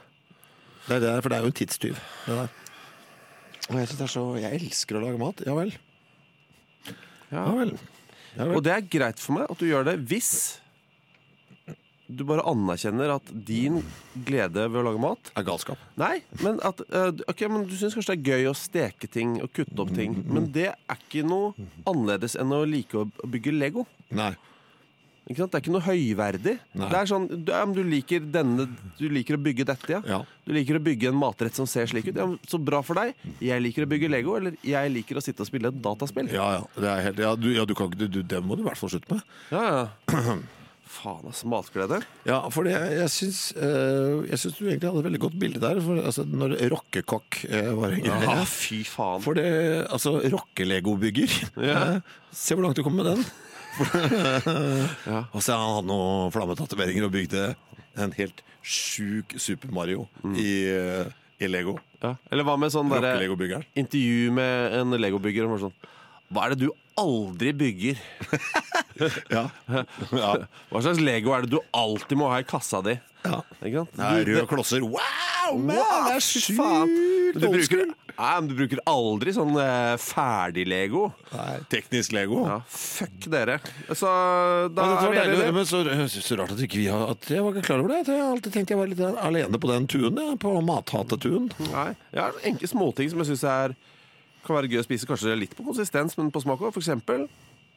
Det 0.89 0.97
er 0.97 1.01
det, 1.01 1.23
for 1.23 1.29
det 1.29 1.39
er 1.39 1.43
jo 1.43 1.53
en 1.53 1.53
tidstyv. 1.61 1.95
Det 2.27 2.37
der. 2.37 2.49
Og 3.71 3.77
jeg 3.77 3.89
det 3.89 4.01
er 4.01 4.07
så 4.11 4.41
Jeg 4.41 4.61
elsker 4.61 4.97
å 4.97 5.05
lage 5.05 5.19
mat. 5.19 5.43
Ja 5.47 5.55
vel. 5.55 5.73
Ja. 7.31 7.45
Ja 7.47 7.55
vel. 7.55 7.79
Ja, 8.37 8.45
vel. 8.47 8.57
Og 8.57 8.63
det 8.65 8.73
er 8.75 8.81
greit 8.91 9.19
for 9.23 9.33
meg 9.37 9.51
at 9.51 9.59
du 9.59 9.67
gjør 9.67 9.85
det 9.85 9.99
hvis 10.09 10.59
du 12.17 12.25
bare 12.29 12.43
anerkjenner 12.51 13.13
at 13.15 13.31
din 13.47 13.81
glede 14.27 14.67
ved 14.71 14.81
å 14.81 14.85
lage 14.91 15.03
mat 15.03 15.31
er 15.39 15.47
galskap. 15.47 15.81
Nei, 16.01 16.17
men 16.43 16.59
at 16.67 16.83
eh, 16.91 17.25
Ok, 17.31 17.47
men 17.53 17.65
du 17.71 17.77
syns 17.79 17.95
kanskje 17.97 18.17
det 18.17 18.21
er 18.21 18.37
gøy 18.41 18.51
å 18.51 18.57
steke 18.59 19.11
ting 19.11 19.39
og 19.45 19.51
kutte 19.57 19.79
opp 19.85 19.95
ting, 19.97 20.15
men 20.27 20.51
det 20.55 20.69
er 20.75 21.01
ikke 21.01 21.23
noe 21.27 21.55
annerledes 21.89 22.37
enn 22.41 22.53
å 22.57 22.65
like 22.69 22.99
å 22.99 23.09
bygge 23.31 23.55
Lego. 23.57 23.87
Nei. 24.11 24.33
Ikke 25.31 25.45
sant? 25.45 25.53
Det 25.53 25.59
er 25.59 25.63
ikke 25.63 25.73
noe 25.77 25.85
høyverdig. 25.85 26.53
Nei. 26.81 26.87
Det 26.91 26.97
er 26.99 27.07
sånn, 27.07 27.27
du, 27.31 27.51
ja, 27.53 27.61
men 27.69 27.75
du 27.77 27.85
liker 27.87 28.25
denne 28.35 28.65
Du 28.99 29.05
liker 29.13 29.37
å 29.37 29.43
bygge 29.45 29.67
dette, 29.69 29.93
ja. 29.93 30.01
Ja. 30.09 30.19
Du 30.43 30.51
liker 30.57 30.79
å 30.81 30.83
bygge 30.83 31.13
en 31.13 31.19
matrett 31.21 31.55
som 31.55 31.69
ser 31.71 31.87
slik 31.87 32.09
ut. 32.09 32.17
Ja, 32.19 32.27
men 32.27 32.41
så 32.51 32.59
bra 32.59 32.81
for 32.83 32.99
deg. 32.99 33.13
Jeg 33.45 33.63
liker 33.63 33.87
å 33.87 33.91
bygge 33.93 34.11
Lego, 34.11 34.35
eller 34.41 34.57
jeg 34.67 34.91
liker 34.97 35.21
å 35.21 35.23
sitte 35.23 35.45
og 35.45 35.51
spille 35.53 35.71
et 35.71 35.79
dataspill. 35.85 36.33
Ja, 36.35 36.49
ja. 36.57 36.65
Det, 36.75 36.89
er 36.91 37.05
helt, 37.07 37.23
ja, 37.23 37.35
du, 37.39 37.47
ja 37.55 37.67
du 37.69 37.77
kan, 37.79 37.93
ikke- 37.93 38.01
du, 38.01 38.09
du, 38.19 38.23
det 38.27 38.41
må 38.43 38.59
du 38.59 38.65
i 38.65 38.67
hvert 38.73 38.81
fall 38.81 38.91
slutte 38.97 39.21
med. 39.21 39.37
Ja, 39.55 39.63
ja. 39.71 40.35
Faen, 40.91 41.23
altså. 41.31 41.47
Matglede. 41.51 42.01
Ja, 42.27 42.41
for 42.51 42.67
det, 42.67 42.75
jeg 42.75 43.11
syns 43.15 43.41
Jeg 43.55 44.39
syns 44.43 44.57
du 44.59 44.65
egentlig 44.67 44.89
hadde 44.89 45.03
et 45.05 45.07
veldig 45.07 45.21
godt 45.23 45.37
bilde 45.39 45.63
der. 45.63 45.79
For, 45.85 46.01
altså, 46.03 46.25
når 46.27 46.57
rockekokk 46.73 47.45
eh, 47.47 47.71
var 47.79 47.95
en 47.95 48.03
greie. 48.05 48.25
Ja, 48.27 48.41
fy 48.51 48.81
faen. 48.89 49.23
For 49.23 49.39
det 49.39 49.47
Altså, 49.87 50.17
rockelegobygger. 50.35 51.37
Ja. 51.63 51.85
Se 52.43 52.57
hvor 52.57 52.67
langt 52.67 52.81
du 52.81 52.85
kom 52.87 52.99
med 52.99 53.13
den. 53.13 53.25
Ja. 55.07 55.25
Og 55.31 55.41
så 55.45 55.55
han 55.55 55.77
hadde 55.77 55.89
noen 55.89 56.33
flammetatoveringer 56.35 57.07
og 57.07 57.15
bygde 57.15 57.45
en 58.03 58.13
helt 58.19 58.43
sjuk 58.67 59.37
Super 59.41 59.71
Mario 59.75 60.09
i, 60.35 60.51
eh, 60.69 61.07
i 61.41 61.49
Lego. 61.49 61.77
Ja. 62.03 62.17
Eller 62.33 62.47
hva 62.47 62.57
med 62.61 62.75
sånn 62.75 62.91
derre 62.93 63.15
intervju 63.79 64.35
med 64.37 64.77
en 64.81 64.99
legobygger? 64.99 65.49
Sånn, 65.63 65.75
hva 66.31 66.47
er 66.47 66.55
det 66.55 66.67
du 66.67 66.71
aldri 66.99 67.53
bygger? 67.65 68.01
Ja. 69.33 69.47
ja. 70.13 70.31
Hva 70.69 70.81
slags 70.85 70.99
Lego 71.01 71.33
er 71.33 71.47
det 71.47 71.55
du 71.55 71.61
alltid 71.73 72.19
må 72.21 72.27
ha 72.29 72.43
i 72.43 72.45
kassa 72.45 72.83
di? 72.85 72.99
Ja. 73.25 73.39
Ikke 73.65 73.79
sant? 73.87 73.95
Nei, 73.97 74.11
røde 74.29 74.43
klosser. 74.51 74.83
Wow, 74.85 75.57
man! 75.57 75.79
Wow, 75.79 76.11
det 76.11 76.19
er 76.19 76.25
sjukt 76.27 76.51
faen. 76.59 76.93
Du 77.33 77.47
bruker, 77.47 77.81
nei, 78.19 78.35
men 78.43 78.51
du 78.51 78.55
bruker 78.59 78.83
aldri 78.91 79.33
sånn 79.33 79.55
eh, 79.63 79.95
ferdig 80.03 80.67
Lego. 80.69 81.07
Teknisk 81.73 82.13
Lego. 82.13 82.43
Ja, 82.45 82.59
fuck 82.69 83.25
dere. 83.33 83.57
Så 83.89 84.11
da 84.75 84.85
Ja, 84.85 84.91
det 84.91 85.07
er 85.07 85.15
vi 85.15 85.21
deilig, 85.23 85.39
enige. 85.47 85.57
men 85.63 85.71
så, 85.71 85.81
så 86.21 86.41
rart 86.43 86.53
at 86.57 86.65
ikke 86.69 86.83
vi 86.83 86.89
har 86.93 87.07
at 87.15 87.31
Jeg 87.33 87.45
var 87.47 87.57
ikke 87.57 87.69
klar 87.71 87.81
over 87.85 87.95
det. 87.95 88.03
Jeg 88.11 88.21
har 88.21 88.35
alltid 88.35 88.57
tenkt 88.59 88.75
jeg 88.75 88.83
var 88.83 88.91
litt 88.93 89.01
alene 89.01 89.63
på 89.65 89.73
den 89.73 89.89
tuen. 89.97 90.21
Ja, 90.21 90.37
på 90.45 90.53
mathatetuen. 90.69 91.49
Nei, 91.71 91.89
jeg 92.13 92.21
har 92.27 92.37
enkle 92.53 92.73
småting 92.77 93.13
som 93.15 93.25
jeg 93.25 93.33
syns 93.33 93.47
er 93.49 93.79
kan 94.47 94.57
være 94.57 94.71
gøy 94.73 94.81
å 94.83 94.87
spise. 94.87 95.09
Kanskje 95.09 95.37
litt 95.39 95.57
på 95.59 95.67
konsistens, 95.67 96.17
men 96.19 96.33
på 96.35 96.43
smak 96.45 96.61
òg. 96.63 96.73
For 96.75 96.83
eksempel 96.83 97.27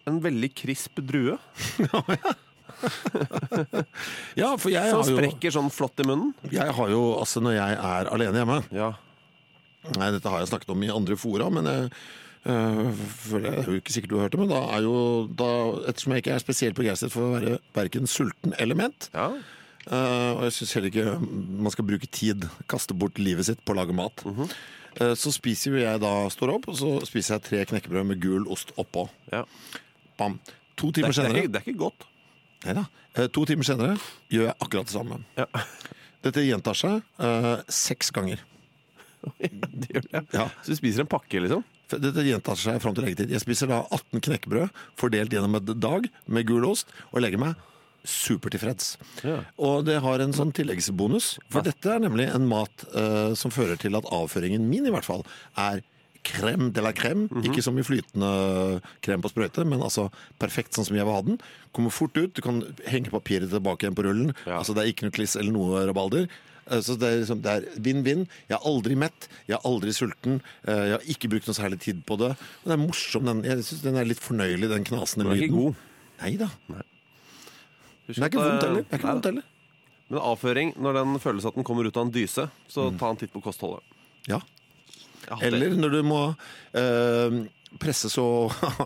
en 0.10 0.18
veldig 0.24 0.50
krisp 0.58 1.00
drue 1.00 1.38
Ja, 4.40 4.50
for 4.60 4.72
jeg 4.74 4.82
har 4.82 4.92
jo, 4.92 5.04
Som 5.06 5.16
sprekker 5.16 5.54
sånn 5.56 5.70
flott 5.74 6.02
i 6.04 6.08
munnen. 6.08 6.34
jeg 6.52 6.74
har 6.76 6.92
jo 6.92 7.04
Altså, 7.20 7.44
når 7.44 7.58
jeg 7.58 7.78
er 7.94 8.12
alene 8.12 8.42
hjemme 8.42 8.60
Ja. 8.76 8.90
Nei, 9.98 10.10
dette 10.16 10.32
har 10.32 10.40
jeg 10.40 10.52
snakket 10.52 10.72
om 10.72 10.84
i 10.86 10.92
andre 10.92 11.16
fora, 11.20 11.50
men 11.52 11.68
jeg 11.68 11.90
øh, 12.48 12.92
føler 13.28 13.50
jeg, 13.50 13.56
det 13.58 13.64
er 13.66 13.72
jo 13.74 13.82
ikke 13.82 13.96
sikkert 13.96 14.12
du 14.14 14.16
har 14.16 14.24
hørt 14.26 14.36
det, 14.36 14.40
men 14.40 14.52
da 14.54 14.62
er 14.78 14.86
jo 14.86 14.94
da, 15.28 15.48
Ettersom 15.92 16.14
jeg 16.16 16.24
ikke 16.24 16.36
er 16.38 16.44
spesielt 16.44 16.78
begeistret 16.78 17.12
for 17.12 17.26
å 17.26 17.34
være 17.34 17.58
verken 17.76 18.08
sulten 18.08 18.56
eller 18.64 18.80
ment, 18.80 19.10
ja. 19.12 19.26
øh, 19.90 20.30
og 20.38 20.46
jeg 20.48 20.56
syns 20.56 20.72
heller 20.78 20.88
ikke 20.94 21.18
man 21.68 21.76
skal 21.76 21.88
bruke 21.90 22.08
tid, 22.16 22.48
kaste 22.72 22.96
bort 22.96 23.20
livet 23.20 23.50
sitt 23.50 23.60
på 23.68 23.76
å 23.76 23.80
lage 23.82 23.98
mat, 24.00 24.24
øh, 24.24 24.48
så 25.18 25.32
spiser 25.34 25.80
jeg 25.82 26.02
da 26.04 26.12
Står 26.34 26.52
opp, 26.54 26.68
og 26.70 26.78
så 26.78 26.90
spiser 27.08 27.38
jeg 27.38 27.46
tre 27.48 27.62
knekkebrød 27.72 28.06
med 28.12 28.22
gul 28.24 28.48
ost 28.54 28.74
oppå. 28.78 29.08
ja. 29.32 29.44
Bam. 30.18 30.40
To 30.78 30.90
Det, 30.92 31.04
er, 31.04 31.10
timer 31.10 31.10
det, 31.10 31.14
er 31.14 31.22
senere 31.22 31.42
ikke, 31.42 31.52
det 31.54 31.60
er 31.60 31.68
ikke 31.68 31.80
godt. 31.80 32.06
Neida. 32.66 32.84
da. 33.14 33.28
To 33.34 33.46
timer 33.50 33.68
senere 33.68 33.96
gjør 34.34 34.48
jeg 34.48 34.56
akkurat 34.60 34.90
det 34.90 34.94
samme. 34.94 35.20
Ja. 35.38 35.46
Dette 36.24 36.44
gjentar 36.46 36.78
seg 36.78 37.02
uh, 37.20 37.56
seks 37.68 38.12
ganger. 38.16 38.42
Det 39.82 39.90
gjør 39.90 40.06
det. 40.10 40.22
Ja. 40.36 40.48
Så 40.64 40.74
du 40.74 40.80
spiser 40.80 41.06
en 41.06 41.10
pakke, 41.12 41.42
liksom? 41.44 41.64
Dette 41.94 42.24
gjentar 42.26 42.58
seg 42.60 42.80
fram 42.84 42.96
til 42.96 43.06
leggetid. 43.06 43.32
Jeg 43.34 43.44
spiser 43.44 43.70
da 43.70 43.82
18 43.94 44.24
knekkebrød 44.26 44.72
fordelt 45.00 45.34
gjennom 45.34 45.60
et 45.60 45.70
dag 45.82 46.08
med 46.26 46.48
gul 46.50 46.66
ost, 46.68 46.90
og 47.12 47.22
legger 47.24 47.42
meg 47.42 47.58
supertilfreds. 48.04 48.98
Ja. 49.24 49.40
Og 49.64 49.86
det 49.88 50.00
har 50.04 50.20
en 50.24 50.34
sånn 50.36 50.52
tilleggsbonus, 50.56 51.38
for 51.54 51.66
dette 51.66 51.90
er 51.96 52.04
nemlig 52.04 52.28
en 52.36 52.46
mat 52.50 52.86
uh, 52.96 53.34
som 53.40 53.52
fører 53.54 53.80
til 53.82 53.96
at 54.00 54.08
avføringen 54.12 54.66
min, 54.70 54.86
i 54.90 54.94
hvert 54.94 55.08
fall, 55.08 55.24
er 55.58 55.82
crème 56.24 56.70
de 56.72 56.80
la 56.84 56.94
crème. 56.96 57.26
Ikke 57.44 57.60
som 57.64 57.76
i 57.80 57.84
flytende 57.84 58.30
krem 59.04 59.20
på 59.24 59.32
sprøyte, 59.34 59.66
men 59.68 59.82
altså 59.84 60.06
perfekt 60.40 60.72
sånn 60.78 60.86
som 60.88 60.96
jeg 60.96 61.04
vil 61.04 61.16
ha 61.18 61.22
den. 61.28 61.40
Kommer 61.76 61.92
fort 61.92 62.16
ut, 62.16 62.32
du 62.36 62.40
kan 62.46 62.62
henge 62.88 63.12
papiret 63.12 63.52
tilbake 63.52 63.84
igjen 63.84 63.98
på 63.98 64.06
rullen. 64.08 64.32
Ja. 64.48 64.62
Altså 64.62 64.72
Det 64.78 64.86
er 64.86 64.94
ikke 64.94 65.10
noe 65.10 65.16
kliss 65.18 65.36
eller 65.36 65.52
noe 65.52 65.82
rabalder. 65.90 66.30
Eh, 66.72 66.80
Så 66.80 66.96
det 66.96 67.10
er 67.10 67.20
liksom, 67.26 67.42
det 67.44 67.52
er 67.58 67.68
vinn-vinn. 67.76 68.24
Jeg 68.48 68.56
er 68.56 68.64
aldri 68.72 68.96
mett, 68.96 69.28
jeg 69.50 69.58
er 69.58 69.68
aldri 69.68 69.92
sulten. 69.92 70.40
eh, 70.64 70.86
Jeg 70.94 70.96
har 70.96 71.12
ikke 71.12 71.30
brukt 71.36 71.52
noe 71.52 71.60
særlig 71.60 71.82
tid 71.84 72.06
på 72.08 72.16
det. 72.24 72.32
Men 72.64 72.72
det 72.72 72.78
er 72.80 72.84
morsom, 72.88 73.26
den, 73.28 73.44
jeg 73.44 73.68
synes 73.68 73.84
den 73.84 74.00
er 74.00 74.08
litt 74.08 74.24
fornøyelig, 74.24 74.70
den 74.72 74.88
knasende 74.88 75.28
Den 75.28 75.32
er 75.34 75.36
lyden. 75.36 75.50
ikke 75.50 75.60
god. 75.60 75.76
Nei 76.24 76.36
da. 76.40 76.50
Husk 78.08 78.18
Den 78.20 78.24
er 78.24 78.30
ikke 78.32 78.40
at, 78.42 78.50
vondt 78.52 78.64
eh, 78.64 78.70
heller. 78.70 78.84
Det 78.84 78.94
er 78.94 78.98
ikke 79.00 79.08
nei, 79.08 79.14
vondt 79.18 79.26
heller. 79.32 79.44
Men 80.10 80.20
avføring, 80.20 80.74
når 80.84 80.94
den 81.00 81.20
føles 81.24 81.46
at 81.48 81.56
den 81.56 81.64
kommer 81.64 81.88
ut 81.88 81.98
av 81.98 82.06
en 82.08 82.12
dyse, 82.14 82.50
så 82.70 82.90
Mm. 82.92 82.98
ta 83.00 83.10
en 83.10 83.18
titt 83.18 83.32
på 83.34 83.42
kostholdet. 83.42 83.82
Ja. 84.28 84.40
Jeg 85.24 85.30
har 85.30 85.36
hatt 85.38 85.42
det. 85.42 85.54
Eller 85.54 85.78
når 85.80 85.90
du 85.96 86.04
må 86.04 86.22
eh, 86.76 87.38
presse 87.82 88.10
så 88.12 88.24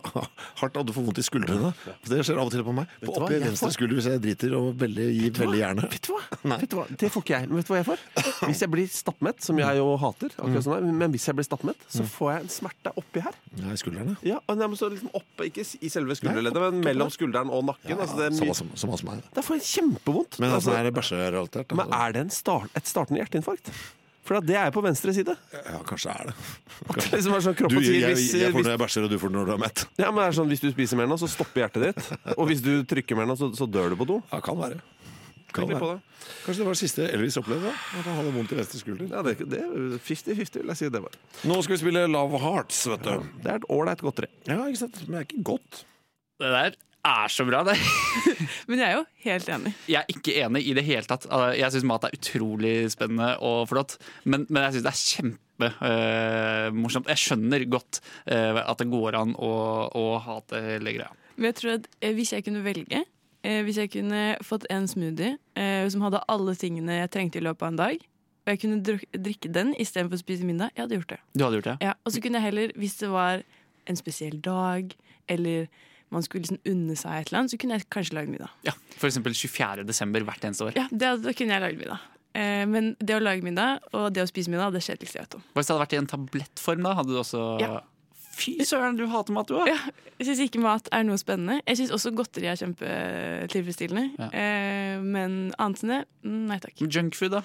hardt 0.61 0.77
at 0.79 0.87
du 0.87 0.93
får 0.95 1.05
vondt 1.07 1.19
i 1.21 1.25
skuldrene. 1.25 1.71
Det 2.07 2.21
skjer 2.25 2.39
av 2.41 2.47
og 2.49 2.53
til 2.53 2.63
på 2.67 2.73
meg. 2.77 2.91
På 3.03 3.15
oppi 3.21 3.39
venstre 3.41 3.69
skulder 3.75 3.97
hvis 3.99 4.07
jeg 4.11 4.21
driter 4.23 4.55
og 4.57 4.69
veldig, 4.79 5.07
gir 5.17 5.33
veldig 5.37 5.59
gjerne. 5.61 5.87
Vet 5.91 6.07
du? 6.09 6.13
Vet 6.53 6.69
du 6.71 6.75
hva? 6.79 6.85
Det 7.03 7.09
får 7.13 7.25
ikke 7.25 7.35
jeg. 7.37 7.49
Men 7.51 7.59
vet 7.61 7.67
du 7.69 7.73
hva 7.73 7.79
jeg 7.81 7.87
får? 7.89 8.03
Hvis 8.47 8.61
jeg 8.63 8.71
blir 8.71 8.87
stappmett, 8.91 9.41
som 9.43 9.59
jeg 9.59 9.79
jo 9.81 9.87
hater, 10.01 10.31
Mm. 10.37 10.43
akkurat 10.45 10.63
sånn 10.65 10.73
der, 10.77 10.93
men 11.01 11.11
hvis 11.15 11.25
jeg 11.27 11.35
blir 11.37 11.45
stappmett, 11.47 11.79
så 11.91 12.03
får 12.05 12.29
jeg 12.33 12.43
en 12.45 12.51
smerte 12.53 12.91
oppi 12.99 13.21
her. 13.25 13.35
I 13.57 13.77
skuldrene. 13.79 14.13
Ja, 14.27 14.37
og 14.45 14.61
så 14.77 14.89
liksom 14.91 15.09
oppe, 15.17 15.47
Ikke 15.49 15.63
i 15.81 15.89
selve 15.91 16.15
skulderleddet, 16.19 16.61
men 16.61 16.83
mellom 16.85 17.09
skulderen 17.13 17.49
og 17.53 17.65
nakken. 17.69 17.97
altså 17.97 18.17
det 18.19 18.27
er 18.29 18.35
mye, 18.37 18.55
som, 18.57 18.69
som 18.77 18.93
som 18.97 19.09
meg. 19.11 19.23
da 19.33 19.43
får 19.45 19.57
jeg 19.59 19.65
kjempevondt. 19.71 20.39
Men 20.39 20.51
altså, 20.53 20.71
Altså, 20.71 20.79
er 20.79 20.87
det 20.89 20.93
bæsjerelatert? 20.97 21.75
men 21.79 21.93
er 21.93 22.15
det 22.15 22.21
en 22.27 22.33
start, 22.33 22.69
et 22.77 22.89
startende 22.89 23.21
hjerteinfarkt? 23.23 23.71
For 24.27 24.43
det 24.43 24.57
er 24.59 24.73
på 24.75 24.83
venstre 24.83 25.13
side. 25.15 25.33
Ja, 25.55 25.79
kanskje 25.87 26.11
er 26.11 26.29
det. 26.29 26.35
Det 26.97 27.05
liksom 27.13 27.35
er 27.37 27.45
sånn 27.45 27.55
Du, 27.57 27.77
jeg, 27.79 28.01
jeg, 28.03 28.17
jeg 28.41 28.51
får 28.51 28.59
det 28.59 28.67
når 28.67 28.73
jeg 28.73 28.81
bæsjer, 28.83 29.05
og 29.07 29.13
du 29.13 29.17
får 29.21 29.31
når 29.33 29.47
du 29.47 29.53
er 29.55 29.61
mett. 29.63 29.85
ja, 30.01 30.09
men 30.11 30.19
det 30.19 30.27
er 30.27 30.37
sånn, 30.41 30.51
hvis 30.51 30.63
du 30.65 30.67
spiser 30.73 30.99
mer 30.99 31.07
nå, 31.07 31.15
så 31.21 31.29
stopper 31.31 31.63
hjertet 31.63 31.85
ditt. 31.87 32.11
Og 32.35 32.49
hvis 32.51 32.63
du 32.65 32.73
trykker 32.91 33.19
mer 33.19 33.29
nå, 33.29 33.37
så, 33.39 33.47
så 33.55 33.67
dør 33.71 33.95
du 33.95 33.99
på 34.01 34.07
do. 34.09 34.19
Ja, 34.33 34.41
kan 34.43 34.59
være. 34.59 34.81
Kan 35.55 35.69
være. 35.71 35.93
det. 35.95 36.25
Kanskje 36.43 36.59
det 36.59 36.67
var 36.67 36.75
det 36.75 36.81
siste 36.81 37.05
Elvis 37.07 37.37
opplevde? 37.39 37.71
At 37.71 38.03
han 38.03 38.17
hadde 38.19 38.33
vondt 38.35 38.51
i 38.51 38.57
venstre 38.59 38.81
skulder. 38.81 39.07
Ja, 39.13 39.21
det, 39.23 39.37
det 39.47 39.61
er 39.63 39.95
50-50, 40.03 40.59
vil 40.59 40.73
jeg 40.73 40.79
si 40.81 40.89
det 40.91 41.01
var. 41.05 41.15
Nå 41.47 41.61
skal 41.63 41.77
vi 41.77 41.79
spille 41.85 42.03
Love 42.11 42.41
Hearts, 42.43 42.81
vet 42.91 43.07
du. 43.07 43.29
Det 43.45 43.53
er 43.53 43.61
et 43.61 43.69
ålreit 43.71 44.03
godteri. 44.03 44.27
Ja, 44.49 44.59
ikke 44.67 44.81
sant? 44.83 44.99
Men 45.07 45.15
det 45.15 45.23
er 45.23 45.29
ikke 45.29 45.45
godt. 45.53 45.85
Det 46.43 46.51
der 46.53 46.75
er 47.07 47.31
så 47.33 47.45
bra, 47.47 47.63
det. 47.67 47.75
Men 48.69 48.81
jeg 48.81 48.87
er 48.87 48.95
jo 48.97 49.03
helt 49.25 49.49
enig. 49.55 49.73
Jeg 49.89 49.99
er 50.01 50.11
ikke 50.13 50.35
enig 50.43 50.61
i 50.67 50.73
det 50.77 50.83
hele 50.87 51.07
tatt. 51.07 51.27
Altså, 51.29 51.49
Jeg 51.59 51.73
syns 51.75 51.87
mat 51.89 52.07
er 52.07 52.15
utrolig 52.17 52.75
spennende 52.93 53.29
og 53.47 53.67
flott, 53.71 53.97
men, 54.25 54.45
men 54.49 54.67
jeg 54.67 54.77
syns 54.77 54.85
det 54.87 54.93
er 54.93 55.03
kjempemorsomt. 55.11 57.07
jeg 57.11 57.21
skjønner 57.23 57.65
godt 57.71 58.01
eh, 58.25 58.59
at 58.61 58.81
det 58.81 58.89
går 58.91 59.17
an 59.19 59.35
å, 59.39 59.51
å 59.95 60.05
hate 60.23 60.61
hele 60.63 60.93
greia. 60.97 61.11
Men 61.37 61.51
jeg 61.51 61.57
tror 61.61 61.73
at 61.77 61.87
eh, 62.01 62.13
Hvis 62.17 62.33
jeg 62.33 62.45
kunne 62.47 62.63
velge, 62.65 63.03
eh, 63.43 63.61
hvis 63.65 63.79
jeg 63.83 63.91
kunne 63.93 64.21
fått 64.45 64.67
en 64.73 64.87
smoothie 64.89 65.35
eh, 65.59 65.87
som 65.93 66.05
hadde 66.05 66.23
alle 66.31 66.55
tingene 66.59 67.01
jeg 67.03 67.11
trengte 67.13 67.41
i 67.41 67.45
løpet 67.45 67.65
av 67.67 67.73
en 67.73 67.81
dag, 67.83 68.05
og 68.47 68.53
jeg 68.53 68.61
kunne 68.63 68.99
drikke 69.11 69.49
den 69.51 69.73
istedenfor 69.75 70.15
å 70.15 70.21
spise 70.23 70.47
middag, 70.47 70.71
jeg 70.75 70.85
hadde 70.85 70.95
gjort 71.01 71.13
det. 71.17 71.19
Du 71.35 71.43
hadde 71.43 71.59
gjort 71.59 71.71
det? 71.73 71.77
Ja, 71.83 71.97
og 72.07 72.13
så 72.15 72.21
kunne 72.23 72.39
jeg 72.39 72.47
heller, 72.47 72.71
hvis 72.79 72.95
det 73.01 73.09
var 73.11 73.43
en 73.87 73.99
spesiell 73.99 74.37
dag, 74.43 74.93
eller 75.27 75.67
man 76.13 76.23
skulle 76.23 76.45
liksom 76.45 76.59
unne 76.71 76.95
seg 76.95 77.17
et 77.17 77.31
eller 77.31 77.41
annet, 77.41 77.53
så 77.53 77.59
kunne 77.61 77.77
jeg 77.77 77.89
kanskje 77.93 78.15
lage 78.15 78.31
middag. 78.31 78.53
Ja, 78.67 78.73
eksempel 78.95 79.35
24. 79.35 79.83
desember 79.87 80.23
hvert 80.27 80.47
eneste 80.47 80.69
år. 80.69 80.77
Ja, 80.77 80.87
det, 80.91 81.11
Da 81.25 81.33
kunne 81.35 81.57
jeg 81.57 81.65
lagd 81.65 81.81
middag. 81.81 82.05
Eh, 82.37 82.63
men 82.69 82.93
det 83.01 83.17
å 83.17 83.23
lage 83.23 83.45
middag 83.45 83.83
og 83.97 84.09
det 84.15 84.23
å 84.23 84.29
spise 84.29 84.51
middag, 84.53 84.75
det 84.75 84.83
kjedeligste 84.85 85.19
jeg 85.19 85.27
vet 85.27 85.37
om. 85.39 85.45
Hva 85.51 85.59
hvis 85.61 85.69
det 85.69 85.73
hadde 85.75 85.85
vært 85.85 85.95
i 85.95 86.01
en 86.01 86.11
tablettform, 86.13 86.83
da? 86.85 86.95
Hadde 86.99 87.15
du 87.15 87.21
også 87.21 87.45
Ja. 87.63 87.77
Fy 88.37 88.53
søren, 88.61 88.93
du 88.99 89.07
hater 89.09 89.33
mat, 89.33 89.49
du 89.49 89.55
òg! 89.57 89.65
Ja, 89.65 89.77
jeg 90.19 90.27
syns 90.27 90.41
ikke 90.43 90.61
mat 90.61 90.85
er 90.93 91.01
noe 91.07 91.17
spennende. 91.17 91.55
Jeg 91.65 91.79
syns 91.79 91.93
også 91.95 92.11
godteri 92.13 92.45
er 92.51 92.59
kjempetilfredsstillende. 92.59 94.11
Ja. 94.19 94.27
Eh, 94.29 94.99
men 95.01 95.55
annet 95.57 95.81
enn 95.81 95.93
det, 95.95 96.03
mm, 96.21 96.43
nei 96.51 96.59
takk. 96.61 96.83
Junkfood, 96.85 97.33
da? 97.33 97.41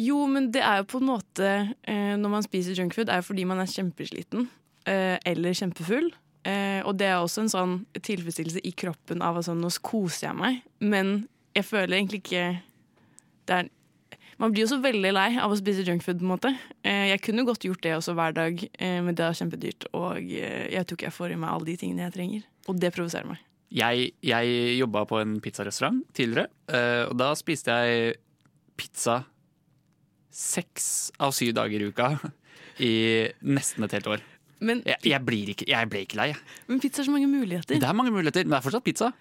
Jo, 0.00 0.24
men 0.30 0.50
det 0.54 0.64
er 0.66 0.80
jo 0.80 0.88
på 0.90 1.00
en 1.00 1.08
måte 1.10 1.46
eh, 1.82 2.16
Når 2.18 2.30
man 2.32 2.44
spiser 2.46 2.78
junkfood, 2.78 3.10
er 3.10 3.20
jo 3.20 3.26
fordi 3.26 3.46
man 3.46 3.62
er 3.62 3.70
kjempesliten 3.70 4.48
eh, 4.88 5.16
eller 5.26 5.54
kjempefull. 5.54 6.10
Eh, 6.48 6.80
og 6.88 6.96
det 6.96 7.10
er 7.10 7.18
også 7.20 7.44
en 7.44 7.52
sånn 7.52 7.74
tilfredsstillelse 8.00 8.62
i 8.64 8.72
kroppen 8.72 9.20
av 9.24 9.40
at 9.40 9.48
sånn, 9.48 9.60
nå 9.60 9.70
koser 9.84 10.30
jeg 10.30 10.38
meg. 10.38 10.62
Men 10.80 11.28
jeg 11.56 11.66
føler 11.68 11.98
egentlig 11.98 12.22
ikke 12.24 12.46
det 13.50 13.58
er, 13.58 13.70
Man 14.40 14.54
blir 14.54 14.64
jo 14.64 14.70
så 14.70 14.78
veldig 14.80 15.10
lei 15.12 15.28
av 15.36 15.52
å 15.52 15.56
spise 15.58 15.84
junkfood. 15.84 16.22
på. 16.22 16.52
Eh, 16.82 17.10
jeg 17.10 17.20
kunne 17.20 17.44
godt 17.44 17.66
gjort 17.66 17.82
det 17.82 17.92
også 17.92 18.14
hver 18.16 18.32
dag, 18.32 18.62
eh, 18.78 19.00
men 19.04 19.14
det 19.14 19.24
er 19.26 19.36
kjempedyrt. 19.36 19.84
Og 19.92 20.16
eh, 20.16 20.72
jeg 20.72 20.86
tror 20.86 20.96
ikke 20.96 21.08
jeg 21.10 21.18
får 21.18 21.32
i 21.32 21.36
meg 21.36 21.50
alle 21.50 21.68
de 21.68 21.76
tingene 21.76 22.06
jeg 22.06 22.14
trenger. 22.14 22.46
Og 22.66 22.80
det 22.80 22.92
provoserer 22.94 23.28
meg. 23.28 23.42
Jeg, 23.70 24.14
jeg 24.24 24.78
jobba 24.78 25.04
på 25.04 25.20
en 25.20 25.36
pizzarestaurant 25.44 26.00
tidligere, 26.16 26.48
og 27.06 27.12
da 27.20 27.28
spiste 27.38 27.70
jeg 27.70 28.16
pizza 28.74 29.20
seks 30.34 31.12
av 31.22 31.30
syv 31.36 31.52
dager 31.54 31.84
i 31.84 31.90
uka 31.92 32.08
i 32.82 32.94
nesten 33.46 33.86
et 33.86 33.94
helt 33.94 34.08
år. 34.16 34.24
Men, 34.60 34.82
Jeg, 34.86 34.98
jeg, 35.08 35.24
blir 35.24 35.52
ikke, 35.54 35.66
jeg 35.70 35.88
ble 35.90 36.02
ikke 36.04 36.18
lei. 36.20 36.30
men 36.68 36.80
pizza 36.82 37.00
har 37.02 37.08
så 37.08 37.14
mange 37.14 37.28
muligheter. 37.32 37.78
Det 37.80 37.88
er 37.88 37.96
mange 37.96 38.12
muligheter, 38.12 38.44
men 38.44 38.52
det 38.56 38.58
er 38.60 38.66
fortsatt 38.68 38.84
pizza. 38.84 39.12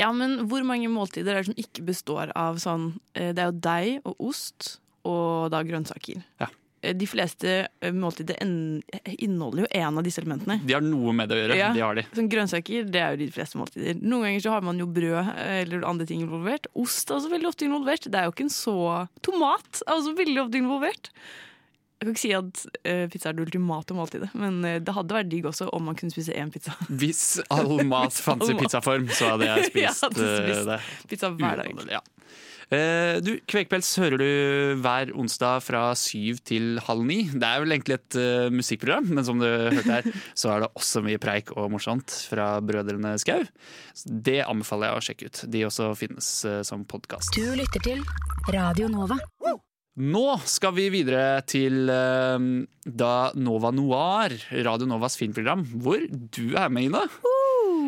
Ja, 0.00 0.08
men 0.16 0.38
hvor 0.48 0.64
mange 0.66 0.88
måltider 0.90 1.36
er 1.36 1.42
det 1.44 1.50
som 1.52 1.58
ikke 1.60 1.84
består 1.84 2.30
av 2.34 2.56
sånn 2.62 2.94
eh, 3.14 3.30
Det 3.36 3.42
er 3.44 3.50
jo 3.50 3.58
deig 3.60 4.08
og 4.08 4.22
ost 4.32 4.78
og 5.04 5.50
da 5.52 5.60
grønnsaker. 5.66 6.22
Ja. 6.40 6.48
Eh, 6.80 6.94
De 6.96 7.06
fleste 7.06 7.52
eh, 7.68 7.92
måltider 7.94 8.40
inneholder 8.42 9.66
jo 9.66 9.68
en 9.82 10.00
av 10.00 10.06
disse 10.06 10.22
elementene. 10.22 10.56
De 10.64 10.74
har 10.74 10.82
noe 10.86 11.12
med 11.14 11.28
det 11.30 11.36
å 11.36 11.40
gjøre. 11.42 11.58
Ja. 11.60 11.70
De 11.76 11.84
har 11.84 12.00
de. 12.00 12.06
Sånn 12.16 12.30
grønnsaker 12.32 12.88
det 12.90 13.02
er 13.04 13.14
jo 13.14 13.20
de 13.22 13.30
fleste 13.36 13.60
måltider. 13.60 14.00
Noen 14.00 14.26
ganger 14.30 14.44
så 14.46 14.56
har 14.56 14.64
man 14.66 14.80
jo 14.80 14.88
brød 14.90 15.30
eller 15.60 15.86
andre 15.92 16.08
ting 16.08 16.24
involvert. 16.24 16.66
Ost 16.74 17.10
er 17.12 17.20
også 17.20 17.30
veldig 17.36 17.50
ofte 17.52 17.68
involvert. 17.68 18.08
Det 18.08 18.18
er 18.22 18.26
jo 18.30 18.34
ikke 18.34 18.48
en 18.48 18.54
så 18.56 18.76
Tomat 19.22 19.84
er 19.86 19.94
også 19.98 20.16
veldig 20.18 20.40
ofte 20.46 20.62
involvert. 20.64 21.12
Jeg 22.02 22.08
kan 22.08 22.16
ikke 22.16 22.24
si 22.24 22.32
at 22.34 22.62
uh, 22.82 23.04
pizza 23.12 23.28
er 23.30 23.36
det 23.38 23.44
ultimate 23.46 23.94
måltidet, 23.94 24.32
men 24.34 24.56
uh, 24.66 24.80
det 24.82 24.94
hadde 24.96 25.14
vært 25.14 25.28
digg 25.30 25.44
også 25.46 25.68
om 25.70 25.84
man 25.86 25.94
kunne 25.94 26.10
spise 26.10 26.34
én 26.34 26.50
pizza. 26.50 26.74
Hvis 26.90 27.22
all 27.46 27.76
mat 27.92 28.16
fantes 28.18 28.50
i 28.50 28.56
pizzaform, 28.58 29.06
så 29.14 29.36
hadde 29.36 29.46
jeg 29.46 29.62
Jeg 29.62 29.94
spist, 29.94 30.02
hadde 30.08 30.26
spist 30.26 30.58
eh, 30.58 30.66
det. 30.72 30.80
Pizza 31.12 31.30
hver 31.38 31.62
dag. 31.62 31.86
Ja. 31.94 32.02
Eh, 32.74 33.20
Du, 33.22 33.30
Kvekpels 33.46 33.92
hører 34.02 34.18
du 34.18 34.26
hver 34.82 35.14
onsdag 35.14 35.62
fra 35.62 35.84
syv 35.94 36.42
til 36.42 36.82
halv 36.88 37.06
ni. 37.06 37.20
Det 37.30 37.46
er 37.46 37.62
vel 37.62 37.76
egentlig 37.76 38.00
et 38.00 38.18
uh, 38.18 38.50
musikkprogram, 38.50 39.06
men 39.14 39.22
som 39.28 39.38
du 39.38 39.46
hørte 39.46 39.86
her, 39.86 40.08
så 40.42 40.56
er 40.56 40.66
det 40.66 40.72
også 40.74 41.06
mye 41.06 41.22
preik 41.22 41.54
og 41.54 41.70
morsomt 41.70 42.18
fra 42.32 42.56
Brødrene 42.66 43.14
Skau. 43.22 43.46
Det 44.02 44.40
anbefaler 44.42 44.90
jeg 44.90 44.98
å 44.98 45.06
sjekke 45.06 45.30
ut. 45.30 45.44
De 45.54 45.66
også 45.70 45.92
finnes 46.02 46.32
uh, 46.50 46.62
som 46.66 46.82
podkast. 46.82 47.30
Du 47.38 47.46
lytter 47.54 47.86
til 47.92 48.02
Radio 48.50 48.90
Nova. 48.90 49.22
Nå 50.00 50.24
skal 50.48 50.72
vi 50.72 50.86
videre 50.88 51.42
til 51.44 51.90
eh, 51.92 52.44
da 52.88 53.10
Nova 53.36 53.68
Noir, 53.76 54.32
Radio 54.64 54.86
Novas 54.88 55.18
filmprogram, 55.20 55.66
hvor 55.84 56.00
du 56.08 56.54
er 56.56 56.70
med, 56.72 56.86
Ina. 56.88 57.02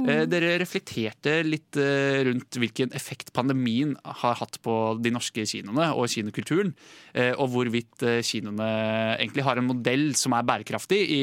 Eh, 0.05 0.27
Dere 0.29 0.59
reflekterte 0.61 1.39
litt 1.49 1.79
eh, 1.81 2.19
rundt 2.29 2.59
hvilken 2.61 2.93
effekt 2.99 3.33
pandemien 3.33 3.95
har 4.21 4.37
hatt 4.37 4.61
på 4.61 4.75
de 5.01 5.15
norske 5.17 5.47
kinoene 5.49 5.89
og 5.97 6.13
kinokulturen, 6.13 6.75
eh, 7.17 7.33
og 7.41 7.55
hvorvidt 7.55 8.05
eh, 8.05 8.21
kinoene 8.21 8.69
egentlig 9.17 9.49
har 9.49 9.63
en 9.63 9.71
modell 9.73 10.11
som 10.19 10.37
er 10.37 10.45
bærekraftig 10.45 11.01
i 11.09 11.23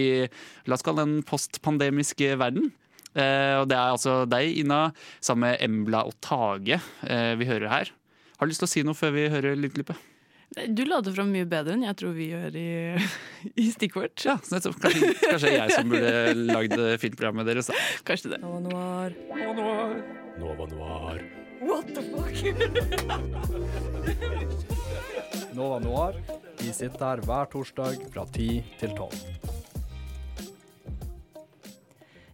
la 0.66 0.80
oss 0.80 0.86
kalle 0.88 1.06
den 1.06 1.22
postpandemiske 1.30 2.34
verden. 2.42 2.72
Eh, 3.14 3.60
Og 3.62 3.70
det 3.70 3.78
er 3.78 3.94
altså 3.94 4.24
deg, 4.26 4.50
Ina, 4.66 4.88
sammen 5.22 5.52
med 5.52 5.62
Embla 5.62 6.08
og 6.10 6.18
Tage 6.26 6.82
eh, 7.06 7.36
vi 7.38 7.46
hører 7.54 7.70
her. 7.70 7.94
Har 8.40 8.50
du 8.50 8.56
lyst 8.56 8.66
til 8.66 8.72
å 8.72 8.74
si 8.80 8.82
noe 8.88 8.98
før 8.98 9.14
vi 9.14 9.30
hører 9.30 9.54
lydklippet? 9.62 10.08
Du 10.52 10.84
la 10.84 10.98
det 11.00 11.14
fram 11.16 11.30
mye 11.32 11.48
bedre 11.48 11.78
enn 11.78 11.86
jeg 11.88 11.96
tror 12.02 12.12
vi 12.16 12.26
gjør 12.34 12.56
i, 12.60 12.70
i 13.64 13.68
stikkord. 13.72 14.12
Ja, 14.26 14.36
nettopp. 14.52 14.82
Kanskje, 14.84 15.12
kanskje 15.24 15.54
jeg 15.54 15.76
som 15.78 15.94
burde 15.94 16.34
lagd 16.52 16.76
filmprogrammet 17.04 17.48
deres. 17.48 17.72
Da. 17.72 17.86
Kanskje 18.10 18.34
det. 18.34 18.42
Nova 18.44 18.60
Noir. 18.66 19.16
Nova 20.42 20.68
Noir. 20.74 21.24
What 21.62 21.94
the 21.96 22.02
fuck? 22.12 22.36
Nova 25.56 25.80
Noir. 25.80 26.20
Vi 26.60 26.74
sitter 26.76 27.06
her 27.06 27.24
hver 27.26 27.46
torsdag 27.54 28.04
fra 28.12 28.28
10 28.36 28.64
til 28.82 28.96
12. 28.98 29.71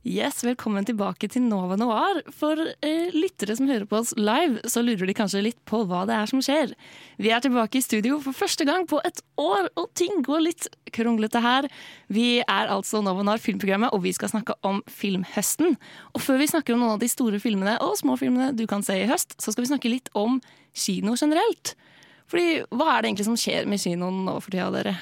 Yes, 0.07 0.39
Velkommen 0.45 0.85
tilbake 0.87 1.27
til 1.27 1.43
Nova 1.43 1.75
Noir. 1.75 2.21
For 2.31 2.55
eh, 2.55 3.09
lyttere 3.11 3.57
som 3.57 3.67
hører 3.67 3.83
på 3.89 3.97
oss 3.97 4.13
live, 4.15 4.61
så 4.63 4.79
lurer 4.79 5.09
de 5.09 5.15
kanskje 5.17 5.41
litt 5.43 5.57
på 5.67 5.81
hva 5.89 6.05
det 6.07 6.15
er 6.15 6.29
som 6.31 6.39
skjer. 6.39 6.71
Vi 7.19 7.33
er 7.35 7.43
tilbake 7.43 7.81
i 7.81 7.83
studio 7.83 8.21
for 8.23 8.37
første 8.37 8.63
gang 8.69 8.87
på 8.87 9.01
et 9.03 9.19
år, 9.41 9.67
og 9.75 9.89
ting 9.99 10.23
går 10.23 10.45
litt 10.45 10.69
kronglete 10.95 11.41
her. 11.43 11.67
Vi 12.07 12.39
er 12.39 12.71
altså 12.71 13.03
Nova 13.03 13.25
Noir 13.27 13.43
filmprogrammet, 13.43 13.91
og 13.91 14.05
vi 14.07 14.15
skal 14.15 14.31
snakke 14.31 14.55
om 14.63 14.79
filmhøsten. 14.87 15.75
Og 16.15 16.23
før 16.23 16.39
vi 16.39 16.51
snakker 16.53 16.77
om 16.77 16.85
noen 16.85 16.95
av 16.95 17.03
de 17.03 17.11
store 17.11 17.43
filmene 17.43 17.75
og 17.83 17.99
små 17.99 18.15
filmene 18.21 18.53
du 18.55 18.63
kan 18.69 18.87
se 18.87 19.01
i 19.01 19.09
høst, 19.11 19.35
så 19.43 19.51
skal 19.51 19.67
vi 19.67 19.73
snakke 19.73 19.91
litt 19.91 20.13
om 20.15 20.39
kino 20.71 21.19
generelt. 21.19 21.75
Fordi 22.31 22.61
hva 22.71 22.93
er 22.93 23.01
det 23.01 23.11
egentlig 23.11 23.27
som 23.33 23.39
skjer 23.39 23.67
med 23.67 23.83
kinoen 23.83 24.23
nå 24.29 24.39
for 24.39 24.55
tida, 24.55 24.71
dere? 24.71 24.99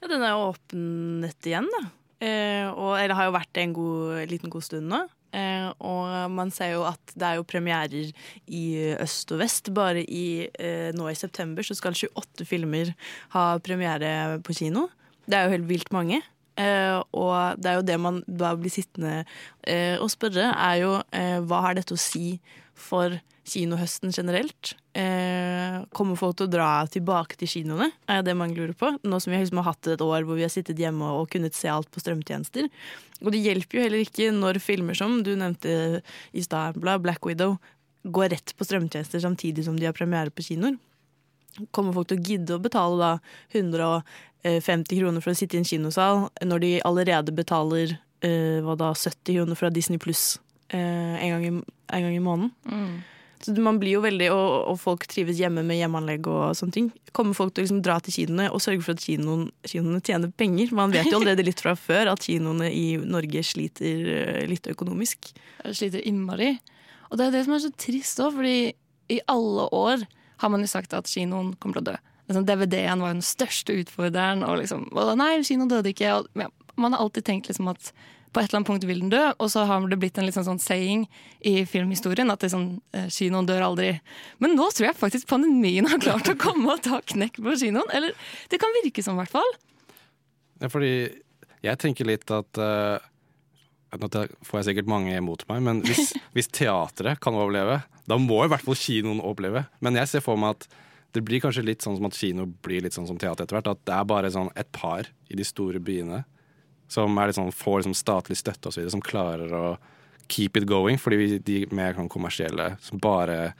Ja, 0.00 0.10
den 0.10 0.24
er 0.26 0.34
jo 0.34 0.48
åpnet 0.50 1.46
igjen, 1.46 1.70
da. 1.78 1.86
Eh, 2.24 2.66
og, 2.70 2.94
eller 2.96 3.16
har 3.18 3.28
jo 3.28 3.36
vært 3.36 3.60
en 3.60 3.76
god, 3.76 4.24
liten 4.30 4.52
god 4.52 4.64
stund 4.64 4.88
nå. 4.88 5.04
Eh, 5.34 5.66
og 5.82 6.30
man 6.30 6.52
ser 6.54 6.76
jo 6.76 6.84
at 6.86 7.14
det 7.18 7.26
er 7.26 7.40
jo 7.40 7.46
premierer 7.48 8.12
i 8.46 8.64
øst 9.02 9.34
og 9.34 9.42
vest. 9.42 9.72
Bare 9.74 10.04
i, 10.04 10.46
eh, 10.46 10.90
nå 10.96 11.08
i 11.10 11.18
september 11.18 11.66
så 11.66 11.76
skal 11.78 11.96
28 11.96 12.46
filmer 12.48 12.94
ha 13.34 13.48
premiere 13.64 14.38
på 14.46 14.56
kino. 14.60 14.88
Det 15.26 15.36
er 15.36 15.46
jo 15.46 15.56
helt 15.56 15.68
vilt 15.68 15.92
mange. 15.94 16.22
Eh, 16.54 17.00
og 17.18 17.58
det 17.58 17.70
er 17.70 17.80
jo 17.80 17.86
det 17.88 17.98
man 17.98 18.20
da 18.30 18.52
blir 18.54 18.70
sittende 18.70 19.24
eh, 19.66 19.98
og 19.98 20.06
spørre, 20.12 20.52
er 20.54 20.76
jo 20.84 20.92
eh, 21.10 21.40
hva 21.42 21.64
har 21.66 21.74
dette 21.74 21.96
å 21.96 21.98
si 21.98 22.38
for 22.78 23.16
kinohøsten 23.44 24.12
generelt? 24.14 24.72
Eh, 24.96 25.82
kommer 25.96 26.16
folk 26.18 26.38
til 26.38 26.48
å 26.48 26.52
dra 26.52 26.68
tilbake 26.90 27.36
til 27.40 27.50
kinoene? 27.50 27.90
Er 28.08 28.24
det 28.24 28.36
mange 28.38 28.56
lurer 28.56 28.74
på. 28.78 28.92
Nå 29.04 29.20
som 29.20 29.32
vi 29.32 29.40
liksom 29.42 29.60
har 29.60 29.72
hatt 29.72 29.90
et 29.92 30.04
år 30.04 30.24
hvor 30.24 30.38
vi 30.38 30.46
har 30.46 30.52
sittet 30.52 30.80
hjemme 30.80 31.10
og 31.18 31.28
kunnet 31.32 31.56
se 31.56 31.68
alt 31.70 31.90
på 31.92 32.02
strømtjenester. 32.02 32.70
Og 33.22 33.32
det 33.34 33.44
hjelper 33.44 33.78
jo 33.78 33.84
heller 33.86 34.04
ikke 34.04 34.30
når 34.34 34.60
filmer 34.64 34.96
som 34.98 35.20
du 35.26 35.34
nevnte 35.36 36.02
i 36.32 36.44
stad, 36.44 36.80
Black 36.80 37.26
Widow, 37.26 37.58
går 38.04 38.34
rett 38.34 38.52
på 38.56 38.66
strømtjenester 38.66 39.22
samtidig 39.22 39.64
som 39.64 39.78
de 39.80 39.88
har 39.88 39.96
premiere 39.96 40.32
på 40.32 40.44
kinoer. 40.44 40.76
Kommer 41.72 41.94
folk 41.96 42.10
til 42.10 42.20
å 42.20 42.26
gidde 42.26 42.56
å 42.56 42.62
betale 42.62 42.98
da 43.00 43.12
150 43.54 44.98
kroner 44.98 45.24
for 45.24 45.32
å 45.32 45.38
sitte 45.38 45.56
i 45.56 45.62
en 45.62 45.68
kinosal, 45.68 46.26
når 46.44 46.64
de 46.64 46.72
allerede 46.84 47.32
betaler 47.36 47.96
eh, 48.24 48.60
hva 48.64 48.76
da, 48.76 48.92
70 48.92 49.38
kroner 49.38 49.58
fra 49.58 49.72
Disney 49.72 50.02
pluss 50.02 50.34
en, 50.74 51.20
en 51.22 52.04
gang 52.04 52.14
i 52.16 52.22
måneden? 52.24 52.54
Man 53.60 53.78
blir 53.80 53.98
jo 53.98 54.02
veldig, 54.04 54.28
og, 54.32 54.52
og 54.70 54.78
folk 54.80 55.06
trives 55.10 55.38
hjemme 55.40 55.64
med 55.66 55.76
hjemmeanlegg 55.80 56.28
og 56.30 56.54
sånne 56.58 56.76
ting. 56.76 56.90
Kommer 57.16 57.36
folk 57.36 57.52
til 57.54 57.62
å 57.62 57.66
liksom 57.66 57.82
dra 57.84 57.98
til 58.02 58.16
kinoene 58.16 58.46
og 58.54 58.62
sørge 58.64 58.84
for 58.86 58.96
at 58.96 59.04
kinoen, 59.04 59.48
kinoene 59.68 60.00
tjener 60.04 60.32
penger? 60.32 60.72
Man 60.76 60.94
vet 60.94 61.10
jo 61.10 61.18
allerede 61.18 61.46
litt 61.46 61.62
fra 61.64 61.74
før 61.78 62.12
at 62.14 62.24
kinoene 62.24 62.70
i 62.72 62.86
Norge 63.00 63.44
sliter 63.46 64.08
eh, 64.14 64.40
litt 64.50 64.68
økonomisk. 64.70 65.32
Sliter 65.66 66.04
innmari. 66.08 66.54
Og 67.10 67.20
det 67.20 67.28
er 67.28 67.36
det 67.36 67.44
som 67.46 67.56
er 67.56 67.64
så 67.66 67.72
trist 67.78 68.22
òg, 68.24 68.34
fordi 68.38 68.56
i 69.12 69.20
alle 69.30 69.68
år 69.76 70.08
har 70.42 70.52
man 70.52 70.64
jo 70.64 70.70
sagt 70.70 70.96
at 70.96 71.10
kinoen 71.10 71.52
kommer 71.60 71.78
til 71.78 71.84
å 71.84 71.90
dø. 71.92 71.96
Liksom, 72.28 72.46
DVD-en 72.48 73.04
var 73.04 73.12
jo 73.12 73.18
den 73.18 73.26
største 73.26 73.76
utfordreren, 73.82 74.44
og 74.46 74.62
liksom 74.62 74.88
Nei, 75.20 75.36
kinoen 75.44 75.70
døde 75.70 75.92
ikke. 75.92 76.16
Og, 76.18 76.30
ja, 76.40 76.48
man 76.80 76.96
har 76.96 77.04
alltid 77.04 77.26
tenkt 77.28 77.50
liksom 77.50 77.68
at 77.72 77.92
på 78.34 78.42
et 78.42 78.48
eller 78.48 78.60
annet 78.60 78.68
punkt 78.68 78.86
vil 78.88 79.02
den 79.04 79.12
dø, 79.12 79.22
og 79.38 79.50
så 79.52 79.64
har 79.68 79.84
det 79.88 79.98
blitt 80.02 80.18
en 80.18 80.26
litt 80.26 80.36
sånn, 80.36 80.46
sånn 80.48 80.62
saying 80.62 81.06
i 81.46 81.54
filmhistorien 81.68 82.32
at 82.32 82.42
det 82.42 82.50
er 82.50 82.54
sånn, 82.56 82.68
eh, 82.96 83.06
kinoen 83.12 83.48
dør 83.48 83.68
aldri. 83.68 83.92
Men 84.42 84.56
nå 84.58 84.66
tror 84.74 84.88
jeg 84.90 84.98
faktisk 84.98 85.30
pandemien 85.30 85.86
har 85.90 86.02
klart 86.02 86.30
å 86.30 86.36
komme 86.38 86.74
og 86.74 86.82
ta 86.84 87.00
knekk 87.14 87.38
på 87.38 87.56
kinoen. 87.62 87.90
Eller 87.94 88.16
det 88.50 88.60
kan 88.62 88.74
virke 88.82 89.04
som, 89.06 89.16
i 89.16 89.22
hvert 89.22 89.34
fall. 89.34 89.54
Ja, 90.62 90.70
fordi 90.72 90.94
jeg 91.64 91.80
tenker 91.82 92.08
litt 92.08 92.30
at 92.34 92.60
uh, 92.60 92.98
Nå 93.94 94.08
får 94.10 94.58
jeg 94.58 94.66
sikkert 94.66 94.88
mange 94.90 95.12
imot 95.14 95.44
meg, 95.46 95.60
men 95.62 95.80
hvis, 95.86 96.16
hvis 96.34 96.48
teatret 96.50 97.20
kan 97.22 97.36
overleve, 97.38 97.76
da 98.10 98.16
må 98.18 98.40
i 98.42 98.48
hvert 98.50 98.64
fall 98.64 98.74
kinoen 98.74 99.20
overleve. 99.22 99.68
Men 99.78 99.94
jeg 100.00 100.10
ser 100.10 100.24
for 100.24 100.40
meg 100.40 100.56
at 100.56 100.66
det 101.14 101.22
blir 101.22 101.38
kanskje 101.38 101.62
litt 101.62 101.84
sånn 101.84 101.94
som 102.00 102.08
at 102.08 102.18
kino 102.18 102.48
blir 102.66 102.82
litt 102.82 102.96
sånn 102.96 103.06
som 103.06 103.20
teater 103.22 103.46
etter 103.46 103.54
hvert. 103.54 103.70
At 103.70 103.84
det 103.86 103.94
er 103.94 104.08
bare 104.10 104.32
sånn 104.34 104.50
et 104.58 104.66
par 104.74 105.06
i 105.30 105.38
de 105.38 105.46
store 105.46 105.78
byene 105.78 106.24
som 106.88 107.18
er 107.18 107.26
litt 107.30 107.36
sånn, 107.38 107.52
får 107.52 107.82
liksom 107.82 107.96
statlig 107.98 108.36
støtte 108.38 108.70
osv., 108.70 108.88
som 108.90 109.02
klarer 109.02 109.50
å 109.52 109.76
keep 110.28 110.56
it 110.56 110.66
going. 110.66 110.96
Fordi 110.96 111.16
vi- 111.16 111.38
de 111.38 111.66
mer 111.70 111.94
sånn 111.94 112.08
kommersielle 112.08 112.78
som 112.80 112.98
bare 112.98 113.54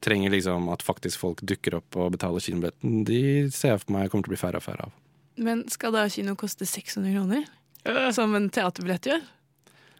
trenger 0.00 0.30
liksom 0.30 0.70
at 0.72 0.82
faktisk 0.82 1.18
folk 1.18 1.40
dukker 1.40 1.74
opp 1.76 1.96
og 1.96 2.12
betaler 2.12 2.40
kinobilletten, 2.40 3.04
de 3.04 3.48
ser 3.50 3.70
jeg 3.70 3.80
for 3.80 3.92
meg 3.92 4.10
kommer 4.10 4.24
til 4.24 4.32
å 4.32 4.36
bli 4.36 4.42
færre 4.42 4.56
og 4.56 4.62
færre 4.62 4.84
av. 4.84 4.92
Men 5.36 5.68
skal 5.68 5.92
da 5.92 6.08
kino 6.08 6.34
koste 6.36 6.66
600 6.66 7.12
kroner? 7.14 8.12
Som 8.12 8.34
en 8.34 8.50
teaterbillett 8.50 9.02
gjør? 9.02 9.22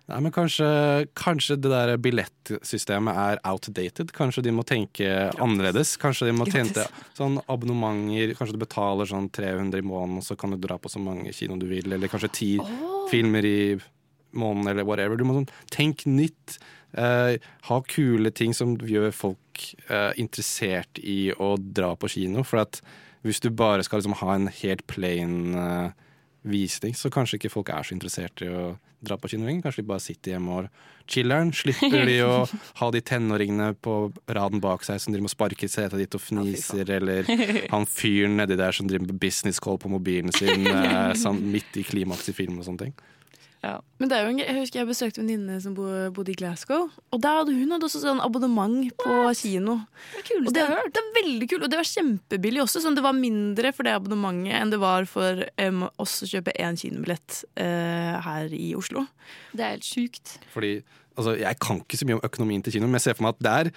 Nei, 0.05 0.19
men 0.21 0.33
kanskje, 0.37 0.67
kanskje 1.17 1.57
det 1.65 1.71
der 1.73 1.95
billettsystemet 2.05 3.17
er 3.17 3.39
outdated. 3.49 4.11
Kanskje 4.13 4.43
de 4.45 4.53
må 4.53 4.61
tenke 4.69 5.09
annerledes. 5.41 5.95
Kanskje 6.01 6.29
de 6.29 6.35
må 6.37 6.45
Gratis. 6.45 6.75
tjene 6.75 7.17
sånn 7.17 7.39
abonnementer. 7.49 8.35
Kanskje 8.37 8.59
du 8.59 8.61
betaler 8.61 9.09
sånn 9.09 9.31
300 9.33 9.81
i 9.81 9.87
måneden, 9.87 10.21
og 10.21 10.27
så 10.27 10.37
kan 10.37 10.53
du 10.53 10.59
dra 10.61 10.77
på 10.77 10.93
så 10.93 11.01
mange 11.01 11.33
kino 11.33 11.57
du 11.57 11.65
vil. 11.71 11.89
Eller 11.89 12.13
kanskje 12.13 12.33
ti 12.37 12.51
filmer 13.09 13.49
i 13.49 13.59
måneden, 14.37 14.75
eller 14.75 14.85
whatever. 14.85 15.17
Du 15.17 15.25
må 15.25 15.39
sånn, 15.39 15.49
tenk 15.73 16.05
nytt. 16.05 16.59
Eh, 16.93 17.41
ha 17.71 17.81
kule 17.89 18.31
ting 18.31 18.53
som 18.55 18.77
gjør 18.77 19.09
folk 19.17 19.65
eh, 19.89 20.13
interessert 20.21 21.01
i 21.01 21.33
å 21.33 21.55
dra 21.57 21.95
på 21.97 22.13
kino. 22.13 22.45
For 22.45 22.61
at 22.61 22.83
hvis 23.25 23.41
du 23.41 23.49
bare 23.49 23.83
skal 23.83 24.03
liksom 24.03 24.21
ha 24.21 24.35
en 24.37 24.51
helt 24.61 24.85
plain 24.87 25.55
eh, 25.57 25.93
visning, 26.45 26.93
så 26.93 27.09
kanskje 27.09 27.41
ikke 27.41 27.57
folk 27.57 27.73
er 27.73 27.89
så 27.89 27.97
interessert 27.97 28.45
i 28.45 28.53
å 28.53 28.75
dra 29.07 29.19
på 29.21 29.31
kinoving. 29.33 29.63
Kanskje 29.65 29.85
de 29.85 29.91
bare 29.91 30.03
sitter 30.03 30.35
hjemme 30.35 30.59
og 30.59 30.69
chiller'n. 31.11 31.53
Slipper 31.57 32.05
de 32.09 32.19
å 32.27 32.35
ha 32.81 32.91
de 32.95 33.03
tenåringene 33.05 33.71
på 33.85 33.97
raden 34.27 34.63
bak 34.65 34.87
seg 34.87 35.01
som 35.03 35.15
driver 35.15 35.27
med 35.29 35.33
å 35.33 35.37
sparke 35.37 35.69
i 35.69 35.73
setet 35.73 36.01
ditt 36.03 36.19
og 36.19 36.25
fniser, 36.25 36.91
eller 36.99 37.29
han 37.73 37.89
fyren 37.91 38.39
nedi 38.41 38.59
der 38.61 38.77
som 38.77 38.89
driver 38.91 39.09
med 39.09 39.21
business 39.23 39.61
call 39.63 39.81
på 39.81 39.93
mobilen 39.93 40.33
sin 40.37 40.69
eh, 40.75 41.13
sånn 41.19 41.43
midt 41.53 41.81
i 41.81 41.87
klimaks 41.87 42.31
i 42.33 42.37
film 42.37 42.61
og 42.61 42.69
sånne 42.69 42.87
ting. 42.87 42.97
Men 44.01 44.11
det 44.11 44.17
er 44.17 44.25
jo 44.25 44.33
en, 44.33 44.41
jeg 44.43 44.57
husker 44.59 44.81
jeg 44.81 44.89
besøkte 44.89 45.23
en 45.23 45.29
venninne 45.31 45.57
som 45.63 45.75
bodde 45.77 46.33
i 46.33 46.37
Glasgow. 46.39 46.89
Og 47.15 47.23
der 47.23 47.39
hadde 47.41 47.55
hun 47.57 47.75
hadde 47.75 47.89
også 47.89 48.03
sånn 48.03 48.23
abonnement 48.25 48.91
på 49.01 49.15
kino. 49.39 49.79
Det 50.15 50.37
og 50.41 50.51
det, 50.57 50.65
er, 50.65 50.91
det 50.91 51.03
er 51.03 51.13
veldig 51.21 51.49
kult, 51.53 51.67
og 51.67 51.73
det 51.73 51.81
var 51.81 51.89
kjempebillig 51.89 52.65
også. 52.65 52.83
Sånn, 52.85 52.99
det 52.99 53.05
var 53.07 53.17
mindre 53.17 53.73
for 53.77 53.87
det 53.87 53.95
abonnementet 53.97 54.59
enn 54.59 54.75
det 54.75 54.81
var 54.83 55.09
for 55.11 55.45
um, 55.63 55.87
oss 56.03 56.19
å 56.25 56.31
kjøpe 56.31 56.55
én 56.61 56.79
kinobillett 56.81 57.41
uh, 57.61 58.21
her 58.27 58.55
i 58.57 58.75
Oslo. 58.79 59.07
Det 59.55 59.65
er 59.65 59.77
helt 59.77 59.89
sjukt. 59.89 60.37
Fordi 60.53 60.77
altså, 61.15 61.37
Jeg 61.41 61.61
kan 61.63 61.83
ikke 61.83 62.01
så 62.01 62.09
mye 62.09 62.19
om 62.19 62.27
økonomien 62.27 62.65
til 62.65 62.77
kino, 62.77 62.89
men 62.91 63.01
jeg 63.01 63.09
ser 63.09 63.19
for 63.19 63.29
meg 63.29 63.37
at 63.39 63.45
det 63.47 63.55
er, 63.55 63.73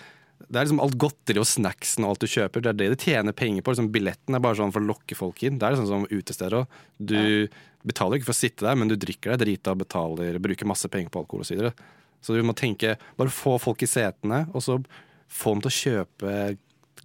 det 0.47 0.59
er 0.59 0.67
liksom 0.67 0.81
alt 0.83 0.97
godteri 1.01 1.41
og 1.41 1.47
snacksen 1.49 2.05
og 2.05 2.13
alt 2.13 2.23
du 2.23 2.29
kjøper. 2.31 2.63
Det 2.63 2.71
er 2.71 2.77
det 2.79 2.89
de 2.93 2.99
tjener 3.09 3.35
penger 3.35 3.63
på. 3.65 3.73
Liksom, 3.73 3.89
billetten 3.91 4.37
er 4.37 4.43
bare 4.43 4.59
sånn 4.59 4.73
for 4.75 4.83
å 4.83 4.89
lokke 4.91 5.17
folk 5.17 5.41
inn. 5.43 5.57
Det 5.59 5.67
er 5.67 5.79
sånn 5.79 5.89
som 5.89 6.05
utesteder 6.07 6.59
òg. 6.61 6.77
Du 6.97 7.17
betaler 7.87 8.19
ikke 8.19 8.29
for 8.29 8.35
å 8.35 8.41
sitte 8.41 8.67
der, 8.67 8.77
men 8.79 8.91
du 8.91 8.95
drikker 8.99 9.33
deg 9.33 9.43
drita 9.43 9.73
og 9.73 9.81
betaler, 9.83 10.39
bruker 10.43 10.69
masse 10.69 10.89
penger 10.91 11.11
på 11.13 11.23
alkohol 11.23 11.43
osv. 11.43 11.51
Så, 11.51 11.57
videre. 11.57 11.73
så 12.21 12.37
du 12.37 12.45
må 12.47 12.55
tenke 12.57 12.95
Bare 13.19 13.33
få 13.33 13.57
folk 13.61 13.83
i 13.83 13.89
setene, 13.89 14.45
og 14.53 14.63
så 14.63 14.79
få 15.27 15.55
dem 15.55 15.65
til 15.65 15.71
å 15.71 15.77
kjøpe 15.77 16.35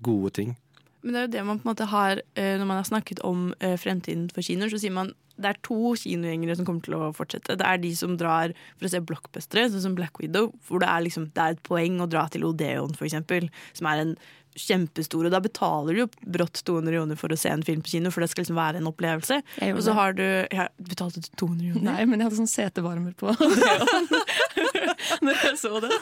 gode 0.05 0.35
ting. 0.39 0.55
Men 1.03 1.15
det 1.15 1.21
er 1.21 1.27
jo 1.27 1.33
det 1.35 1.45
man 1.49 1.59
på 1.59 1.67
en 1.67 1.73
måte 1.73 1.89
har 1.91 2.21
eh, 2.39 2.55
Når 2.61 2.67
man 2.69 2.79
har 2.79 2.87
snakket 2.87 3.25
om 3.27 3.49
eh, 3.59 3.75
fremtiden 3.81 4.29
for 4.31 4.47
kinoer, 4.47 4.71
så 4.71 4.79
sier 4.79 4.95
man 4.95 5.11
det 5.43 5.53
er 5.53 5.63
to 5.67 5.95
kinogjengere 5.99 6.59
som 6.59 6.69
kommer 6.69 6.85
til 6.87 6.99
å 6.99 7.13
fortsette. 7.17 7.59
Det 7.61 7.67
er 7.69 7.81
de 7.83 7.95
som 7.99 8.15
drar 8.21 8.55
for 8.77 8.89
å 8.89 8.93
se 8.93 9.03
blockbustere, 9.09 9.71
sånn 9.73 9.87
som 9.89 9.97
Black 9.99 10.23
Widow, 10.23 10.53
hvor 10.69 10.83
det 10.83 10.91
er, 10.91 11.05
liksom, 11.09 11.31
det 11.35 11.43
er 11.43 11.57
et 11.57 11.67
poeng 11.67 12.01
å 12.03 12.11
dra 12.11 12.29
til 12.33 12.47
Odeon, 12.49 12.95
for 12.99 13.09
eksempel, 13.09 13.51
som 13.77 13.91
er 13.91 14.05
en 14.07 14.15
kjempestor, 14.59 15.25
og 15.25 15.33
da 15.33 15.41
betaler 15.41 15.97
du 15.97 16.01
jo 16.03 16.09
brått 16.35 16.61
200 16.69 16.97
joner 16.99 17.17
for 17.17 17.33
å 17.33 17.39
se 17.41 17.49
en 17.49 17.63
film 17.65 17.81
på 17.85 17.95
kino, 17.95 18.11
for 18.13 18.25
det 18.25 18.29
skal 18.33 18.45
liksom 18.45 18.59
være 18.59 18.83
en 18.83 18.91
opplevelse. 18.91 19.39
Og 19.73 19.81
så 19.85 19.95
har 19.97 20.17
du 20.19 20.25
ja, 20.25 20.67
Betalte 20.77 21.23
du 21.25 21.29
200 21.41 21.71
joner? 21.71 21.87
Nei, 21.87 22.05
men 22.09 22.21
jeg 22.21 22.29
hadde 22.29 22.41
sånn 22.43 22.53
setevarmer 22.53 23.17
på. 23.17 23.33
Når 25.25 25.45
jeg 25.47 25.59
så 25.61 25.81
det. 25.83 25.93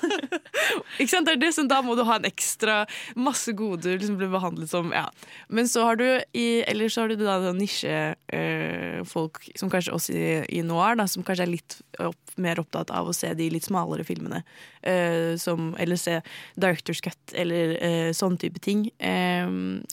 Ikke 0.99 1.11
sant? 1.13 1.29
Det 1.29 1.37
er 1.37 1.43
det 1.43 1.53
som, 1.57 1.69
da 1.71 1.81
må 1.85 1.97
du 1.99 2.05
ha 2.09 2.19
en 2.21 2.29
ekstra 2.29 2.83
masse 3.19 3.53
goder 3.57 3.99
liksom 3.99 4.19
bli 4.21 4.29
behandlet 4.31 4.71
som 4.71 4.93
ja. 4.95 5.07
Men 5.49 5.69
så 5.71 5.85
har 5.89 6.01
du 6.01 6.07
i, 6.33 6.63
eller 6.71 6.93
så 6.93 7.05
har 7.05 7.13
du 7.13 7.25
da 7.25 7.39
nisjefolk 7.57 8.35
øh, 8.35 9.05
folk 9.09 9.43
som 9.59 9.71
kanskje 9.73 9.95
også 9.97 10.17
i, 10.17 10.27
i 10.61 10.65
noir, 10.67 10.99
da, 11.01 11.07
som 11.11 11.25
kanskje 11.27 11.47
er 11.47 11.55
litt 11.55 11.79
opp, 12.01 12.19
mer 12.41 12.61
opptatt 12.63 12.93
av 12.95 13.09
å 13.11 13.15
se 13.17 13.33
de 13.37 13.49
litt 13.53 13.67
smalere 13.67 14.07
filmene. 14.07 14.43
Øh, 14.87 15.35
som, 15.41 15.75
eller 15.81 15.99
se 16.01 16.21
Director's 16.61 17.03
Cut 17.05 17.35
eller 17.37 17.75
øh, 17.77 18.11
sånn 18.17 18.39
type 18.41 18.63
ting. 18.65 18.87
eh, 18.99 19.49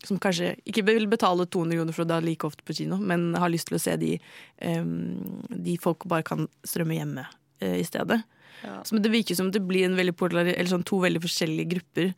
som 0.07 0.21
kanskje 0.23 0.53
ikke 0.69 0.85
vil 0.87 1.07
betale 1.11 1.45
200 1.45 1.79
kroner 1.79 1.95
for 1.95 2.05
å 2.05 2.09
dra 2.09 2.21
like 2.23 2.47
ofte 2.47 2.65
på 2.67 2.75
kino, 2.77 2.99
men 3.01 3.33
har 3.35 3.51
lyst 3.51 3.71
til 3.71 3.79
å 3.79 3.83
se 3.83 3.97
de, 3.99 4.15
eh, 4.57 4.83
de 5.49 5.77
folk 5.81 6.07
bare 6.09 6.25
kan 6.27 6.47
strømme 6.67 6.97
hjemme 6.97 7.27
eh, 7.61 7.79
i 7.81 7.85
stedet. 7.87 8.21
Så 8.61 8.97
det 8.97 9.11
virker 9.13 9.37
som 9.37 9.51
det 9.53 9.63
blir 9.65 9.85
en 9.87 9.97
veldig 9.97 10.15
sånn 10.69 10.85
to 10.87 11.01
veldig 11.03 11.21
forskjellige 11.23 11.71
grupper. 11.75 12.13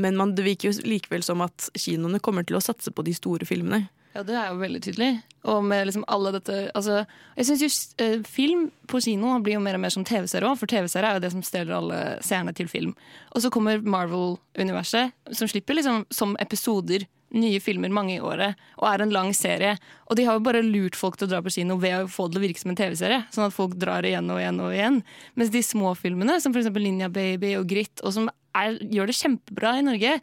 Men 0.00 0.16
man, 0.16 0.34
det 0.34 0.46
virker 0.46 0.70
jo 0.70 0.86
likevel 0.86 1.24
som 1.26 1.42
at 1.44 1.70
kinoene 1.78 2.20
kommer 2.22 2.46
til 2.46 2.58
å 2.58 2.64
satse 2.64 2.92
på 2.94 3.04
de 3.06 3.14
store 3.16 3.48
filmene. 3.48 3.88
Ja, 4.14 4.24
det 4.26 4.34
er 4.34 4.48
jo 4.50 4.58
veldig 4.58 4.80
tydelig. 4.82 5.10
Og 5.50 5.62
med 5.64 5.86
liksom 5.86 6.02
alle 6.10 6.32
dette 6.34 6.54
altså, 6.76 7.04
Jeg 7.38 7.46
syns 7.46 7.62
jo 7.62 7.68
eh, 8.04 8.16
film 8.26 8.64
på 8.90 8.98
kino 9.04 9.36
blir 9.40 9.54
jo 9.54 9.62
mer 9.62 9.78
og 9.78 9.84
mer 9.84 9.92
som 9.94 10.04
TV-serie 10.06 10.50
òg, 10.50 10.58
for 10.58 10.70
TV-serie 10.70 11.12
er 11.12 11.18
jo 11.18 11.22
det 11.24 11.30
som 11.32 11.44
stjeler 11.46 11.76
alle 11.76 12.00
seerne 12.26 12.54
til 12.56 12.68
film. 12.70 12.96
Og 13.30 13.44
så 13.44 13.52
kommer 13.54 13.80
Marvel-universet, 13.80 15.14
som 15.30 15.50
slipper 15.50 15.78
liksom 15.78 16.02
som 16.10 16.34
episoder 16.42 17.06
nye 17.36 17.60
filmer 17.62 17.92
mange 17.94 18.16
i 18.16 18.22
året, 18.24 18.58
og 18.80 18.88
er 18.90 19.04
en 19.04 19.14
lang 19.14 19.30
serie. 19.36 19.76
Og 20.10 20.18
de 20.18 20.26
har 20.26 20.36
jo 20.36 20.44
bare 20.44 20.64
lurt 20.66 20.98
folk 20.98 21.18
til 21.18 21.28
å 21.28 21.30
dra 21.34 21.40
på 21.44 21.52
kino 21.54 21.76
ved 21.80 22.04
å 22.04 22.10
få 22.10 22.26
det 22.26 22.36
til 22.36 22.42
å 22.42 22.44
virke 22.46 22.62
som 22.62 22.72
en 22.72 22.80
TV-serie. 22.80 23.22
Sånn 23.34 23.46
at 23.46 23.54
folk 23.54 23.76
drar 23.80 24.06
igjen 24.06 24.30
og 24.32 24.42
igjen 24.42 24.60
og 24.64 24.74
igjen. 24.74 25.00
Mens 25.38 25.52
de 25.54 25.62
små 25.64 25.94
filmene, 25.98 26.40
som 26.42 26.54
f.eks. 26.54 26.72
Linja 26.80 27.10
Baby 27.12 27.54
og 27.60 27.68
Grit, 27.70 28.02
og 28.02 28.16
som 28.16 28.28
er, 28.56 28.80
gjør 28.90 29.10
det 29.10 29.18
kjempebra 29.20 29.76
i 29.78 29.86
Norge, 29.86 30.18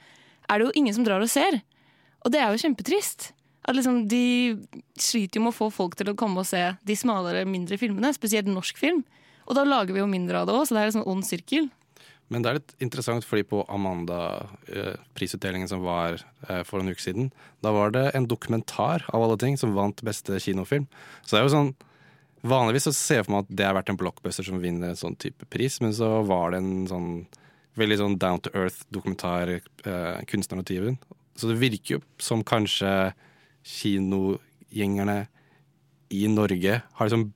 er 0.48 0.60
det 0.60 0.68
jo 0.68 0.76
ingen 0.80 0.96
som 0.96 1.08
drar 1.08 1.24
og 1.24 1.32
ser. 1.32 1.62
Og 2.26 2.34
det 2.34 2.44
er 2.44 2.52
jo 2.52 2.64
kjempetrist. 2.66 3.32
At 3.68 3.76
liksom 3.76 4.06
de 4.12 4.56
sliter 5.00 5.40
jo 5.40 5.48
med 5.48 5.56
å 5.56 5.58
få 5.58 5.72
folk 5.74 5.98
til 6.00 6.12
å 6.12 6.18
komme 6.20 6.44
og 6.44 6.48
se 6.50 6.64
de 6.88 6.96
smalere, 6.96 7.48
mindre 7.48 7.80
filmene, 7.80 8.14
spesielt 8.16 8.48
norsk 8.52 8.80
film. 8.80 9.04
Og 9.48 9.56
da 9.56 9.64
lager 9.68 9.96
vi 9.96 10.04
jo 10.04 10.12
mindre 10.12 10.42
av 10.42 10.48
det 10.48 10.56
òg, 10.56 10.66
så 10.68 10.76
det 10.76 10.84
er 10.84 10.92
en 10.92 10.98
sånn 11.00 11.12
ond 11.12 11.28
sirkel. 11.28 11.70
Men 12.28 12.44
det 12.44 12.50
er 12.50 12.58
litt 12.60 12.74
interessant, 12.84 13.24
fordi 13.24 13.46
på 13.48 13.62
Amanda-prisutdelingen 13.72 15.70
som 15.72 15.84
var 15.86 16.20
eh, 16.50 16.64
for 16.68 16.84
en 16.84 16.92
uke 16.92 17.04
siden, 17.04 17.30
da 17.64 17.72
var 17.76 17.94
det 17.96 18.10
en 18.18 18.28
dokumentar 18.28 19.06
av 19.16 19.24
alle 19.24 19.38
ting 19.40 19.56
som 19.60 19.76
vant 19.78 20.04
beste 20.04 20.40
kinofilm. 20.44 20.90
Så 21.24 21.36
det 21.36 21.42
er 21.42 21.48
jo 21.48 21.58
sånn 21.58 21.76
Vanligvis 22.48 22.86
så 22.86 22.92
ser 22.94 23.18
jeg 23.18 23.26
for 23.26 23.34
meg 23.34 23.48
at 23.48 23.56
det 23.60 23.66
har 23.66 23.74
vært 23.76 23.90
en 23.92 23.98
blockbuster 23.98 24.46
som 24.46 24.60
vinner 24.62 24.92
en 24.94 25.00
sånn 25.00 25.16
type 25.20 25.48
pris, 25.52 25.80
men 25.82 25.90
så 25.98 26.22
var 26.24 26.54
det 26.54 26.60
en 26.62 26.86
sånn 26.88 27.08
veldig 27.82 27.98
sånn 28.00 28.18
down 28.22 28.42
to 28.46 28.52
earth-dokumentar, 28.54 29.56
eh, 29.58 30.20
kunstneren. 30.30 31.00
Så 31.36 31.50
det 31.50 31.58
virker 31.60 31.98
jo 31.98 32.02
som 32.22 32.44
kanskje 32.46 33.12
kinogjengerne 33.68 35.28
i 36.14 36.28
Norge 36.32 36.82
har 36.94 37.10
liksom 37.10 37.34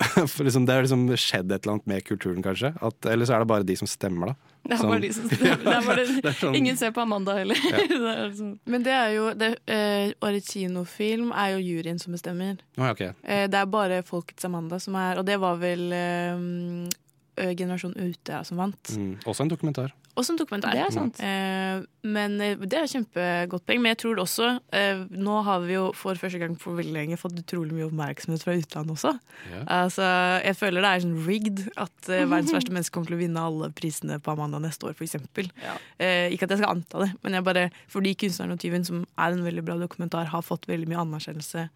for 0.32 0.44
liksom, 0.46 0.64
Det 0.66 0.74
har 0.74 0.82
liksom 0.86 1.04
skjedd 1.20 1.52
et 1.52 1.62
eller 1.64 1.74
annet 1.76 1.86
med 1.90 2.04
kulturen, 2.06 2.42
kanskje. 2.44 2.70
At, 2.80 3.06
eller 3.06 3.28
så 3.28 3.34
er 3.36 3.42
det 3.44 3.48
bare 3.50 3.66
de 3.68 3.76
som 3.76 3.88
stemmer, 3.90 4.32
da. 4.32 4.34
Det 4.68 4.76
er 4.78 4.82
bare 4.86 5.02
de 5.02 5.08
som 5.12 5.26
det 5.26 5.48
er 5.50 5.62
bare, 5.86 6.04
Det 6.22 6.30
er 6.30 6.36
sånn- 6.38 6.54
Ingen 6.56 6.76
ser 6.78 6.92
på 6.94 7.02
Amanda 7.02 7.34
heller. 7.34 7.58
Ja. 7.66 7.80
det 7.90 8.12
er 8.12 8.34
sånn. 8.38 8.52
Men 8.70 8.84
det 8.86 8.92
er 8.94 9.14
jo 9.16 9.24
det, 9.34 9.48
eh, 9.66 10.12
Årets 10.22 10.52
kinofilm 10.54 11.32
er 11.34 11.56
jo 11.56 11.62
juryen 11.66 11.98
som 12.00 12.14
bestemmer. 12.14 12.60
Oh, 12.78 12.86
okay. 12.92 13.10
Eh, 13.26 13.48
det 13.50 13.58
er 13.58 13.66
bare 13.72 14.02
Folkets 14.06 14.46
Amanda 14.46 14.78
som 14.80 14.94
er 15.00 15.18
Og 15.18 15.26
det 15.26 15.40
var 15.42 15.58
vel 15.60 15.88
eh, 15.92 17.52
Generasjon 17.58 17.96
Ute 17.98 18.44
som 18.46 18.60
vant. 18.60 18.94
Mm. 18.96 19.16
Også 19.26 19.42
en 19.44 19.50
dokumentar. 19.50 19.92
Også 20.12 20.34
en 20.34 20.38
dokumentar. 20.38 20.74
Det 20.76 20.82
er 20.84 20.92
sant. 20.92 21.20
Eh, 21.24 21.84
men 22.04 22.34
eh, 22.44 22.60
det 22.60 22.76
er 22.76 22.90
kjempegodt 22.90 23.64
poeng. 23.64 23.80
Men 23.80 23.94
jeg 23.94 24.00
tror 24.02 24.18
det 24.18 24.24
også 24.26 24.48
eh, 24.76 25.04
Nå 25.08 25.38
har 25.46 25.62
vi 25.64 25.72
jo 25.78 25.86
for 25.96 26.20
første 26.20 26.40
gang 26.42 26.56
på 26.60 26.74
veldig 26.76 26.92
lenge 26.92 27.18
fått 27.20 27.38
utrolig 27.40 27.72
mye 27.76 27.86
oppmerksomhet 27.88 28.44
fra 28.44 28.56
utlandet 28.58 28.92
også. 28.98 29.14
Ja. 29.54 29.62
Altså, 29.78 30.04
jeg 30.44 30.58
føler 30.60 30.84
det 30.84 30.90
er 30.90 31.04
sånn 31.06 31.16
rigged 31.24 31.64
at 31.80 32.12
eh, 32.12 32.26
verdens 32.26 32.52
verste 32.58 32.76
menneske 32.76 32.96
kommer 32.98 33.08
til 33.08 33.16
å 33.16 33.22
vinne 33.22 33.46
alle 33.48 33.72
prisene 33.78 34.20
på 34.20 34.34
Amanda 34.34 34.60
neste 34.60 34.90
år, 34.90 34.98
f.eks. 34.98 35.16
Eh, 35.16 36.28
ikke 36.34 36.44
at 36.44 36.56
jeg 36.56 36.60
skal 36.60 36.74
anta 36.74 37.06
det, 37.06 37.10
men 37.24 37.38
jeg 37.38 37.48
bare, 37.48 37.66
fordi 37.92 38.14
'Kunstneren 38.18 38.52
og 38.52 38.60
tyven', 38.60 38.84
som 38.84 39.06
er 39.16 39.32
en 39.32 39.44
veldig 39.48 39.64
bra 39.64 39.80
dokumentar, 39.80 40.28
har 40.28 40.44
fått 40.44 40.68
veldig 40.68 40.92
mye 40.92 41.04
anerkjennelse 41.06 41.68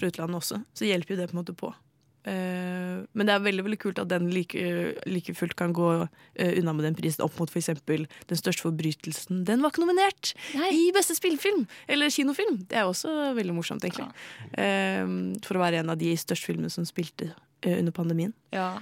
fra 0.00 0.08
utlandet 0.08 0.40
også, 0.40 0.62
så 0.72 0.88
hjelper 0.88 1.14
jo 1.14 1.20
det 1.20 1.28
på 1.28 1.36
en 1.36 1.42
måte 1.44 1.56
på. 1.58 1.74
Eh, 2.22 3.02
men 3.02 3.26
det 3.26 3.34
er 3.34 3.42
veldig 3.42 3.64
veldig 3.66 3.78
kult 3.82 4.00
at 4.02 4.10
den 4.12 4.28
like, 4.30 4.62
like 5.10 5.34
fullt 5.34 5.56
kan 5.58 5.74
gå 5.74 5.88
uh, 6.04 6.52
unna 6.52 6.74
med 6.76 6.86
den 6.86 6.98
prisen 6.98 7.24
opp 7.24 7.34
mot 7.40 7.50
f.eks. 7.50 7.72
Den 7.86 8.38
største 8.38 8.66
forbrytelsen. 8.68 9.42
Den 9.48 9.64
var 9.64 9.72
ikke 9.72 9.84
nominert 9.84 10.34
i 10.70 10.84
beste 10.94 11.16
spillefilm! 11.18 11.66
Eller 11.90 12.12
kinofilm. 12.14 12.62
Det 12.70 12.78
er 12.78 12.86
også 12.86 13.32
veldig 13.38 13.56
morsomt, 13.56 13.84
egentlig. 13.86 14.10
Eh, 14.54 15.02
for 15.46 15.58
å 15.58 15.64
være 15.64 15.82
en 15.82 15.92
av 15.94 16.00
de 16.00 16.14
største 16.18 16.52
filmene 16.52 16.72
som 16.72 16.86
spilte 16.88 17.32
under 17.62 17.94
pandemien. 17.94 18.32
Ja. 18.54 18.74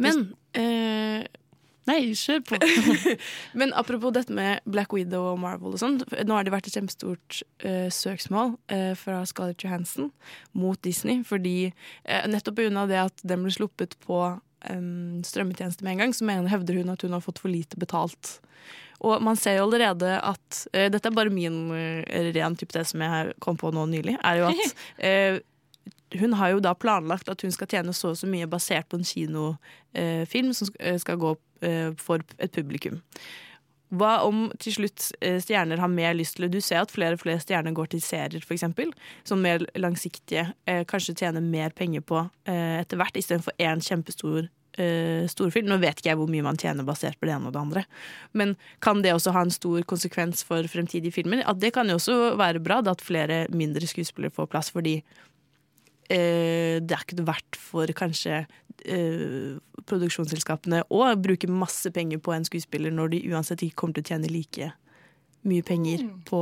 Men 0.00 0.26
Nei, 1.88 2.12
kjør 2.16 2.42
på. 2.44 2.58
Men 3.58 3.72
apropos 3.78 4.12
dette 4.14 4.34
med 4.36 4.60
Black 4.68 4.92
Widow 4.94 5.30
og 5.32 5.40
Marvel 5.42 5.74
og 5.74 5.80
sånn. 5.80 5.98
Nå 6.26 6.36
har 6.36 6.44
det 6.46 6.52
vært 6.52 6.68
et 6.68 6.76
kjempestort 6.76 7.40
uh, 7.64 7.88
søksmål 7.94 8.54
uh, 8.72 8.92
fra 8.98 9.22
Scarlett 9.28 9.64
Johansson 9.64 10.10
mot 10.52 10.80
Disney. 10.84 11.24
Fordi 11.26 11.70
uh, 11.70 12.26
nettopp 12.30 12.60
pga. 12.60 12.86
det 12.90 13.00
at 13.06 13.24
den 13.24 13.46
ble 13.46 13.54
sluppet 13.54 13.96
på 14.04 14.20
um, 14.68 15.20
strømmetjeneste 15.26 15.86
med 15.86 15.96
en 15.96 16.04
gang, 16.04 16.16
så 16.16 16.28
mener, 16.28 16.52
hevder 16.52 16.82
hun 16.82 16.92
at 16.92 17.06
hun 17.06 17.16
har 17.16 17.24
fått 17.24 17.40
for 17.42 17.52
lite 17.52 17.80
betalt. 17.80 18.38
Og 19.00 19.22
man 19.24 19.38
ser 19.40 19.56
jo 19.56 19.64
allerede 19.64 20.18
at 20.20 20.56
Dette 20.92 21.08
er 21.08 21.14
bare 21.16 21.32
min 21.32 21.70
ren 22.36 22.56
det 22.60 22.82
som 22.84 23.00
jeg 23.00 23.30
kom 23.40 23.56
på 23.56 23.70
nå 23.72 23.86
nylig. 23.88 24.18
Er 24.20 24.42
jo 24.42 24.50
at 24.50 25.40
hun 26.18 26.32
har 26.32 26.54
jo 26.54 26.60
da 26.60 26.74
planlagt 26.74 27.28
at 27.30 27.42
hun 27.44 27.52
skal 27.54 27.68
tjene 27.70 27.94
så 27.94 28.12
og 28.12 28.18
så 28.18 28.28
mye 28.30 28.48
basert 28.50 28.88
på 28.90 28.98
en 28.98 29.06
kinofilm 29.06 30.52
som 30.56 30.70
eh, 30.80 30.98
skal 31.00 31.20
gå 31.20 31.34
for 32.00 32.24
et 32.38 32.52
publikum. 32.56 33.00
Hva 33.90 34.20
om 34.22 34.44
til 34.62 34.76
slutt 34.76 35.08
eh, 35.18 35.40
stjerner 35.42 35.80
har 35.82 35.90
mer 35.90 36.14
lyst 36.14 36.36
til? 36.38 36.46
Du 36.50 36.60
ser 36.62 36.84
at 36.84 36.92
flere 36.94 37.16
og 37.16 37.22
flere 37.24 37.42
stjerner 37.42 37.74
går 37.74 37.90
til 37.90 38.02
serier, 38.04 38.44
f.eks. 38.44 38.68
Som 39.26 39.42
mer 39.42 39.64
langsiktige. 39.74 40.46
Eh, 40.70 40.84
kanskje 40.86 41.16
tjener 41.18 41.42
mer 41.42 41.74
penger 41.74 42.04
på 42.06 42.22
eh, 42.46 42.78
etter 42.84 43.00
hvert, 43.00 43.18
istedenfor 43.18 43.56
én 43.58 43.82
kjempestor 43.82 44.46
eh, 44.78 45.26
storfilm. 45.30 45.66
Nå 45.70 45.80
vet 45.82 45.98
ikke 45.98 46.12
jeg 46.12 46.20
hvor 46.20 46.30
mye 46.30 46.46
man 46.46 46.60
tjener 46.60 46.86
basert 46.86 47.18
på 47.18 47.26
det 47.26 47.34
ene 47.34 47.50
og 47.50 47.56
det 47.56 47.62
andre. 47.64 47.82
Men 48.30 48.54
kan 48.84 49.02
det 49.02 49.16
også 49.16 49.34
ha 49.34 49.42
en 49.42 49.54
stor 49.54 49.82
konsekvens 49.90 50.44
for 50.46 50.70
fremtidige 50.70 51.16
filmer? 51.18 51.42
At 51.50 51.58
det 51.62 51.74
kan 51.74 51.90
jo 51.90 51.98
også 51.98 52.36
være 52.38 52.62
bra, 52.62 52.78
da 52.86 52.94
at 52.94 53.02
flere 53.02 53.42
mindre 53.50 53.90
skuespillere 53.90 54.34
får 54.38 54.52
plass, 54.54 54.70
fordi 54.70 55.00
eh, 55.00 55.26
det 56.10 56.94
er 56.96 57.04
ikke 57.04 57.22
verdt 57.22 57.58
for 57.60 57.90
kanskje 57.94 58.40
eh, 58.84 59.58
produksjonsselskapene 59.86 60.84
å 60.90 61.02
bruke 61.20 61.50
masse 61.50 61.90
penger 61.94 62.18
på 62.22 62.34
en 62.34 62.46
skuespiller 62.48 62.94
når 62.94 63.14
de 63.14 63.20
uansett 63.30 63.62
ikke 63.66 63.82
kommer 63.82 63.98
til 63.98 64.06
å 64.06 64.12
tjene 64.14 64.32
like 64.32 64.72
mye 65.48 65.64
penger 65.64 66.04
på 66.28 66.40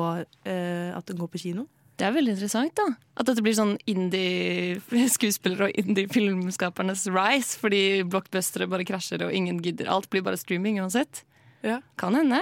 eh, 0.49 0.91
at 0.95 1.07
den 1.11 1.19
går 1.21 1.31
på 1.33 1.43
kino. 1.43 1.67
Det 1.99 2.07
er 2.07 2.15
veldig 2.15 2.37
interessant, 2.37 2.75
da. 2.79 2.93
At 3.19 3.27
dette 3.27 3.43
blir 3.43 3.57
sånn 3.59 3.75
indie-skuespillere 3.91 5.67
og 5.69 5.81
indie-filmskapernes 5.83 7.09
rise, 7.11 7.59
fordi 7.59 8.05
blockbustere 8.07 8.69
bare 8.71 8.87
krasjer 8.87 9.25
og 9.27 9.35
ingen 9.35 9.59
gidder. 9.65 9.91
Alt 9.91 10.07
blir 10.13 10.23
bare 10.27 10.39
streaming 10.39 10.79
uansett. 10.79 11.25
Ja. 11.67 11.81
Kan 11.99 12.15
hende. 12.19 12.39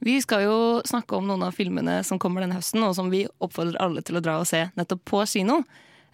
Vi 0.00 0.16
skal 0.24 0.46
jo 0.46 0.56
snakke 0.88 1.18
om 1.18 1.28
noen 1.28 1.44
av 1.44 1.52
filmene 1.52 1.98
som 2.08 2.20
kommer 2.20 2.40
denne 2.40 2.56
høsten, 2.56 2.80
og 2.86 2.96
som 2.96 3.12
vi 3.12 3.26
oppfordrer 3.44 3.76
alle 3.84 4.00
til 4.04 4.16
å 4.16 4.24
dra 4.24 4.38
og 4.40 4.48
se 4.48 4.64
nettopp 4.80 5.04
på 5.12 5.20
kino. 5.28 5.60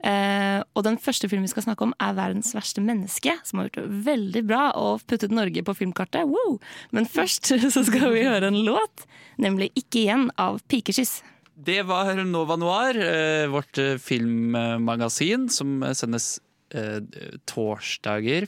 Eh, 0.04 0.60
og 0.76 0.84
den 0.84 0.98
første 1.00 1.28
filmen 1.30 1.46
vi 1.46 1.52
skal 1.54 1.64
snakke 1.64 1.86
om, 1.86 1.94
er 2.00 2.12
'Verdens 2.14 2.52
verste 2.54 2.82
menneske', 2.84 3.38
som 3.44 3.58
har 3.58 3.68
gjort 3.68 3.80
det 3.80 4.04
veldig 4.04 4.42
bra 4.46 4.64
og 4.76 5.00
puttet 5.08 5.32
Norge 5.32 5.62
på 5.64 5.74
filmkartet. 5.74 6.28
Wow! 6.28 6.60
Men 6.92 7.06
først 7.06 7.48
så 7.74 7.84
skal 7.84 8.12
vi 8.12 8.26
høre 8.26 8.48
en 8.48 8.64
låt, 8.64 9.06
nemlig 9.38 9.72
'Ikke 9.74 10.04
igjen' 10.04 10.30
av 10.38 10.60
Pikeskyss. 10.68 11.22
Det 11.56 11.86
var 11.88 12.12
Nova 12.24 12.56
Noir, 12.56 12.96
uh, 13.00 13.48
vårt 13.48 13.78
eh, 13.78 13.96
filmmagasin 13.96 15.48
som 15.48 15.80
sendes 15.94 16.38
uh, 16.76 17.00
torsdager 17.48 18.46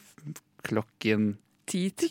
klokken 0.63 1.39
Ti 1.69 1.91
til 1.93 2.09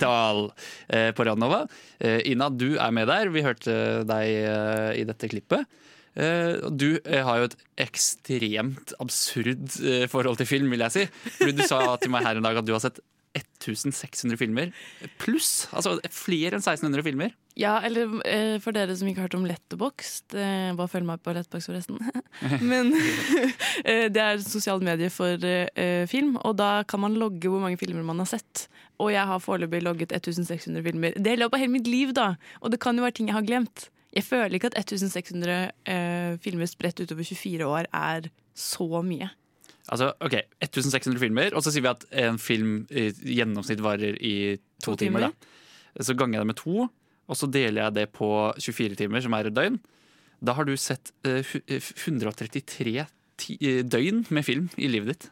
tolv. 0.00 0.54
På 0.88 1.24
Radnova. 1.28 1.66
Ina, 2.00 2.48
du 2.48 2.78
er 2.80 2.90
med 2.96 3.04
der. 3.10 3.28
Vi 3.28 3.42
hørte 3.44 3.74
deg 4.08 4.96
i 4.96 5.04
dette 5.04 5.28
klippet. 5.28 5.68
Eh, 6.16 6.70
du 6.72 6.96
eh, 7.04 7.20
har 7.24 7.42
jo 7.42 7.50
et 7.50 7.58
ekstremt 7.86 8.94
absurd 9.02 9.76
eh, 9.84 10.06
forhold 10.08 10.40
til 10.40 10.48
film, 10.48 10.72
vil 10.72 10.86
jeg 10.86 10.94
si. 10.94 11.04
Du 11.44 11.60
sa 11.66 11.82
til 12.00 12.12
meg 12.12 12.24
her 12.26 12.40
en 12.40 12.48
dag 12.48 12.62
at 12.62 12.66
du 12.66 12.72
har 12.76 12.82
sett 12.84 13.02
1600 13.36 14.38
filmer 14.40 14.70
pluss. 15.20 15.66
Altså 15.76 15.98
flere 16.08 16.56
enn 16.56 16.62
1600 16.64 17.04
filmer. 17.04 17.34
Ja, 17.56 17.74
eller 17.84 18.14
for 18.64 18.76
dere 18.76 18.94
som 18.96 19.08
ikke 19.08 19.20
har 19.20 19.28
hørt 19.28 19.36
om 19.36 19.44
Letterbox, 19.48 20.14
bare 20.32 20.88
følg 20.92 21.08
meg 21.08 21.20
på 21.24 21.32
Letterbox 21.36 21.68
forresten. 21.68 22.00
Men 22.70 22.94
det 24.14 24.22
er 24.22 24.40
sosiale 24.44 24.84
medier 24.84 25.12
for 25.12 25.40
film, 26.08 26.38
og 26.40 26.56
da 26.60 26.70
kan 26.88 27.04
man 27.04 27.16
logge 27.20 27.52
hvor 27.52 27.60
mange 27.60 27.80
filmer 27.80 28.04
man 28.08 28.24
har 28.24 28.30
sett. 28.32 28.66
Og 29.00 29.12
jeg 29.12 29.28
har 29.28 29.44
foreløpig 29.44 29.82
logget 29.84 30.16
1600 30.16 30.84
filmer. 30.88 31.16
Det 31.16 31.32
er 31.32 31.36
i 31.36 31.42
løpet 31.42 31.58
av 31.58 31.64
hele 31.64 31.76
mitt 31.76 31.92
liv, 31.92 32.16
da. 32.16 32.30
Og 32.64 32.72
det 32.72 32.80
kan 32.80 32.96
jo 32.96 33.04
være 33.04 33.18
ting 33.20 33.32
jeg 33.32 33.36
har 33.36 33.48
glemt. 33.48 33.88
Jeg 34.16 34.24
føler 34.24 34.56
ikke 34.56 34.70
at 34.72 34.78
1600 34.80 35.56
eh, 35.92 36.36
filmer 36.40 36.68
spredt 36.70 37.02
utover 37.04 37.26
24 37.26 37.66
år 37.68 37.88
er 37.92 38.30
så 38.56 38.86
mye. 39.04 39.28
Altså, 39.92 40.08
ok, 40.24 40.38
1600 40.64 41.20
filmer, 41.22 41.52
og 41.54 41.62
så 41.62 41.70
sier 41.70 41.84
vi 41.84 41.90
at 41.92 42.06
en 42.24 42.38
film 42.42 42.78
i 42.90 43.10
gjennomsnitt 43.36 43.82
varer 43.84 44.16
i 44.18 44.56
to, 44.82 44.94
To 44.94 44.96
timer. 45.04 45.28
timer. 45.28 45.36
da. 45.36 46.02
Så 46.08 46.16
ganger 46.18 46.38
jeg 46.40 46.46
det 46.46 46.50
med 46.50 46.58
to, 46.58 46.88
og 47.26 47.38
så 47.38 47.48
deler 47.52 47.84
jeg 47.84 47.94
det 47.98 48.06
på 48.16 48.30
24 48.58 48.98
timer, 48.98 49.22
som 49.24 49.36
er 49.36 49.50
et 49.50 49.54
døgn. 49.56 49.78
Da 50.44 50.56
har 50.56 50.66
du 50.68 50.74
sett 50.80 51.12
eh, 51.24 51.44
eh, 51.68 51.92
133 52.02 53.06
ti 53.40 53.56
eh, 53.60 53.82
døgn 53.84 54.24
med 54.32 54.44
film 54.48 54.68
i 54.76 54.88
livet 54.90 55.12
ditt. 55.12 55.28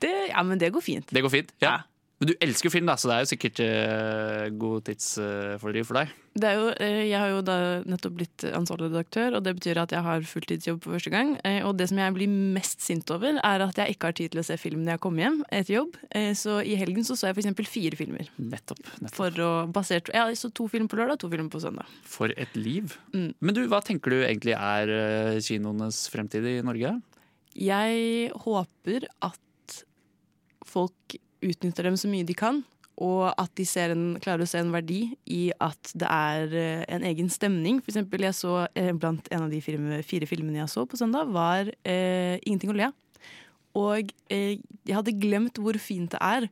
Det, 0.00 0.12
ja, 0.30 0.42
men 0.46 0.60
det 0.60 0.70
går 0.72 0.84
fint. 0.84 1.10
Det 1.12 1.24
går 1.24 1.32
fint? 1.38 1.56
ja. 1.64 1.78
Ja. 1.80 1.86
Men 2.20 2.28
du 2.28 2.34
elsker 2.44 2.68
jo 2.68 2.72
film, 2.74 2.84
da, 2.84 2.98
så 3.00 3.08
det 3.08 3.14
er 3.14 3.22
jo 3.24 3.28
sikkert 3.30 3.60
uh, 3.64 4.42
god 4.60 4.82
tidsfordriv 4.84 5.86
for 5.88 5.96
deg. 5.96 6.10
Det 6.36 6.50
er 6.50 6.58
jo, 6.58 6.66
uh, 6.68 6.98
jeg 7.08 7.16
har 7.16 7.30
jo 7.32 7.38
da 7.48 7.54
nettopp 7.88 8.18
blitt 8.18 8.44
ansvarlig 8.44 8.90
redaktør, 8.90 9.38
og 9.38 9.46
det 9.46 9.54
betyr 9.56 9.80
at 9.80 9.94
jeg 9.96 10.04
har 10.04 10.26
fulltidsjobb 10.28 10.82
for 10.84 10.98
første 10.98 11.12
gang. 11.14 11.30
Eh, 11.48 11.62
Og 11.64 11.78
det 11.78 11.86
som 11.88 12.02
jeg 12.02 12.16
blir 12.18 12.34
mest 12.58 12.84
sint 12.84 13.08
over, 13.14 13.38
er 13.40 13.64
at 13.64 13.80
jeg 13.80 13.94
ikke 13.96 14.10
har 14.10 14.18
tid 14.18 14.34
til 14.34 14.42
å 14.42 14.44
se 14.50 14.58
film 14.60 14.82
når 14.84 14.98
jeg 14.98 15.02
kommer 15.06 15.24
hjem 15.24 15.38
etter 15.48 15.76
jobb. 15.78 15.96
Så 16.36 16.58
i 16.60 16.76
helgen 16.82 17.08
så, 17.08 17.16
så 17.16 17.30
jeg 17.30 17.38
f.eks. 17.40 17.72
fire 17.72 18.00
filmer. 18.02 18.28
Nettopp. 18.36 18.84
nettopp. 19.00 19.16
For 19.16 19.40
å, 19.40 19.50
basert, 19.72 20.12
ja, 20.12 20.26
så 20.36 20.52
to 20.52 20.68
filmer 20.68 20.92
på 20.92 21.00
lørdag, 21.00 21.22
to 21.24 21.32
filmer 21.32 21.48
på 21.52 21.62
søndag. 21.64 21.88
For 22.04 22.36
et 22.36 22.52
liv. 22.58 22.98
Mm. 23.16 23.30
Men 23.40 23.56
du, 23.56 23.64
hva 23.72 23.80
tenker 23.86 24.12
du 24.12 24.20
egentlig 24.20 24.58
er 24.58 25.40
kinoenes 25.40 26.04
fremtid 26.12 26.44
i 26.52 26.58
Norge? 26.68 26.98
Jeg 27.56 28.30
håper 28.44 29.08
at 29.24 29.80
folk 30.68 31.16
utnytter 31.42 31.88
dem 31.88 31.96
så 32.00 32.10
mye 32.10 32.26
de 32.26 32.36
kan, 32.36 32.62
og 33.00 33.30
at 33.40 33.52
de 33.56 33.64
en, 33.80 34.04
klarer 34.20 34.44
å 34.44 34.48
se 34.48 34.60
en 34.60 34.72
verdi 34.74 35.14
i 35.32 35.42
at 35.56 35.92
det 35.96 36.08
er 36.08 36.56
eh, 36.56 36.82
en 36.92 37.04
egen 37.08 37.30
stemning. 37.32 37.78
For 37.80 37.94
eksempel, 37.94 38.26
jeg 38.26 38.36
så 38.36 38.66
eh, 38.76 38.90
blant 38.92 39.30
en 39.32 39.46
av 39.46 39.52
de 39.52 39.60
fire, 39.64 40.02
fire 40.04 40.28
filmene 40.28 40.60
jeg 40.60 40.72
så 40.74 40.84
på 40.84 41.00
søndag, 41.00 41.32
var 41.32 41.70
eh, 41.80 42.36
'Ingenting 42.44 42.74
å 42.74 42.76
le 42.76 42.90
av'. 42.90 42.98
Og 43.80 44.12
eh, 44.28 44.58
jeg 44.84 44.96
hadde 44.96 45.16
glemt 45.22 45.60
hvor 45.62 45.78
fint 45.80 46.12
det 46.12 46.20
er 46.20 46.50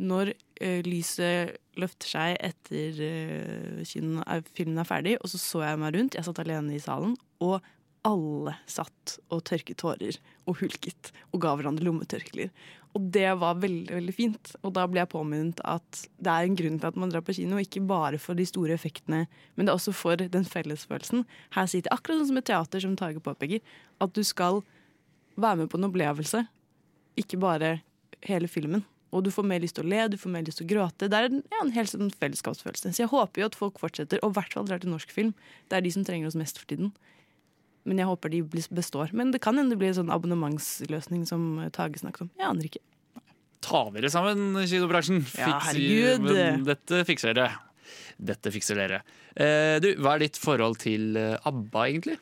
når 0.00 0.32
eh, 0.60 0.80
lyset 0.86 1.56
løfter 1.80 2.08
seg 2.08 2.36
etter 2.40 3.02
eh, 3.04 3.82
filmen 3.84 4.80
er 4.80 4.88
ferdig, 4.88 5.16
og 5.20 5.32
så 5.32 5.40
så 5.40 5.64
jeg 5.64 5.80
meg 5.80 5.96
rundt. 5.96 6.16
Jeg 6.16 6.26
satt 6.28 6.40
alene 6.44 6.76
i 6.76 6.82
salen, 6.82 7.16
og 7.42 7.60
alle 8.06 8.54
satt 8.70 9.18
og 9.28 9.42
tørket 9.48 9.80
tårer 9.80 10.16
og 10.48 10.60
hulket 10.62 11.10
og 11.34 11.42
ga 11.42 11.52
hverandre 11.56 11.84
lommetørklær. 11.84 12.52
Og 12.98 13.04
det 13.14 13.28
var 13.38 13.60
veldig 13.62 13.94
veldig 13.94 14.14
fint. 14.14 14.52
Og 14.66 14.74
da 14.74 14.86
ble 14.90 15.02
jeg 15.02 15.12
påminnet 15.12 15.60
at 15.68 16.02
det 16.18 16.32
er 16.32 16.46
en 16.46 16.56
grunn 16.58 16.78
til 16.82 16.90
at 16.90 16.98
man 16.98 17.12
drar 17.12 17.22
på 17.26 17.36
kino, 17.36 17.60
ikke 17.62 17.84
bare 17.86 18.18
for 18.18 18.38
de 18.38 18.46
store 18.48 18.74
effektene, 18.74 19.26
men 19.54 19.66
det 19.66 19.72
er 19.72 19.78
også 19.78 19.94
for 19.94 20.18
den 20.20 20.46
fellesfølelsen. 20.48 21.22
Her 21.54 21.70
sitter 21.70 21.90
jeg 21.90 21.98
akkurat 21.98 22.22
sånn 22.22 22.32
som 22.32 22.40
et 22.40 22.48
teater, 22.50 22.82
som 22.82 22.96
Tage 22.98 23.22
påpeker, 23.22 23.62
at 24.02 24.16
du 24.16 24.24
skal 24.26 24.64
være 25.40 25.62
med 25.62 25.70
på 25.70 25.78
en 25.78 25.86
opplevelse, 25.86 26.42
ikke 27.20 27.38
bare 27.40 27.76
hele 28.26 28.50
filmen. 28.50 28.82
Og 29.14 29.24
du 29.26 29.30
får 29.34 29.46
mer 29.46 29.62
lyst 29.62 29.74
til 29.78 29.86
å 29.86 29.90
le, 29.90 30.02
du 30.10 30.18
får 30.20 30.30
mer 30.30 30.44
lyst 30.46 30.60
til 30.60 30.68
å 30.68 30.70
gråte. 30.70 31.08
Det 31.10 31.18
er 31.18 31.26
en, 31.26 31.40
ja, 31.50 31.62
en 31.64 31.72
helt 31.74 31.90
sånn 31.90 32.12
fellesskapsfølelse. 32.14 32.92
Så 32.94 33.02
jeg 33.02 33.10
håper 33.10 33.42
jo 33.42 33.48
at 33.50 33.58
folk 33.58 33.80
fortsetter, 33.82 34.20
og 34.22 34.34
i 34.34 34.38
hvert 34.38 34.54
fall 34.54 34.68
drar 34.68 34.82
til 34.82 34.92
norsk 34.92 35.10
film. 35.14 35.32
Det 35.70 35.78
er 35.78 35.86
de 35.86 35.94
som 35.94 36.04
trenger 36.06 36.30
oss 36.30 36.38
mest 36.38 36.60
for 36.60 36.70
tiden. 36.70 36.92
Men 37.88 38.00
jeg 38.02 38.08
håper 38.10 38.32
de 38.32 38.42
består. 38.76 39.12
Men 39.16 39.32
det 39.34 39.40
kan 39.44 39.56
hende 39.56 39.74
det 39.74 39.80
blir 39.80 39.92
en 39.92 40.00
sånn 40.02 40.12
abonnementsløsning 40.12 41.24
som 41.28 41.46
Tage 41.74 42.02
snakket 42.02 42.26
om. 42.26 42.32
Jeg 42.38 42.48
aner 42.50 42.68
ikke. 42.68 42.82
Ta 43.64 43.82
dere 43.92 44.10
sammen, 44.12 44.56
kinobransjen. 44.68 45.24
Ja, 45.36 45.58
herregud. 45.66 46.30
Dette 46.68 47.02
fikser 47.08 47.36
dere. 47.36 47.58
Dette 48.20 48.52
fikser 48.52 48.78
dere. 48.80 49.02
Eh, 49.34 49.76
du, 49.82 49.92
hva 50.00 50.16
er 50.16 50.26
ditt 50.26 50.38
forhold 50.40 50.80
til 50.82 51.16
eh, 51.16 51.36
ABBA, 51.48 51.84
egentlig? 51.88 52.16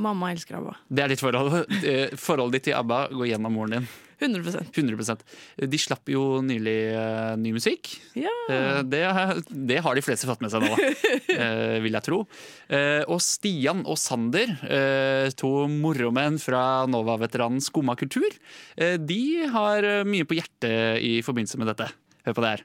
Mamma 0.00 0.32
elsker 0.34 0.58
ABBA. 0.58 0.72
Det 0.88 1.04
er 1.04 1.12
ditt 1.14 1.22
forhold. 1.22 1.60
Eh, 1.84 2.14
Forholdet 2.18 2.58
ditt 2.58 2.70
til 2.70 2.78
ABBA 2.78 3.04
går 3.12 3.28
gjennom 3.34 3.54
moren 3.54 3.78
din. 3.78 3.92
100% 4.24 4.70
100% 4.78 5.22
De 5.68 5.78
slapp 5.80 6.08
jo 6.08 6.38
nylig 6.44 6.76
uh, 6.94 7.34
ny 7.40 7.50
musikk. 7.56 7.90
Ja. 8.16 8.32
Uh, 8.48 8.80
det, 8.86 9.02
det 9.50 9.80
har 9.84 9.98
de 9.98 10.04
fleste 10.04 10.28
fått 10.28 10.40
med 10.44 10.52
seg 10.54 10.64
nå, 10.64 10.70
uh, 10.72 11.76
vil 11.84 11.98
jeg 11.98 12.06
tro. 12.06 12.20
Eh, 12.68 13.02
og 13.10 13.20
Stian 13.22 13.82
og 13.90 13.98
Sander, 14.00 14.54
eh, 14.64 15.28
to 15.36 15.66
moromenn 15.70 16.38
fra 16.42 16.84
Nova-veteranen 16.90 17.62
Skumma 17.64 17.96
kultur, 18.00 18.30
eh, 18.78 18.96
de 18.96 19.44
har 19.50 19.86
mye 20.08 20.26
på 20.28 20.38
hjertet 20.38 21.02
i 21.04 21.18
forbindelse 21.26 21.60
med 21.60 21.72
dette. 21.72 21.90
Hør 22.24 22.38
på 22.38 22.44
det 22.46 22.54
her. 22.54 22.64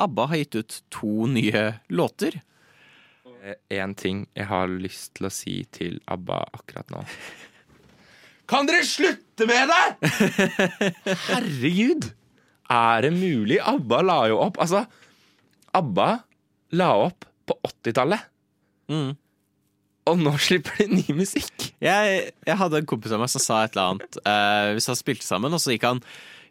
ABBA 0.00 0.26
har 0.30 0.40
gitt 0.40 0.58
ut 0.62 0.78
to 0.94 1.28
nye 1.28 1.66
låter. 1.92 2.40
En 3.74 3.94
ting 3.98 4.26
jeg 4.38 4.46
har 4.46 4.70
lyst 4.70 5.16
til 5.18 5.26
å 5.26 5.32
si 5.34 5.56
til 5.74 5.98
ABBA 6.10 6.42
akkurat 6.60 6.92
nå. 6.94 7.02
Kan 8.50 8.68
dere 8.68 8.84
slutte 8.86 9.46
med 9.48 9.70
det?! 9.72 10.10
Herregud! 11.30 12.10
Er 12.72 13.04
det 13.04 13.12
mulig? 13.16 13.58
ABBA 13.58 14.02
la 14.06 14.18
jo 14.30 14.38
opp 14.44 14.60
Altså, 14.62 14.84
ABBA 15.76 16.08
la 16.78 16.90
opp 17.08 17.26
på 17.48 17.56
80-tallet. 17.68 18.30
Og 20.10 20.18
nå 20.18 20.32
slipper 20.42 20.82
de 20.82 20.98
ny 20.98 21.16
musikk. 21.16 21.68
Jeg, 21.82 22.22
jeg 22.46 22.58
hadde 22.58 22.80
en 22.80 22.88
kompis 22.90 23.14
av 23.14 23.22
meg 23.22 23.30
som 23.30 23.42
sa 23.42 23.62
et 23.62 23.76
eller 23.76 23.94
annet. 23.94 24.20
Eh, 24.26 24.68
hvis 24.76 24.88
han 24.90 24.98
spilte 24.98 25.26
sammen, 25.26 25.54
og 25.54 25.62
så 25.62 25.74
gikk 25.74 25.86
han 25.86 26.02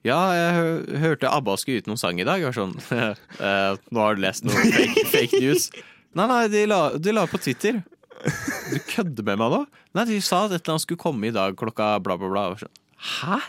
Ja, 0.08 0.20
jeg 0.34 1.00
hørte 1.04 1.30
ABBA 1.30 1.58
skulle 1.62 1.84
ut 1.84 1.90
noen 1.92 2.00
sang 2.02 2.22
i 2.22 2.28
dag. 2.28 2.42
Jeg 2.42 2.52
var 2.52 2.58
sånn 2.58 2.78
eh, 3.48 3.82
Nå 3.92 4.06
har 4.06 4.18
du 4.18 4.24
lest 4.24 4.48
noe 4.48 4.68
fake, 4.72 5.08
fake 5.12 5.42
news. 5.44 5.70
Nei, 6.18 6.28
nei, 6.28 6.44
de 6.52 6.66
la, 6.68 6.82
de 7.00 7.16
la 7.16 7.26
på 7.30 7.40
Twitter. 7.42 7.82
Du 8.22 8.78
kødder 8.90 9.26
med 9.26 9.40
meg 9.42 9.54
nå? 9.54 9.62
Nei, 9.98 10.06
de 10.10 10.20
sa 10.24 10.46
at 10.46 10.54
et 10.54 10.62
eller 10.62 10.76
annet 10.76 10.86
skulle 10.86 11.02
komme 11.02 11.30
i 11.30 11.36
dag 11.36 11.56
klokka 11.60 11.96
bla, 12.04 12.18
bla, 12.20 12.30
bla. 12.32 12.70
Hæ? 13.02 13.40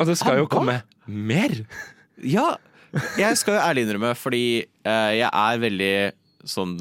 Og 0.00 0.08
det 0.08 0.16
skal 0.20 0.40
jo 0.40 0.48
komme 0.50 0.80
mer. 1.06 1.56
Ja. 2.22 2.54
Jeg 3.18 3.38
skal 3.38 3.56
jo 3.56 3.64
ærlig 3.64 3.84
innrømme, 3.86 4.14
fordi 4.18 4.44
eh, 4.64 5.12
jeg 5.20 5.28
er 5.28 5.60
veldig 5.62 5.94
sånn 6.48 6.78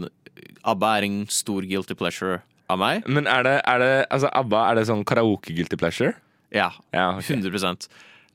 ABBA 0.67 0.91
er 0.97 1.07
en 1.07 1.17
stor 1.31 1.65
guilty 1.67 1.95
pleasure 1.99 2.39
av 2.71 2.79
meg. 2.81 3.07
Men 3.07 3.27
er 3.29 3.45
det, 3.45 3.55
er 3.67 3.81
det 3.81 3.93
altså 4.09 4.31
ABBA, 4.39 4.63
er 4.65 4.79
det 4.79 4.87
sånn 4.89 5.05
karaoke 5.07 5.55
guilty 5.55 5.79
pleasure? 5.79 6.13
Ja. 6.55 6.71
100 6.93 7.53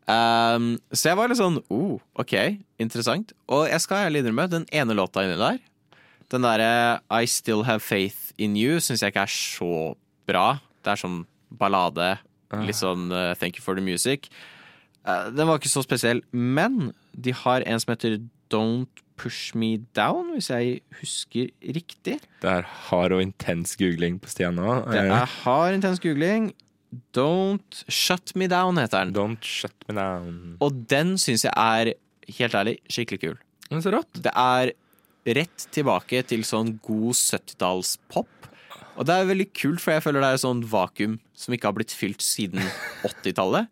um, 0.06 0.68
Så 0.94 1.10
jeg 1.10 1.18
var 1.18 1.30
litt 1.30 1.40
sånn 1.40 1.60
oh, 1.72 1.98
OK, 2.20 2.34
interessant. 2.82 3.34
Og 3.50 3.66
jeg 3.70 3.82
skal 3.82 4.08
ærlig 4.08 4.22
innrømme, 4.22 4.48
den 4.52 4.68
ene 4.74 4.96
låta 4.96 5.24
inni 5.26 5.38
der, 5.40 5.60
den 6.32 6.46
derre 6.46 7.00
I 7.12 7.28
Still 7.30 7.64
Have 7.68 7.82
Faith 7.84 8.32
In 8.40 8.56
You, 8.58 8.80
syns 8.82 9.04
jeg 9.04 9.12
ikke 9.12 9.26
er 9.26 9.34
så 9.34 9.94
bra. 10.28 10.46
Det 10.84 10.94
er 10.94 11.00
sånn 11.00 11.22
ballade. 11.54 12.16
Litt 12.64 12.78
sånn 12.78 13.08
uh, 13.12 13.32
Thank 13.38 13.58
You 13.58 13.64
For 13.64 13.78
The 13.78 13.84
Music. 13.84 14.28
Uh, 15.04 15.28
den 15.34 15.48
var 15.48 15.60
ikke 15.60 15.72
så 15.72 15.82
spesiell, 15.84 16.22
men 16.32 16.92
de 17.12 17.34
har 17.44 17.64
en 17.68 17.80
som 17.82 17.92
heter 17.92 18.20
Don't 18.52 19.02
Push 19.20 19.54
Me 19.58 19.76
Down, 19.96 20.32
hvis 20.34 20.50
jeg 20.50 20.80
husker 21.00 21.50
riktig. 21.76 22.18
Det 22.42 22.50
er 22.50 22.66
hard 22.88 23.14
og 23.14 23.22
intens 23.22 23.76
googling 23.78 24.18
på 24.22 24.30
Stian 24.32 24.58
nå. 24.58 24.80
Det 24.90 25.04
er 25.04 25.26
hard, 25.44 25.76
intens 25.78 26.02
googling. 26.02 26.52
Don't 27.14 27.84
Shut 27.90 28.34
Me 28.38 28.48
Down 28.50 28.78
heter 28.78 29.04
den. 29.06 29.14
Don't 29.16 29.46
Shut 29.46 29.74
Me 29.88 29.96
Down. 29.98 30.56
Og 30.64 30.84
den 30.90 31.16
syns 31.20 31.46
jeg 31.46 31.54
er, 31.54 31.94
helt 32.38 32.56
ærlig, 32.58 32.78
skikkelig 32.90 33.20
kul. 33.22 33.38
Så 33.82 33.92
rått. 33.94 34.22
Det 34.22 34.32
er 34.34 34.74
rett 35.26 35.68
tilbake 35.72 36.22
til 36.28 36.42
sånn 36.44 36.74
god 36.84 37.14
70-tallspop. 37.16 38.50
Og 38.94 39.06
det 39.08 39.14
er 39.14 39.26
veldig 39.30 39.48
kult, 39.56 39.80
for 39.82 39.94
jeg 39.96 40.04
føler 40.04 40.22
det 40.22 40.28
er 40.34 40.36
et 40.38 40.44
sånn 40.44 40.60
vakuum 40.70 41.16
som 41.34 41.54
ikke 41.56 41.66
har 41.70 41.74
blitt 41.78 41.94
fylt 41.96 42.22
siden 42.22 42.60
80-tallet. 43.08 43.70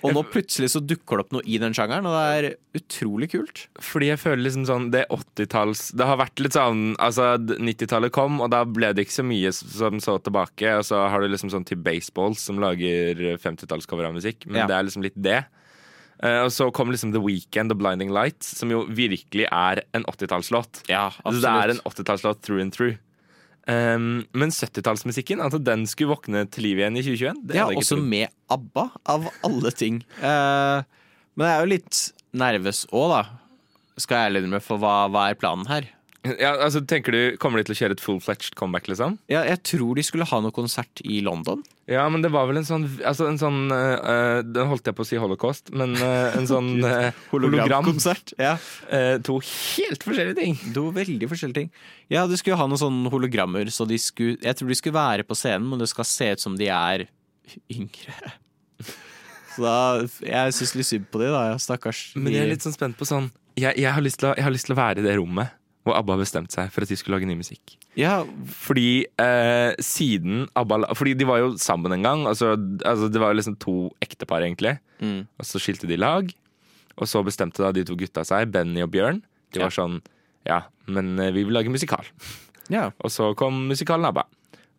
Og 0.00 0.14
nå 0.16 0.22
plutselig 0.32 0.70
så 0.72 0.80
dukker 0.80 1.18
det 1.20 1.24
opp 1.26 1.32
noe 1.36 1.44
i 1.44 1.58
den 1.60 1.74
sjangeren, 1.76 2.06
og 2.08 2.14
det 2.16 2.36
er 2.38 2.78
utrolig 2.80 3.26
kult. 3.34 3.66
Fordi 3.84 4.06
jeg 4.08 4.20
føler 4.22 4.40
liksom 4.46 4.62
sånn 4.64 4.86
Det 4.94 5.02
80-talls 5.12 5.82
Det 5.92 6.06
har 6.08 6.16
vært 6.16 6.40
litt 6.40 6.56
sånn 6.56 6.94
Altså, 6.96 7.34
90-tallet 7.36 8.08
kom, 8.16 8.38
og 8.40 8.48
da 8.54 8.62
ble 8.64 8.94
det 8.96 9.04
ikke 9.04 9.18
så 9.18 9.24
mye 9.28 9.52
som 9.52 10.00
så 10.00 10.14
tilbake. 10.24 10.72
Og 10.80 10.86
så 10.88 11.02
har 11.12 11.20
du 11.20 11.28
liksom 11.28 11.52
sånn 11.52 11.66
til 11.68 11.82
Baseballs 11.84 12.40
som 12.48 12.56
lager 12.64 13.20
50-tallscover 13.44 14.08
av 14.08 14.16
musikk, 14.16 14.46
men 14.48 14.62
Ja. 14.62 14.66
det 14.72 14.78
er 14.78 14.88
liksom 14.88 15.04
litt 15.04 15.20
det. 15.20 15.42
Eh, 16.22 16.40
og 16.44 16.50
så 16.52 16.68
kom 16.76 16.90
liksom 16.92 17.14
The 17.14 17.22
Weekend 17.24 17.72
og 17.72 17.80
Blinding 17.80 18.12
Lights, 18.12 18.52
som 18.58 18.72
jo 18.72 18.82
virkelig 18.92 19.46
er 19.48 19.82
en 19.96 20.04
80-tallslåt. 20.10 20.82
Ja, 20.90 21.08
absolutt. 21.24 21.46
det 21.46 21.54
er 21.54 21.74
en 21.74 21.82
80-tallslåt 21.88 22.42
through 22.44 22.64
and 22.64 22.76
through. 22.76 22.98
Um, 23.70 24.24
men 24.32 24.50
70-tallsmusikken, 24.50 25.40
altså 25.44 25.60
den 25.62 25.84
skulle 25.88 26.14
våkne 26.14 26.46
til 26.50 26.64
liv 26.66 26.80
igjen 26.80 26.96
i 26.98 27.04
2021? 27.04 27.42
Det 27.46 27.58
Ja, 27.58 27.68
også 27.68 27.96
trodd. 27.96 28.08
med 28.08 28.32
ABBA, 28.50 28.86
av 29.14 29.28
alle 29.46 29.72
ting. 29.76 30.00
Uh, 30.18 30.82
men 31.36 31.46
jeg 31.46 31.54
er 31.54 31.64
jo 31.64 31.72
litt 31.74 32.00
nervøs 32.40 32.82
òg, 32.90 33.14
da. 33.14 33.22
Skal 34.00 34.16
jeg 34.16 34.30
ærlig 34.30 34.42
innrømme, 34.42 34.62
for 34.64 34.80
hva, 34.80 34.94
hva 35.12 35.28
er 35.30 35.38
planen 35.38 35.68
her? 35.70 35.88
Ja, 36.20 36.50
altså, 36.60 36.82
tenker 36.84 37.14
du, 37.14 37.20
Kommer 37.40 37.60
de 37.60 37.70
til 37.70 37.72
å 37.72 37.78
kjøre 37.78 37.94
et 37.96 38.02
full-fletched 38.04 38.56
comeback? 38.58 38.90
liksom? 38.90 39.16
Ja, 39.32 39.40
jeg 39.48 39.62
tror 39.64 39.96
de 39.96 40.04
skulle 40.04 40.26
ha 40.28 40.40
noe 40.44 40.52
konsert 40.52 41.00
i 41.00 41.22
London. 41.24 41.62
Ja, 41.90 42.04
men 42.12 42.20
det 42.20 42.28
var 42.34 42.44
vel 42.50 42.60
en 42.60 42.66
sånn, 42.68 42.84
altså 43.08 43.26
en 43.26 43.38
sånn 43.40 43.72
øh, 43.74 43.94
øh, 43.98 44.40
Den 44.46 44.68
holdt 44.70 44.86
jeg 44.86 44.94
på 44.98 45.02
å 45.02 45.08
si 45.08 45.18
holocaust, 45.18 45.72
men 45.74 45.96
uh, 45.96 46.36
en 46.36 46.46
sånn 46.50 46.68
hologram. 46.76 47.16
Hologramkonsert. 47.32 48.34
Ja. 48.38 48.52
Eh, 48.92 49.16
to 49.26 49.38
helt 49.40 50.04
forskjellige 50.04 50.36
ting. 50.38 50.58
To 50.76 50.90
veldig 50.94 51.30
forskjellige 51.30 51.62
ting. 51.62 51.72
Ja, 52.12 52.26
de 52.28 52.38
skulle 52.38 52.60
ha 52.60 52.68
noen 52.68 52.82
sånne 52.82 53.12
hologrammer, 53.12 53.72
så 53.72 53.88
de 53.88 53.98
skulle, 54.00 54.36
jeg 54.44 54.60
tror 54.60 54.70
de 54.70 54.78
skulle 54.78 54.98
være 55.00 55.26
på 55.26 55.38
scenen, 55.38 55.70
men 55.72 55.80
det 55.80 55.88
skal 55.90 56.08
se 56.08 56.30
ut 56.36 56.44
som 56.44 56.58
de 56.60 56.68
er 56.68 57.08
yngre. 57.72 58.34
Så 59.50 59.64
da, 59.64 59.78
jeg 60.22 60.52
syns 60.54 60.76
litt 60.78 60.86
synd 60.86 61.08
på 61.10 61.18
de, 61.18 61.32
da. 61.34 61.56
Stakkars. 61.58 62.12
Men 62.14 62.30
jeg 62.30 62.44
er 62.44 62.52
litt 62.52 62.62
sånn 62.62 62.76
spent 62.76 62.94
på 62.94 63.08
sånn 63.08 63.26
Jeg, 63.58 63.74
jeg, 63.82 63.90
har, 63.90 63.98
å, 63.98 64.30
jeg 64.38 64.44
har 64.46 64.54
lyst 64.54 64.68
til 64.68 64.76
å 64.76 64.78
være 64.78 65.02
i 65.02 65.06
det 65.08 65.16
rommet 65.18 65.56
hvor 65.90 65.98
ABBA 65.98 66.16
bestemte 66.22 66.54
seg 66.54 66.70
for 66.72 66.86
at 66.86 66.90
de 66.90 66.96
skulle 66.98 67.18
lage 67.18 67.28
ny 67.28 67.36
musikk. 67.38 67.74
Ja. 67.98 68.20
Fordi 68.62 69.04
eh, 69.20 69.72
siden 69.82 70.46
ABBA 70.56 70.94
Fordi 70.96 71.16
de 71.18 71.26
var 71.28 71.42
jo 71.42 71.50
sammen 71.60 71.92
en 71.96 72.06
gang. 72.06 72.22
Altså, 72.30 72.54
altså 72.86 73.10
Det 73.10 73.20
var 73.20 73.34
jo 73.34 73.40
liksom 73.40 73.58
to 73.60 73.74
ektepar, 74.00 74.46
egentlig. 74.46 74.78
Mm. 75.02 75.26
Og 75.38 75.48
så 75.48 75.60
skilte 75.62 75.90
de 75.90 75.98
lag. 75.98 76.30
Og 76.96 77.08
så 77.10 77.22
bestemte 77.26 77.62
da 77.64 77.72
de 77.74 77.84
to 77.86 77.96
gutta 77.98 78.24
seg, 78.26 78.52
Benny 78.54 78.84
og 78.84 78.92
Bjørn. 78.94 79.22
De 79.52 79.62
var 79.62 79.74
sånn 79.74 80.00
Ja, 80.46 80.62
men 80.88 81.18
eh, 81.18 81.34
vi 81.34 81.44
vil 81.44 81.56
lage 81.56 81.72
musikal. 81.72 82.06
Ja. 82.70 82.92
Og 83.02 83.10
så 83.10 83.32
kom 83.34 83.64
musikalen 83.66 84.06
ABBA. 84.06 84.22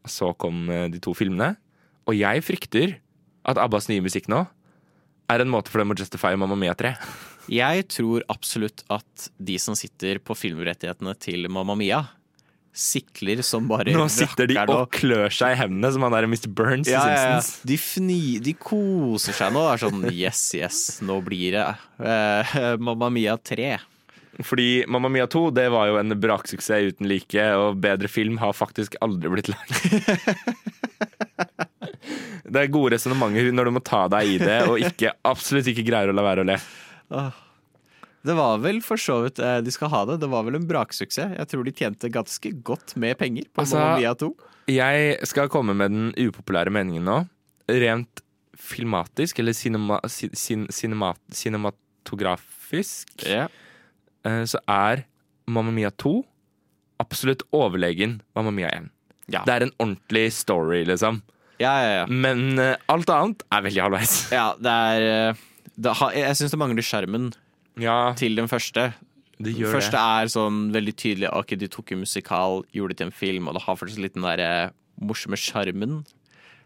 Og 0.08 0.12
så 0.14 0.30
kom 0.40 0.70
eh, 0.72 0.86
de 0.88 1.02
to 1.04 1.12
filmene. 1.12 1.58
Og 2.08 2.16
jeg 2.16 2.40
frykter 2.48 2.94
at 3.44 3.60
ABBAs 3.60 3.90
nye 3.92 4.04
musikk 4.06 4.30
nå 4.32 4.46
er 5.32 5.44
en 5.44 5.52
måte 5.52 5.72
for 5.72 5.82
dem 5.82 5.92
å 5.92 5.98
justify 5.98 6.32
Mamma 6.40 6.56
Mia 6.60 6.76
3. 6.78 6.94
Jeg 7.52 7.86
tror 7.92 8.24
absolutt 8.32 8.86
at 8.92 9.28
de 9.36 9.58
som 9.60 9.76
sitter 9.76 10.22
på 10.24 10.36
filmrettighetene 10.40 11.14
til 11.20 11.50
Mamma 11.52 11.76
Mia, 11.76 12.06
sikler 12.72 13.42
som 13.44 13.66
bare 13.68 13.92
Nå 13.92 14.06
sitter 14.08 14.48
de 14.48 14.56
og 14.64 14.86
klør 14.96 15.28
seg 15.36 15.58
i 15.58 15.60
hendene 15.60 15.90
som 15.92 16.06
han 16.06 16.14
der 16.16 16.28
Mr. 16.32 16.48
Burns 16.48 16.88
i 16.88 16.94
Simpsons. 16.94 17.12
ja, 17.12 17.34
ja. 17.36 17.68
De, 17.68 17.78
fni, 17.78 18.22
de 18.44 18.54
koser 18.56 19.36
seg 19.36 19.52
nå. 19.52 19.66
Det 19.68 19.74
er 19.74 19.82
sånn 19.84 20.06
yes, 20.08 20.44
yes, 20.56 20.82
nå 21.04 21.20
blir 21.26 21.58
det 21.58 21.66
uh, 22.00 22.54
Mamma 22.80 23.12
Mia 23.12 23.36
3. 23.36 23.74
Fordi 24.48 24.86
Mamma 24.88 25.12
Mia 25.12 25.28
2 25.28 25.50
det 25.58 25.68
var 25.74 25.90
jo 25.92 26.00
en 26.00 26.16
braksuksess 26.24 26.94
uten 26.94 27.10
like, 27.12 27.44
og 27.60 27.82
bedre 27.84 28.08
film 28.08 28.40
har 28.42 28.56
faktisk 28.56 28.96
aldri 29.04 29.34
blitt 29.36 29.52
lagd. 29.52 29.76
Det 32.52 32.60
er 32.60 32.72
gode 32.74 32.98
resonnementer 32.98 33.52
når 33.56 33.70
du 33.70 33.72
må 33.78 33.82
ta 33.86 34.02
deg 34.12 34.28
i 34.28 34.40
det, 34.42 34.58
og 34.68 34.82
ikke, 34.84 35.14
absolutt 35.24 35.70
ikke 35.72 35.86
greier 35.88 36.12
å 36.12 36.16
la 36.16 36.26
være 36.26 36.44
å 36.44 36.48
le. 36.50 36.58
Det 38.22 38.36
var 38.38 38.60
vel 38.62 38.82
for 38.86 39.02
så 39.02 39.18
vidt 39.26 39.40
eh, 39.42 39.60
de 39.66 39.74
skal 39.74 39.90
ha 39.94 40.04
det. 40.10 40.20
Det 40.22 40.30
var 40.30 40.46
vel 40.46 40.60
en 40.60 40.68
braksuksess. 40.70 41.36
Jeg 41.40 41.50
tror 41.52 41.66
de 41.66 41.74
tjente 41.74 42.12
ganske 42.14 42.52
godt 42.66 42.96
med 43.02 43.18
penger 43.20 43.48
på 43.50 43.64
Altså, 43.64 43.80
Mamma 43.80 44.02
Mia 44.02 44.14
2. 44.18 44.32
Jeg 44.72 45.16
skal 45.30 45.50
komme 45.52 45.74
med 45.78 45.94
den 45.94 46.12
upopulære 46.30 46.74
meningen 46.74 47.08
nå. 47.08 47.18
Rent 47.72 48.22
filmatisk, 48.62 49.40
eller 49.42 49.58
cinema, 49.58 49.98
cin, 50.08 50.68
cinema, 50.70 51.16
cinematografisk, 51.34 53.24
yeah. 53.26 53.50
så 54.22 54.60
er 54.70 55.02
Mamma 55.50 55.74
Mia 55.74 55.90
2 55.90 56.20
absolutt 57.02 57.42
overlegen 57.56 58.20
Mamma 58.38 58.54
Mia 58.54 58.70
1. 58.70 58.92
Det 59.32 59.54
er 59.56 59.66
en 59.66 59.74
ordentlig 59.80 60.28
story, 60.36 60.84
liksom. 60.86 61.24
Men 62.10 62.60
uh, 62.60 62.76
alt 62.92 63.10
annet 63.14 63.44
er 63.54 63.66
veldig 63.66 63.84
halvveis. 63.86 64.16
Ja, 64.34 64.52
det 64.60 64.76
er 64.92 65.08
eh, 65.08 65.42
det 65.82 65.94
har, 66.00 66.12
Jeg 66.18 66.38
syns 66.40 66.54
det 66.54 66.60
mangler 66.62 66.86
skjermen 66.86 67.32
til 68.20 68.36
den 68.38 68.48
første. 68.52 68.92
Det 69.42 69.50
Den 69.56 69.62
gjør 69.64 69.74
første 69.80 69.98
det. 69.98 70.02
er 70.22 70.30
sånn 70.30 70.58
veldig 70.76 70.94
tydelig 71.02 71.30
Ok, 71.34 71.56
de 71.58 71.68
tok 71.72 71.92
en 71.96 72.04
musikal, 72.04 72.60
gjorde 72.76 72.94
det 72.94 72.98
til 73.02 73.08
en 73.10 73.16
film, 73.16 73.48
og 73.50 73.56
det 73.58 73.64
har 73.66 73.78
fortsatt 73.80 74.04
litt 74.04 74.14
den 74.18 74.28
der 74.28 74.40
eh, 74.46 74.70
morsomme 75.02 75.40
sjarmen. 75.40 76.04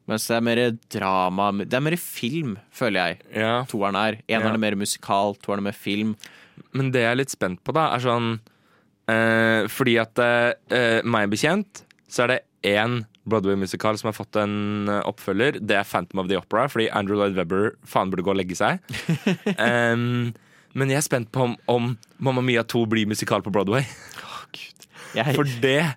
Mens 0.09 0.27
det 0.27 0.35
er 0.37 0.43
mer 0.45 0.59
drama 0.93 1.47
Det 1.63 1.73
er 1.73 1.81
mer 1.85 1.95
film, 1.97 2.57
føler 2.75 2.99
jeg. 3.15 3.21
Toeren 3.71 3.95
er. 3.97 4.19
Eneren 4.27 4.51
Ja. 4.51 4.53
er 4.59 4.63
mer 4.65 4.75
musikal, 4.75 5.35
toeren 5.41 5.63
er 5.63 5.69
mer 5.71 5.77
film. 5.79 6.15
Men 6.73 6.91
det 6.91 7.01
jeg 7.01 7.11
er 7.11 7.15
litt 7.21 7.31
spent 7.33 7.63
på, 7.63 7.73
da, 7.73 7.87
er 7.95 8.03
sånn 8.03 8.39
eh, 9.07 9.67
Fordi 9.71 9.95
at 10.01 10.19
eh, 10.19 11.01
meg 11.03 11.29
bekjent, 11.31 11.83
så 12.09 12.23
er 12.25 12.27
det 12.35 12.41
én 12.75 13.05
Broadway-musikal 13.29 13.97
som 13.99 14.09
har 14.11 14.15
fått 14.17 14.37
en 14.41 14.89
eh, 14.91 15.01
oppfølger. 15.09 15.59
Det 15.61 15.77
er 15.79 15.87
Phantom 15.89 16.23
of 16.23 16.29
the 16.31 16.37
Opera, 16.39 16.67
fordi 16.71 16.87
Andrew 16.93 17.17
Lloyd 17.19 17.37
Webber 17.37 17.73
faen 17.89 18.11
burde 18.13 18.25
gå 18.27 18.33
og 18.35 18.39
legge 18.39 18.57
seg. 18.59 18.81
um, 19.59 20.31
men 20.75 20.91
jeg 20.91 20.99
er 21.01 21.05
spent 21.07 21.31
på 21.33 21.45
om, 21.49 21.53
om 21.71 21.91
Mamma 22.19 22.43
Mia 22.45 22.65
2 22.67 22.83
blir 22.91 23.07
musikal 23.09 23.41
på 23.45 23.53
Broadway. 23.55 23.85
Jeg- 25.15 25.35
For 25.37 25.47
det 25.63 25.95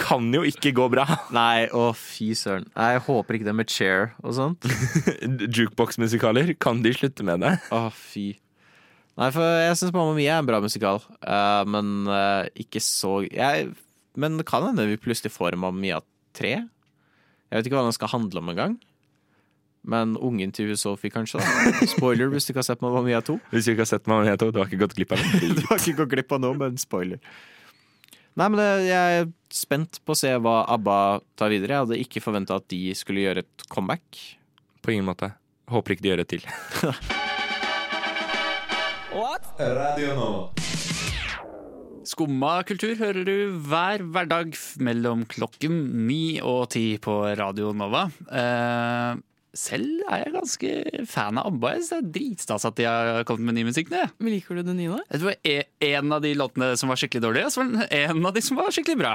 kan 0.00 0.30
jo 0.32 0.40
ikke 0.48 0.72
gå 0.72 0.86
bra. 0.92 1.04
Nei, 1.36 1.66
å 1.76 1.90
fy 1.96 2.30
søren. 2.38 2.64
Jeg 2.72 3.02
håper 3.04 3.36
ikke 3.36 3.48
det 3.50 3.54
med 3.58 3.68
Chair 3.70 4.14
og 4.24 4.32
sånt. 4.38 4.64
Jukebox-musikaler, 5.56 6.54
kan 6.58 6.80
de 6.82 6.94
slutte 6.96 7.26
med 7.28 7.44
det? 7.44 7.52
Å, 7.74 7.82
fy. 7.92 8.32
Nei, 9.20 9.28
for 9.34 9.44
jeg 9.44 9.76
syns 9.76 9.92
Mamma 9.92 10.14
Mia 10.16 10.38
er 10.38 10.40
en 10.40 10.48
bra 10.48 10.62
musikal, 10.64 11.02
uh, 11.26 11.60
men 11.68 12.08
uh, 12.08 12.46
ikke 12.56 12.80
så 12.80 13.18
jeg, 13.26 13.68
Men 14.16 14.38
det 14.40 14.46
kan 14.48 14.64
hende 14.64 14.86
vi 14.88 14.96
plutselig 15.00 15.32
får 15.34 15.58
Mamma 15.60 15.76
Mia 15.82 16.00
3. 16.36 16.52
Jeg 17.50 17.58
vet 17.58 17.66
ikke 17.66 17.78
hva 17.78 17.88
den 17.88 17.96
skal 17.96 18.12
handle 18.12 18.42
om 18.42 18.52
engang. 18.52 18.78
Men 19.80 20.12
ungen 20.20 20.52
til 20.52 20.74
Sophie, 20.76 21.10
kanskje? 21.12 21.40
da 21.40 21.86
Spoiler 21.88 22.28
hvis 22.32 22.46
du 22.46 22.52
ikke 22.52 22.60
har 22.60 22.68
sett 22.68 22.82
Mamma 22.84 23.00
Mia 23.04 23.22
2. 23.24 23.38
Hvis 23.52 23.64
du 23.64 23.72
ikke 23.72 23.86
har 23.86 23.92
sett 23.94 24.10
Mamma 24.10 24.26
Mia 24.28 24.36
2, 24.36 24.50
du 24.52 24.60
har 24.60 24.68
ikke 24.68 24.82
gått 24.84 24.96
glipp 24.98 25.14
av 25.16 25.22
noe. 25.24 25.40
du 25.58 25.64
har 25.70 25.80
ikke 25.80 25.96
gått 26.02 26.12
glipp 26.12 26.36
av 26.36 26.42
noe, 26.44 26.58
men 26.60 26.76
spoiler. 26.80 27.22
Nei, 28.38 28.46
men 28.46 28.60
det, 28.60 28.68
Jeg 28.86 29.22
er 29.22 29.30
spent 29.52 29.98
på 30.06 30.14
å 30.14 30.20
se 30.20 30.30
hva 30.38 30.60
ABBA 30.76 30.98
tar 31.40 31.52
videre. 31.52 31.74
Jeg 31.74 31.86
hadde 31.86 32.02
ikke 32.04 32.22
forventa 32.24 32.60
at 32.60 32.68
de 32.70 32.82
skulle 32.98 33.24
gjøre 33.24 33.44
et 33.46 33.66
comeback. 33.72 34.20
På 34.84 34.94
ingen 34.94 35.08
måte. 35.08 35.32
Håper 35.70 35.96
ikke 35.96 36.06
de 36.06 36.12
gjør 36.12 36.22
det 36.22 36.28
til. 36.36 36.46
What? 39.16 39.48
Radio 39.58 40.14
Nova. 40.14 40.69
Skumma 42.08 42.60
kultur 42.64 42.94
hører 42.96 43.26
du 43.28 43.34
hver 43.68 44.00
hverdag 44.14 44.54
mellom 44.80 45.26
klokken 45.28 45.74
ni 46.08 46.38
og 46.40 46.70
ti 46.72 46.94
på 47.02 47.18
Radio 47.38 47.74
Nova. 47.76 48.06
Eh, 48.32 49.18
selv 49.52 50.04
er 50.08 50.22
jeg 50.22 50.32
ganske 50.36 50.70
fan 51.10 51.40
av 51.40 51.48
ABBA. 51.50 51.72
Det 51.82 51.96
er 51.98 52.08
dritstas 52.14 52.64
at 52.68 52.76
de 52.78 52.86
har 52.88 53.24
kommet 53.28 53.50
med 53.50 53.58
ny 53.58 53.64
musikk. 53.68 53.90
Men 53.92 54.32
Liker 54.32 54.60
du 54.60 54.62
det 54.70 54.76
nye 54.78 54.92
nå? 54.94 55.00
Det 55.10 55.20
var 55.26 55.36
e- 55.44 55.66
en 55.90 56.12
av 56.16 56.22
de 56.24 56.32
låtene 56.38 56.70
som 56.80 56.88
var 56.92 57.00
skikkelig 57.02 57.24
dårlige, 57.26 57.50
og 57.50 57.52
så 57.52 57.64
var 57.66 57.82
det 57.82 58.00
en 58.04 58.24
av 58.30 58.36
de 58.38 58.44
som 58.46 58.56
var 58.62 58.70
skikkelig 58.72 58.98
bra. 59.02 59.12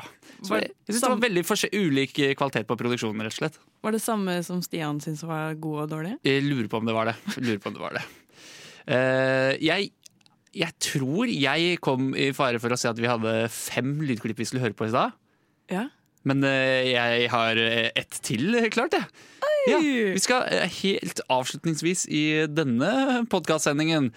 Var- 0.50 0.66
jeg 0.68 0.92
synes 0.92 1.02
det 1.02 1.10
var 1.16 1.24
veldig 1.26 1.46
ulik 1.80 2.14
kvalitet 2.38 2.68
på 2.68 2.78
produksjonen, 2.78 3.24
rett 3.26 3.34
og 3.34 3.40
slett. 3.40 3.58
Var 3.82 3.92
det 3.96 4.02
samme 4.04 4.44
som 4.44 4.62
Stian 4.62 5.00
syntes 5.00 5.24
var 5.26 5.56
gode 5.56 5.88
og 5.88 5.90
dårlige? 5.90 6.20
Jeg 6.28 6.44
lurer 6.44 6.68
på 6.70 6.78
om 6.78 6.86
det 6.86 6.94
var 6.94 7.06
det. 7.06 7.16
Jeg 7.34 7.44
Lurer 7.50 7.60
på 7.64 7.68
om 7.68 7.74
det 7.74 7.82
var 7.88 7.94
det. 7.98 8.06
Eh, 8.86 9.58
jeg, 9.66 9.92
jeg 10.56 10.72
tror 10.80 11.30
jeg 11.32 11.80
kom 11.84 12.14
i 12.16 12.30
fare 12.36 12.62
for 12.64 12.72
å 12.72 12.80
si 12.80 12.88
at 12.88 13.00
vi 13.00 13.10
hadde 13.12 13.34
fem 13.52 13.98
lydklipp 14.06 14.40
vi 14.40 14.48
skulle 14.48 14.64
høre 14.64 14.78
på 14.78 14.88
i 14.88 14.94
stad. 14.94 15.16
Ja. 15.72 15.88
Men 16.26 16.46
eh, 16.48 16.94
jeg 16.94 17.28
har 17.34 17.60
eh, 17.62 17.92
ett 17.94 18.22
til 18.26 18.56
klart, 18.74 18.96
jeg. 18.96 19.06
Ja, 19.44 19.52
vi 19.66 20.22
skal 20.22 20.46
eh, 20.54 20.70
helt 20.82 21.22
avslutningsvis 21.32 22.06
i 22.14 22.24
denne 22.52 23.26
podkastsendingen 23.32 24.12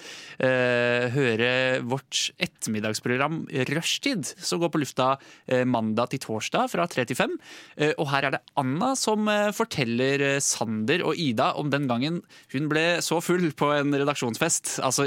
eh, 0.44 1.08
høre 1.14 1.50
vårt 1.88 2.28
ettermiddagsprogram 2.42 3.40
Rushtid, 3.70 4.28
som 4.36 4.60
går 4.62 4.72
på 4.74 4.82
lufta 4.82 5.08
eh, 5.46 5.64
mandag 5.68 6.12
til 6.12 6.22
torsdag 6.26 6.68
fra 6.72 6.86
3 6.90 7.06
til 7.08 7.18
5. 7.18 7.36
Eh, 7.78 7.94
og 7.96 8.10
her 8.12 8.28
er 8.28 8.36
det 8.36 8.42
Anna 8.60 8.92
som 8.98 9.28
eh, 9.32 9.50
forteller 9.56 10.24
eh, 10.34 10.40
Sander 10.44 11.04
og 11.06 11.16
Ida 11.18 11.52
om 11.60 11.72
den 11.72 11.88
gangen 11.90 12.20
hun 12.52 12.68
ble 12.70 12.86
så 13.04 13.20
full 13.24 13.50
på 13.56 13.70
en 13.76 13.94
redaksjonsfest, 13.96 14.78
altså 14.84 15.06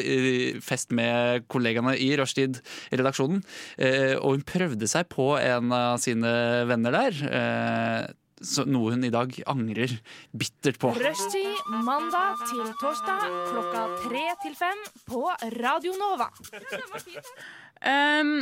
fest 0.64 0.94
med 0.96 1.46
kollegaene 1.52 1.94
i 2.02 2.12
Rushtid-redaksjonen, 2.20 3.44
eh, 3.78 4.16
og 4.18 4.38
hun 4.38 4.48
prøvde 4.48 4.90
seg 4.90 5.10
på 5.12 5.34
en 5.38 5.72
av 5.76 6.02
sine 6.02 6.34
venner 6.70 6.98
der. 6.98 8.18
Så 8.42 8.64
noe 8.66 8.96
hun 8.96 9.04
i 9.06 9.12
dag 9.14 9.36
angrer 9.52 9.92
bittert 10.34 10.80
på. 10.82 10.90
Rushtid 10.98 11.60
mandag 11.86 12.42
til 12.50 12.64
torsdag 12.82 13.28
klokka 13.52 13.84
tre 14.08 14.24
til 14.42 14.56
fem 14.58 14.82
på 15.06 15.22
Radio 15.62 15.94
Nova. 16.00 16.28
um, 17.86 18.34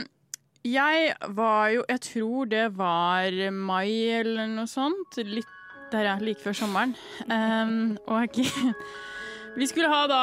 jeg 0.68 1.14
var 1.36 1.70
jo 1.72 1.84
Jeg 1.88 2.02
tror 2.04 2.50
det 2.52 2.66
var 2.78 3.32
mai 3.56 3.92
eller 4.20 4.48
noe 4.52 4.68
sånt. 4.72 5.20
Litt 5.24 5.56
der, 5.92 6.06
ja. 6.06 6.16
Like 6.22 6.44
før 6.44 6.54
sommeren. 6.54 6.96
Um, 7.28 7.98
og 8.08 8.40
vi 9.60 9.68
skulle 9.68 9.90
ha 9.92 10.04
da 10.12 10.22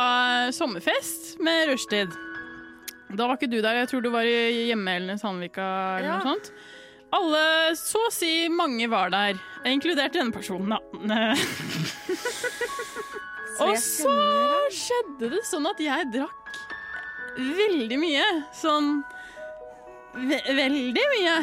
sommerfest 0.55 1.37
med 1.43 1.73
rushtid. 1.73 2.13
Da 3.17 3.27
var 3.27 3.37
ikke 3.37 3.51
du 3.51 3.61
der. 3.61 3.83
Jeg 3.83 3.91
tror 3.91 4.03
du 4.05 4.11
var 4.15 4.27
i 4.27 4.67
hjemme 4.71 5.19
Sandvika 5.21 5.67
eller 5.99 6.09
Ja. 6.09 6.17
noe 6.19 6.33
sånt. 6.33 6.53
Alle, 7.15 7.77
så 7.79 8.01
å 8.09 8.13
si 8.15 8.49
mange, 8.51 8.89
var 8.91 9.13
der. 9.15 9.39
Inkludert 9.67 10.15
denne 10.17 10.35
personen, 10.35 10.75
da. 10.75 10.81
Og 13.65 13.77
så 13.81 14.17
skjedde 14.75 15.31
det 15.33 15.45
sånn 15.49 15.69
at 15.71 15.79
jeg 15.81 16.11
drakk 16.13 16.59
veldig 17.37 17.99
mye. 18.01 18.27
Sånn 18.57 18.99
ve 20.17 20.41
veldig 20.57 21.07
mye. 21.13 21.37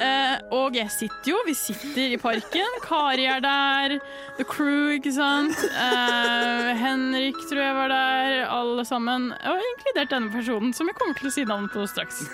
Eh, 0.00 0.36
og 0.54 0.76
jeg 0.78 0.88
sitter 0.94 1.32
jo, 1.32 1.38
vi 1.46 1.54
sitter 1.58 2.14
i 2.14 2.18
parken. 2.20 2.78
Kari 2.84 3.26
er 3.28 3.42
der. 3.44 3.96
The 4.38 4.46
Crew, 4.48 4.94
ikke 4.96 5.12
sant. 5.14 5.58
Eh, 5.68 6.70
Henrik 6.80 7.38
tror 7.50 7.62
jeg 7.64 7.76
var 7.76 7.92
der. 7.92 8.38
Alle 8.48 8.86
sammen. 8.88 9.30
Og 9.34 9.68
inkludert 9.72 10.14
denne 10.14 10.32
personen, 10.32 10.74
som 10.76 10.90
jeg 10.90 10.98
kommer 10.98 11.18
til 11.18 11.30
å 11.30 11.34
si 11.34 11.46
navnet 11.46 11.74
på 11.74 11.86
straks. 11.90 12.24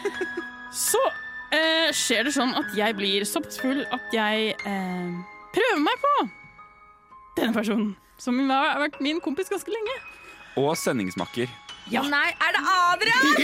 Så 0.90 1.02
eh, 1.56 1.90
skjer 1.96 2.24
det 2.28 2.32
sånn 2.36 2.52
at 2.58 2.70
jeg 2.76 2.96
blir 2.98 3.24
såpass 3.28 3.60
full 3.62 3.82
at 3.92 4.14
jeg 4.14 4.52
eh, 4.54 5.10
prøver 5.54 5.82
meg 5.82 6.02
på 6.04 6.14
denne 7.40 7.54
personen. 7.56 7.92
Som 8.20 8.36
har 8.50 8.76
vært 8.82 8.98
min 9.00 9.20
kompis 9.24 9.48
ganske 9.48 9.72
lenge. 9.72 9.94
Og 10.60 10.74
sendingsmakker. 10.76 11.48
Nei, 11.90 12.28
er 12.36 12.52
det 12.54 12.62
Adrian? 12.74 13.26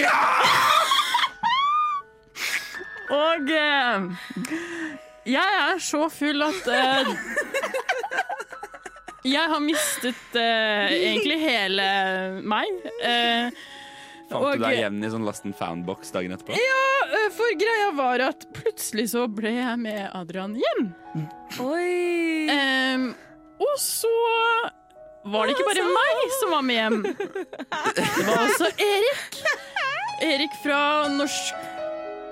Og 3.17 3.51
eh, 3.55 4.07
jeg 5.31 5.59
er 5.63 5.79
så 5.83 6.09
full 6.11 6.43
at 6.43 6.69
eh, 6.75 7.11
Jeg 9.27 9.47
har 9.53 9.63
mistet 9.63 10.37
eh, 10.39 10.91
egentlig 11.13 11.39
hele 11.43 11.87
meg. 12.47 12.67
Eh, 13.03 13.51
Fant 14.31 14.41
og- 14.43 14.57
du 14.59 14.65
deg 14.67 14.81
igjen 14.81 14.99
i 15.07 15.11
sånn 15.13 15.27
Last 15.27 15.47
and 15.47 15.55
Found-boks 15.59 16.11
dagen 16.15 16.35
etterpå? 16.35 16.59
Ja, 16.59 16.83
for 17.35 17.59
greia 17.61 17.91
var 17.97 18.23
at 18.29 18.47
plutselig 18.57 19.09
så 19.13 19.27
ble 19.31 19.53
jeg 19.57 19.79
med 19.83 20.03
Adrian 20.17 20.57
hjem. 20.59 20.89
Oi! 21.63 22.49
Um, 22.51 23.07
og 23.63 23.75
så 23.81 24.13
var 25.27 25.49
det 25.49 25.57
ikke 25.57 25.69
bare 25.71 25.87
meg 25.91 26.35
som 26.39 26.53
var 26.55 26.65
med 26.67 26.79
hjem. 26.79 26.99
Det 27.97 28.07
var 28.29 28.45
også 28.45 28.71
Erik. 28.87 29.41
Erik 30.27 30.55
fra 30.63 30.81
norsk 31.13 31.59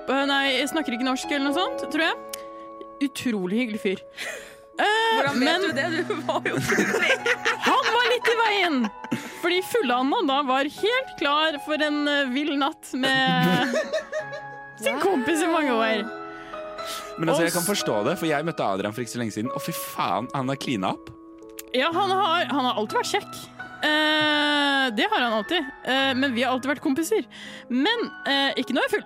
eh, 0.09 0.23
Nei, 0.25 0.43
jeg 0.55 0.71
snakker 0.71 0.95
ikke 0.95 1.05
norsk 1.05 1.29
eller 1.29 1.49
noe 1.49 1.57
sånt, 1.57 1.85
tror 1.93 2.05
jeg. 2.07 2.43
Utrolig 3.05 3.59
hyggelig 3.63 3.81
fyr. 3.83 4.03
Eh, 4.75 5.11
Hvordan 5.19 5.37
vet 5.37 5.45
men 5.45 5.61
du 5.61 5.75
det? 5.75 6.05
Du 6.09 6.15
var 6.27 6.47
jo 6.49 6.57
plutselig 6.59 7.19
han 7.65 7.91
var 7.93 8.09
litt 8.11 8.29
i 8.29 8.35
veien. 8.39 8.79
Fordi 9.41 9.59
fulle-Anna 9.71 10.21
da 10.27 10.39
var 10.47 10.69
helt 10.77 11.13
klar 11.19 11.59
for 11.65 11.81
en 11.85 12.01
eh, 12.11 12.31
vill 12.33 12.55
natt 12.61 12.91
med 12.97 13.75
sin 14.81 15.01
kompis 15.03 15.43
i 15.43 15.49
mange 15.49 15.73
år. 15.73 16.05
Men 17.17 17.29
altså, 17.31 17.45
jeg 17.47 17.55
kan 17.55 17.65
forstå 17.65 17.99
det, 18.09 18.15
for 18.19 18.29
jeg 18.29 18.45
møtte 18.45 18.65
Adrian 18.65 18.93
for 18.93 19.05
ikke 19.05 19.15
så 19.15 19.21
lenge 19.21 19.35
siden, 19.35 19.51
og 19.55 19.63
fy 19.63 19.73
faen, 19.75 20.29
han 20.35 20.51
har 20.51 20.59
klina 20.59 20.93
opp. 20.95 21.11
Ja, 21.75 21.89
han 21.91 22.11
har, 22.11 22.47
han 22.51 22.67
har 22.67 22.79
alltid 22.79 22.99
vært 23.01 23.13
kjekk. 23.15 23.39
Eh, 23.85 24.85
det 24.95 25.07
har 25.11 25.21
han 25.21 25.33
alltid. 25.33 25.71
Eh, 25.83 26.11
men 26.15 26.33
vi 26.35 26.43
har 26.43 26.53
alltid 26.53 26.75
vært 26.75 26.83
kompiser. 26.83 27.27
Men 27.69 28.07
eh, 28.27 28.55
ikke 28.61 28.75
når 28.75 28.85
jeg 28.85 28.91
er 28.91 28.95
full. 28.95 29.05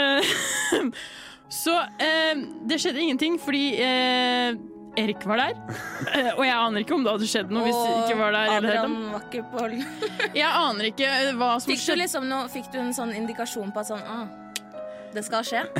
Eh, 0.00 0.90
så 1.62 1.76
eh, 2.02 2.42
det 2.70 2.80
skjedde 2.82 3.04
ingenting 3.04 3.38
fordi 3.42 3.64
eh, 3.84 4.58
Erik 4.98 5.24
var 5.26 5.38
der. 5.44 5.54
Eh, 6.16 6.32
og 6.34 6.42
jeg 6.44 6.56
aner 6.56 6.82
ikke 6.82 6.96
om 6.98 7.06
det 7.06 7.14
hadde 7.14 7.30
skjedd 7.30 7.54
noe 7.54 7.64
hvis 7.68 7.78
det 7.78 7.96
ikke 8.02 8.18
var 8.18 8.34
der. 8.34 8.52
Eller, 8.58 8.82
Adrian 8.82 8.98
var 9.14 9.26
ikke 9.28 9.46
på 9.52 9.70
jeg 10.34 10.50
aner 10.50 10.90
ikke 10.90 11.10
hva 11.38 11.54
som 11.62 11.70
Fikk 11.70 11.86
du 11.86 11.98
liksom 12.02 12.26
noe, 12.30 12.50
fikk 12.50 12.70
du 12.74 12.80
en 12.82 12.94
sånn 12.96 13.14
indikasjon 13.16 13.70
på 13.74 13.84
at 13.84 13.92
sånn 13.92 14.02
ah, 14.02 14.26
det 15.14 15.24
skal 15.26 15.46
skje? 15.46 15.64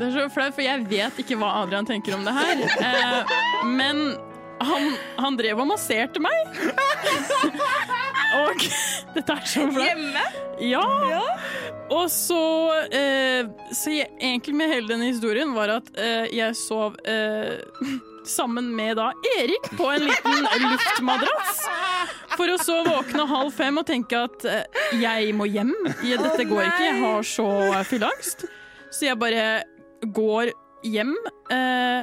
Det 0.00 0.06
er 0.06 0.12
så 0.14 0.26
flaut, 0.32 0.54
for 0.56 0.64
jeg 0.64 0.84
vet 0.88 1.18
ikke 1.20 1.36
hva 1.36 1.50
Adrian 1.60 1.84
tenker 1.84 2.14
om 2.16 2.22
det 2.24 2.32
her. 2.32 2.60
Eh, 2.80 3.32
men 3.68 3.98
han, 4.64 4.94
han 5.20 5.36
drev 5.36 5.60
og 5.60 5.68
masserte 5.68 6.22
meg. 6.24 6.60
og 8.40 8.64
dette 9.16 9.36
er 9.36 9.50
så 9.50 9.66
flaut. 9.66 9.84
Hjemme? 9.84 10.24
Ja. 10.64 10.86
Og 11.90 12.06
så 12.12 12.40
eh, 12.92 13.48
Så 13.74 13.94
jeg, 13.96 14.08
egentlig 14.20 14.54
med 14.56 14.72
hele 14.72 14.92
denne 14.92 15.10
historien 15.10 15.54
var 15.56 15.72
at 15.80 15.90
eh, 15.98 16.30
jeg 16.36 16.56
sov 16.58 16.96
eh, 17.08 17.58
sammen 18.28 18.70
med 18.76 18.96
da 18.98 19.10
Erik 19.38 19.68
på 19.78 19.88
en 19.92 20.06
liten 20.08 20.46
luftmadrass. 20.64 21.60
For 22.36 22.52
å 22.52 22.56
så 22.60 22.78
våkne 22.86 23.26
halv 23.30 23.52
fem 23.54 23.80
og 23.80 23.86
tenke 23.88 24.24
at 24.28 24.46
eh, 24.48 24.80
jeg 25.00 25.34
må 25.36 25.48
hjem. 25.50 25.72
Dette 26.00 26.46
går 26.48 26.64
ikke, 26.68 26.86
jeg 26.86 26.98
har 27.02 27.26
så 27.26 27.48
fylleangst. 27.88 28.46
Så 28.90 29.06
jeg 29.06 29.18
bare 29.20 29.46
går 30.16 30.52
hjem 30.86 31.14
eh, 31.52 32.02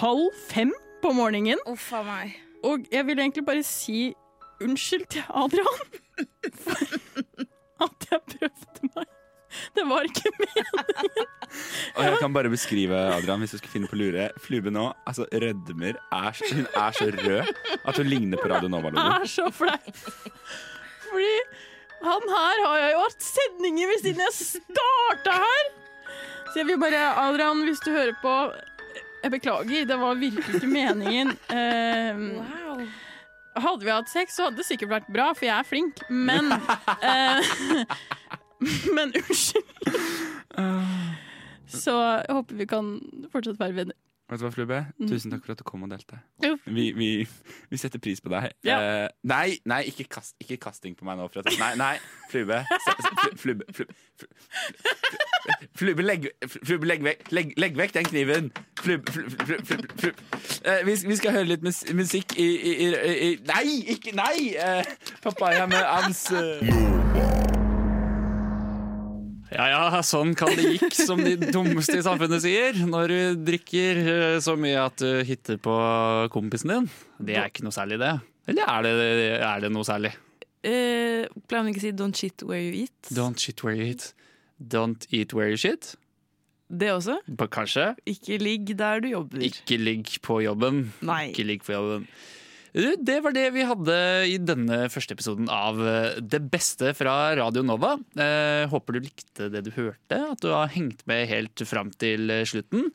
halv 0.00 0.42
fem 0.50 0.72
på 1.02 1.12
morgenen. 1.16 1.60
Uff 1.70 1.90
a 1.96 2.02
meg. 2.06 2.36
Og 2.66 2.84
jeg 2.92 3.06
vil 3.08 3.22
egentlig 3.22 3.46
bare 3.46 3.64
si 3.64 4.10
unnskyld 4.60 5.06
til 5.16 5.24
Adrian 5.32 5.80
for 6.60 6.82
at 7.86 8.10
jeg 8.10 8.20
prøvde 8.34 8.90
meg. 8.94 9.08
Det 9.74 9.84
var 9.88 10.06
ikke 10.06 10.30
meningen. 10.36 11.09
Og 12.00 12.06
jeg 12.06 12.20
kan 12.22 12.34
bare 12.34 12.50
beskrive 12.52 13.00
Adrian 13.14 13.42
hvis 13.44 13.52
du 13.54 13.58
skal 13.60 13.72
finne 13.74 13.90
på 13.90 13.98
lure. 14.00 14.30
Flube 14.40 14.72
nå 14.72 14.86
altså 15.08 15.26
rødmer. 15.32 15.98
Er, 16.16 16.38
hun 16.54 16.66
er 16.66 16.96
så 16.96 17.10
rød 17.12 17.50
at 17.84 18.00
hun 18.00 18.08
ligner 18.08 18.40
på 18.40 18.48
Radio 18.48 18.70
Nova-logoen. 18.72 19.20
er 19.20 19.28
så 19.28 19.50
flau. 19.52 19.92
Fordi 21.10 21.34
han 22.00 22.32
her 22.32 22.64
har 22.64 22.78
jeg 22.80 22.94
jo 22.94 23.04
hatt 23.04 23.26
sendinger 23.28 23.92
ved 23.92 24.02
siden 24.06 24.24
jeg 24.24 24.36
starta 24.38 25.36
her. 25.44 25.68
Så 26.50 26.62
jeg 26.62 26.70
vil 26.70 26.80
bare 26.80 27.04
Adrian, 27.26 27.62
hvis 27.68 27.82
du 27.84 27.92
hører 27.92 28.16
på 28.22 28.34
Jeg 29.22 29.30
beklager, 29.30 29.84
det 29.84 30.00
var 30.00 30.14
virkelig 30.16 30.54
ikke 30.56 30.66
meningen. 30.66 31.36
Wow 31.52 32.80
Hadde 33.60 33.84
vi 33.84 33.90
hatt 33.90 34.08
sex, 34.08 34.36
så 34.36 34.46
hadde 34.46 34.60
det 34.60 34.66
sikkert 34.68 34.92
vært 34.92 35.08
bra, 35.10 35.32
for 35.34 35.44
jeg 35.44 35.58
er 35.58 35.66
flink. 35.66 35.98
Men 36.08 36.52
uh, 36.54 37.40
Men 38.96 39.12
unnskyld. 39.16 39.66
Så 41.70 41.96
jeg 42.26 42.36
håper 42.36 42.54
vi 42.60 42.66
kan 42.70 42.94
fortsatt 43.32 43.58
være 43.60 43.74
venner. 43.82 43.98
Vet 44.30 44.38
du 44.38 44.44
hva, 44.46 44.50
Flubbe? 44.54 44.76
Mhm. 45.00 45.08
Tusen 45.10 45.32
takk 45.32 45.42
for 45.42 45.52
at 45.56 45.58
du 45.58 45.64
kom 45.66 45.82
og 45.82 45.90
delte. 45.90 46.20
Vi, 46.70 46.84
vi, 46.94 47.08
vi 47.70 47.76
setter 47.82 47.98
pris 47.98 48.20
på 48.22 48.30
deg. 48.30 48.52
Ja. 48.62 48.76
Eh, 48.78 49.08
nei, 49.26 49.56
nei 49.66 49.80
ikke, 49.90 50.04
kast, 50.06 50.36
ikke 50.38 50.56
kasting 50.68 50.94
på 50.94 51.02
meg 51.08 51.18
nå. 51.18 51.26
For 51.34 51.42
at, 51.42 51.50
nei, 51.58 51.72
nei, 51.80 51.96
Flubbe. 52.30 52.60
Flube, 53.42 53.66
flube, 53.74 53.90
flube, 54.14 54.30
Flubbe, 55.74 55.96
flubbe, 55.98 56.04
flubbe, 56.04 56.06
flubbe, 56.06 56.06
legg, 56.06 56.28
flubbe 56.46 56.86
legg, 56.86 57.02
vekk, 57.02 57.26
legg, 57.34 57.52
legg 57.58 57.76
vekk 57.82 57.94
den 57.98 58.08
kniven. 58.12 58.50
Flubbe, 58.78 59.12
flubbe, 59.18 59.34
flubbe, 59.44 59.66
flubbe, 59.66 59.98
flubbe. 59.98 60.42
Eh, 60.62 60.86
vi, 60.86 60.94
vi 61.10 61.16
skal 61.18 61.34
høre 61.40 61.50
litt 61.50 61.66
mus 61.66 61.82
musikk 61.96 62.38
i, 62.38 62.46
i, 62.54 62.74
i, 62.86 63.14
i 63.32 63.36
Nei, 63.50 63.80
ikke 63.96 64.14
Nei! 64.14 64.52
Eh, 64.54 64.94
papaya 65.26 65.66
med 65.66 65.82
Ams. 65.82 66.28
eh. 66.30 67.49
Ja 69.50 69.66
ja, 69.66 70.02
sånn 70.06 70.36
kan 70.38 70.52
det 70.54 70.76
gikk, 70.76 70.94
som 70.94 71.20
de 71.24 71.34
dummeste 71.50 71.98
i 71.98 72.04
samfunnet 72.06 72.42
sier. 72.44 72.76
Når 72.86 73.10
du 73.10 73.44
drikker 73.50 74.00
eh, 74.02 74.38
så 74.42 74.54
mye 74.60 74.84
at 74.84 75.02
du 75.02 75.24
hitter 75.26 75.58
på 75.62 75.76
kompisen 76.30 76.70
din. 76.74 76.90
Det 77.18 77.38
er 77.38 77.50
ikke 77.50 77.66
noe 77.66 77.74
særlig, 77.74 77.98
det. 78.02 78.12
Eller 78.50 78.70
er 78.70 78.86
det, 78.86 79.30
er 79.42 79.64
det 79.64 79.72
noe 79.74 79.86
særlig? 79.86 80.14
Uh, 80.60 81.24
pleier 81.48 81.64
man 81.64 81.70
ikke 81.70 81.80
å 81.80 81.86
si 81.86 81.92
'don't 81.96 82.18
shit 82.20 82.42
where 82.44 82.60
you 82.60 82.84
eat'? 82.84 83.12
Don't 83.16 83.40
shit 83.40 83.62
where 83.64 83.74
you 83.74 83.86
eat. 83.94 84.10
Don't 84.60 85.06
eat 85.08 85.32
where 85.32 85.48
you 85.48 85.56
shit. 85.56 85.94
Det 86.70 86.92
også? 86.92 87.18
Kanskje. 87.50 87.94
Ikke 88.06 88.38
ligg 88.38 88.76
der 88.78 89.00
du 89.00 89.08
jobber. 89.10 89.40
Ikke 89.42 89.78
ligg 89.80 90.12
på 90.22 90.38
jobben. 90.44 90.92
Nei. 91.02 91.30
Ikke 91.32 91.46
ligg 91.48 91.64
på 91.66 91.74
jobben. 91.74 92.06
Det 92.70 93.16
var 93.24 93.34
det 93.34 93.48
vi 93.50 93.66
hadde 93.66 93.96
i 94.30 94.36
denne 94.38 94.84
første 94.94 95.16
episoden 95.16 95.48
av 95.50 95.80
eh, 95.82 96.20
Det 96.22 96.38
beste 96.52 96.92
fra 96.94 97.34
Radio 97.38 97.64
Nova. 97.66 97.96
Eh, 98.14 98.68
håper 98.70 98.94
du 98.94 99.08
likte 99.08 99.48
det 99.50 99.64
du 99.66 99.72
hørte, 99.74 100.20
at 100.30 100.38
du 100.42 100.52
har 100.54 100.70
hengt 100.70 101.02
med 101.10 101.26
helt 101.32 101.64
fram 101.66 101.90
til 101.90 102.30
eh, 102.30 102.46
slutten. 102.46 102.92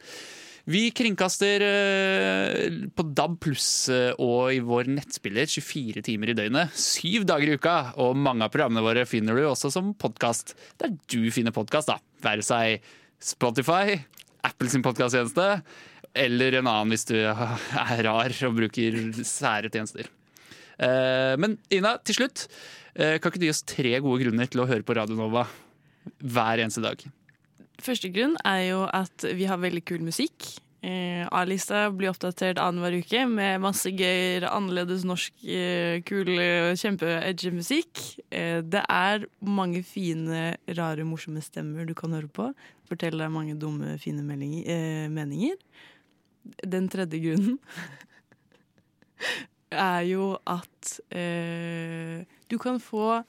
Vi 0.72 0.88
kringkaster 0.96 1.62
eh, 1.62 2.80
på 2.96 3.06
DAB 3.12 3.36
pluss 3.44 3.68
og 3.92 4.56
i 4.56 4.64
vår 4.64 4.88
nettspiller 4.96 5.46
24 5.52 6.02
timer 6.08 6.32
i 6.32 6.38
døgnet, 6.40 6.72
syv 6.80 7.28
dager 7.28 7.52
i 7.52 7.60
uka. 7.60 7.76
Og 8.00 8.16
mange 8.16 8.48
av 8.48 8.56
programmene 8.56 8.86
våre 8.86 9.04
finner 9.10 9.36
du 9.36 9.44
også 9.50 9.74
som 9.76 9.92
podkast 9.92 10.56
der 10.82 10.96
du 11.12 11.28
finner 11.36 11.54
podkast. 11.54 11.92
Være 12.24 12.48
seg 12.48 12.80
Spotify, 13.20 14.00
Apples 14.46 14.80
podkasttjeneste, 14.86 15.52
eller 16.16 16.60
en 16.60 16.70
annen 16.72 16.94
hvis 16.96 17.08
du 17.10 17.18
er 17.26 18.04
rar 18.08 18.36
og 18.48 18.58
bruker 18.60 19.00
sære 19.28 19.72
tjenester. 19.74 20.10
Eh, 20.80 21.36
Men 21.40 21.58
Ina, 21.74 21.98
til 22.04 22.20
slutt, 22.22 22.48
eh, 22.96 23.18
kan 23.20 23.32
ikke 23.32 23.44
du 23.44 23.48
gi 23.50 23.54
oss 23.54 23.66
tre 23.68 23.96
gode 24.04 24.24
grunner 24.26 24.50
til 24.52 24.64
å 24.64 24.70
høre 24.70 24.86
på 24.86 24.96
Radio 24.98 25.18
Nova 25.20 25.46
hver 26.20 26.62
eneste 26.64 26.84
dag? 26.86 27.02
Første 27.82 28.12
grunn 28.14 28.38
er 28.48 28.70
jo 28.70 28.86
at 28.88 29.26
vi 29.36 29.48
har 29.50 29.60
veldig 29.60 29.84
kul 29.88 30.04
musikk. 30.06 30.54
Eh, 30.86 31.26
A-lista 31.34 31.88
blir 31.90 32.12
oppdatert 32.12 32.60
annenhver 32.62 33.00
uke 33.02 33.24
med 33.28 33.64
masse 33.64 33.90
gøy, 33.90 34.46
annerledes 34.46 35.04
norsk, 35.08 35.34
kul, 36.06 36.30
kjempe-edgy 36.78 37.52
musikk. 37.56 38.04
Det 38.30 38.84
er 38.86 39.26
mange 39.42 39.82
fine, 39.88 40.52
rare, 40.78 41.08
morsomme 41.08 41.42
stemmer 41.44 41.90
du 41.90 41.96
kan 41.98 42.14
høre 42.14 42.30
på. 42.30 42.52
Forteller 42.86 43.26
deg 43.26 43.34
mange 43.34 43.58
dumme, 43.58 43.96
fine 43.98 44.22
meninger. 44.30 45.58
Den 46.64 46.90
tredje 46.92 47.20
grunnen 47.24 47.60
er 49.72 50.04
jo 50.08 50.36
at 50.48 50.98
eh, 51.16 52.24
du 52.52 52.58
kan 52.62 52.80
få 52.84 53.24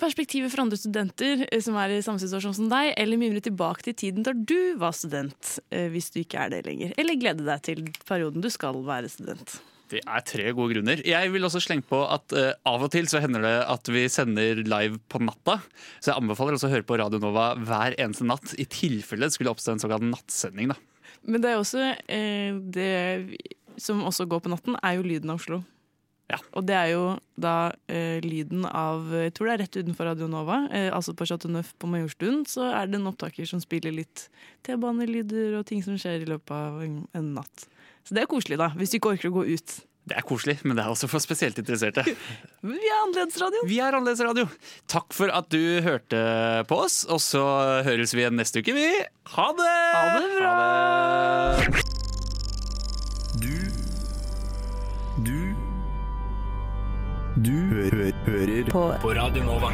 perspektivet 0.00 0.52
fra 0.52 0.64
andre 0.64 0.78
studenter 0.78 1.44
eh, 1.48 1.60
som 1.64 1.76
er 1.80 1.94
i 1.94 2.02
samme 2.04 2.22
situasjon 2.22 2.56
som 2.56 2.72
deg, 2.72 2.92
eller 3.00 3.20
mimre 3.20 3.42
tilbake 3.44 3.86
til 3.88 3.96
tiden 4.04 4.26
da 4.26 4.34
du 4.34 4.74
var 4.80 4.96
student, 4.96 5.58
eh, 5.70 5.88
hvis 5.92 6.10
du 6.14 6.20
ikke 6.22 6.46
er 6.46 6.54
det 6.54 6.64
lenger. 6.68 6.96
Eller 7.00 7.20
glede 7.20 7.46
deg 7.46 7.64
til 7.66 7.86
perioden 8.08 8.44
du 8.44 8.50
skal 8.52 8.80
være 8.86 9.12
student. 9.12 9.58
Det 9.92 10.00
er 10.00 10.24
tre 10.26 10.48
gode 10.56 10.74
grunner. 10.74 11.02
Jeg 11.06 11.30
vil 11.30 11.46
også 11.46 11.60
slenge 11.62 11.84
på 11.86 12.00
at 12.08 12.34
eh, 12.36 12.54
av 12.66 12.86
og 12.86 12.90
til 12.94 13.08
så 13.10 13.20
hender 13.22 13.44
det 13.44 13.56
at 13.70 13.92
vi 13.92 14.06
sender 14.10 14.64
live 14.64 14.98
på 15.12 15.20
natta. 15.22 15.60
Så 16.00 16.10
jeg 16.10 16.18
anbefaler 16.18 16.56
også 16.56 16.70
å 16.70 16.74
høre 16.74 16.88
på 16.88 16.98
Radio 17.00 17.20
Nova 17.22 17.52
hver 17.60 17.96
eneste 18.00 18.26
natt, 18.28 18.56
i 18.58 18.66
tilfelle 18.66 19.28
det 19.28 19.36
skulle 19.36 19.54
oppstå 19.54 19.76
en 19.76 19.84
såkalt 19.84 20.08
nattsending. 20.08 20.72
da. 20.72 20.80
Men 21.24 21.44
det 21.44 21.52
er 21.52 21.60
også 21.60 21.92
eh, 22.08 22.56
det 22.74 23.38
som 23.80 24.04
også 24.06 24.26
går 24.30 24.44
på 24.44 24.52
natten, 24.52 24.76
er 24.82 24.98
jo 24.98 25.06
lyden 25.06 25.32
av 25.32 25.40
Oslo. 25.40 25.62
Og 26.56 26.64
det 26.66 26.74
er 26.74 26.88
jo 26.94 27.02
da 27.38 27.70
eh, 27.90 28.16
lyden 28.24 28.64
av 28.64 29.10
Jeg 29.12 29.34
tror 29.36 29.48
det 29.48 29.54
er 29.54 29.60
rett 29.64 29.76
utenfor 29.76 30.08
Radio 30.08 30.28
Nova. 30.30 30.62
Eh, 30.72 30.88
altså 30.94 31.12
på 31.16 31.26
Chateau 31.28 31.52
Neuf 31.52 31.74
på 31.78 31.90
Majorstuen 31.90 32.42
så 32.48 32.70
er 32.72 32.88
det 32.88 32.98
en 32.98 33.10
opptaker 33.10 33.46
som 33.48 33.60
spiller 33.62 33.94
litt 33.94 34.28
T-banelyder 34.66 35.58
og 35.58 35.66
ting 35.68 35.84
som 35.84 35.98
skjer 36.00 36.24
i 36.24 36.30
løpet 36.30 36.54
av 36.54 36.80
en, 36.84 37.02
en 37.14 37.28
natt. 37.36 37.66
Så 38.04 38.16
det 38.16 38.24
er 38.24 38.30
koselig, 38.30 38.58
da, 38.60 38.70
hvis 38.76 38.92
du 38.92 38.98
ikke 38.98 39.14
orker 39.14 39.30
å 39.30 39.36
gå 39.38 39.44
ut. 39.52 39.76
Det 40.04 40.18
er 40.20 40.24
koselig, 40.28 40.58
men 40.68 40.76
det 40.76 40.82
er 40.84 40.90
også 40.92 41.08
for 41.08 41.22
spesielt 41.24 41.56
interesserte. 41.60 42.02
Vi 42.60 42.76
er 42.76 42.98
Annerledesradio. 43.06 43.62
Vi 43.70 43.78
er 43.80 43.96
Annerledesradio. 43.96 44.44
Takk 44.90 45.16
for 45.16 45.32
at 45.32 45.48
du 45.52 45.80
hørte 45.84 46.20
på 46.68 46.76
oss, 46.84 47.04
og 47.08 47.22
så 47.24 47.44
høres 47.86 48.12
vi 48.12 48.20
igjen 48.24 48.36
neste 48.36 48.60
uke, 48.60 48.74
vi. 48.76 48.84
Ha 49.32 49.46
det! 49.56 49.70
Ha 49.96 50.04
det 50.18 50.28
bra! 50.36 50.54
Du 53.40 53.56
Du 55.24 55.40
Du 57.48 57.56
hø 57.74 58.10
hører 58.28 58.70
på. 58.70 58.84
På 59.02 59.16
Radio 59.16 59.42
Nova. 59.48 59.72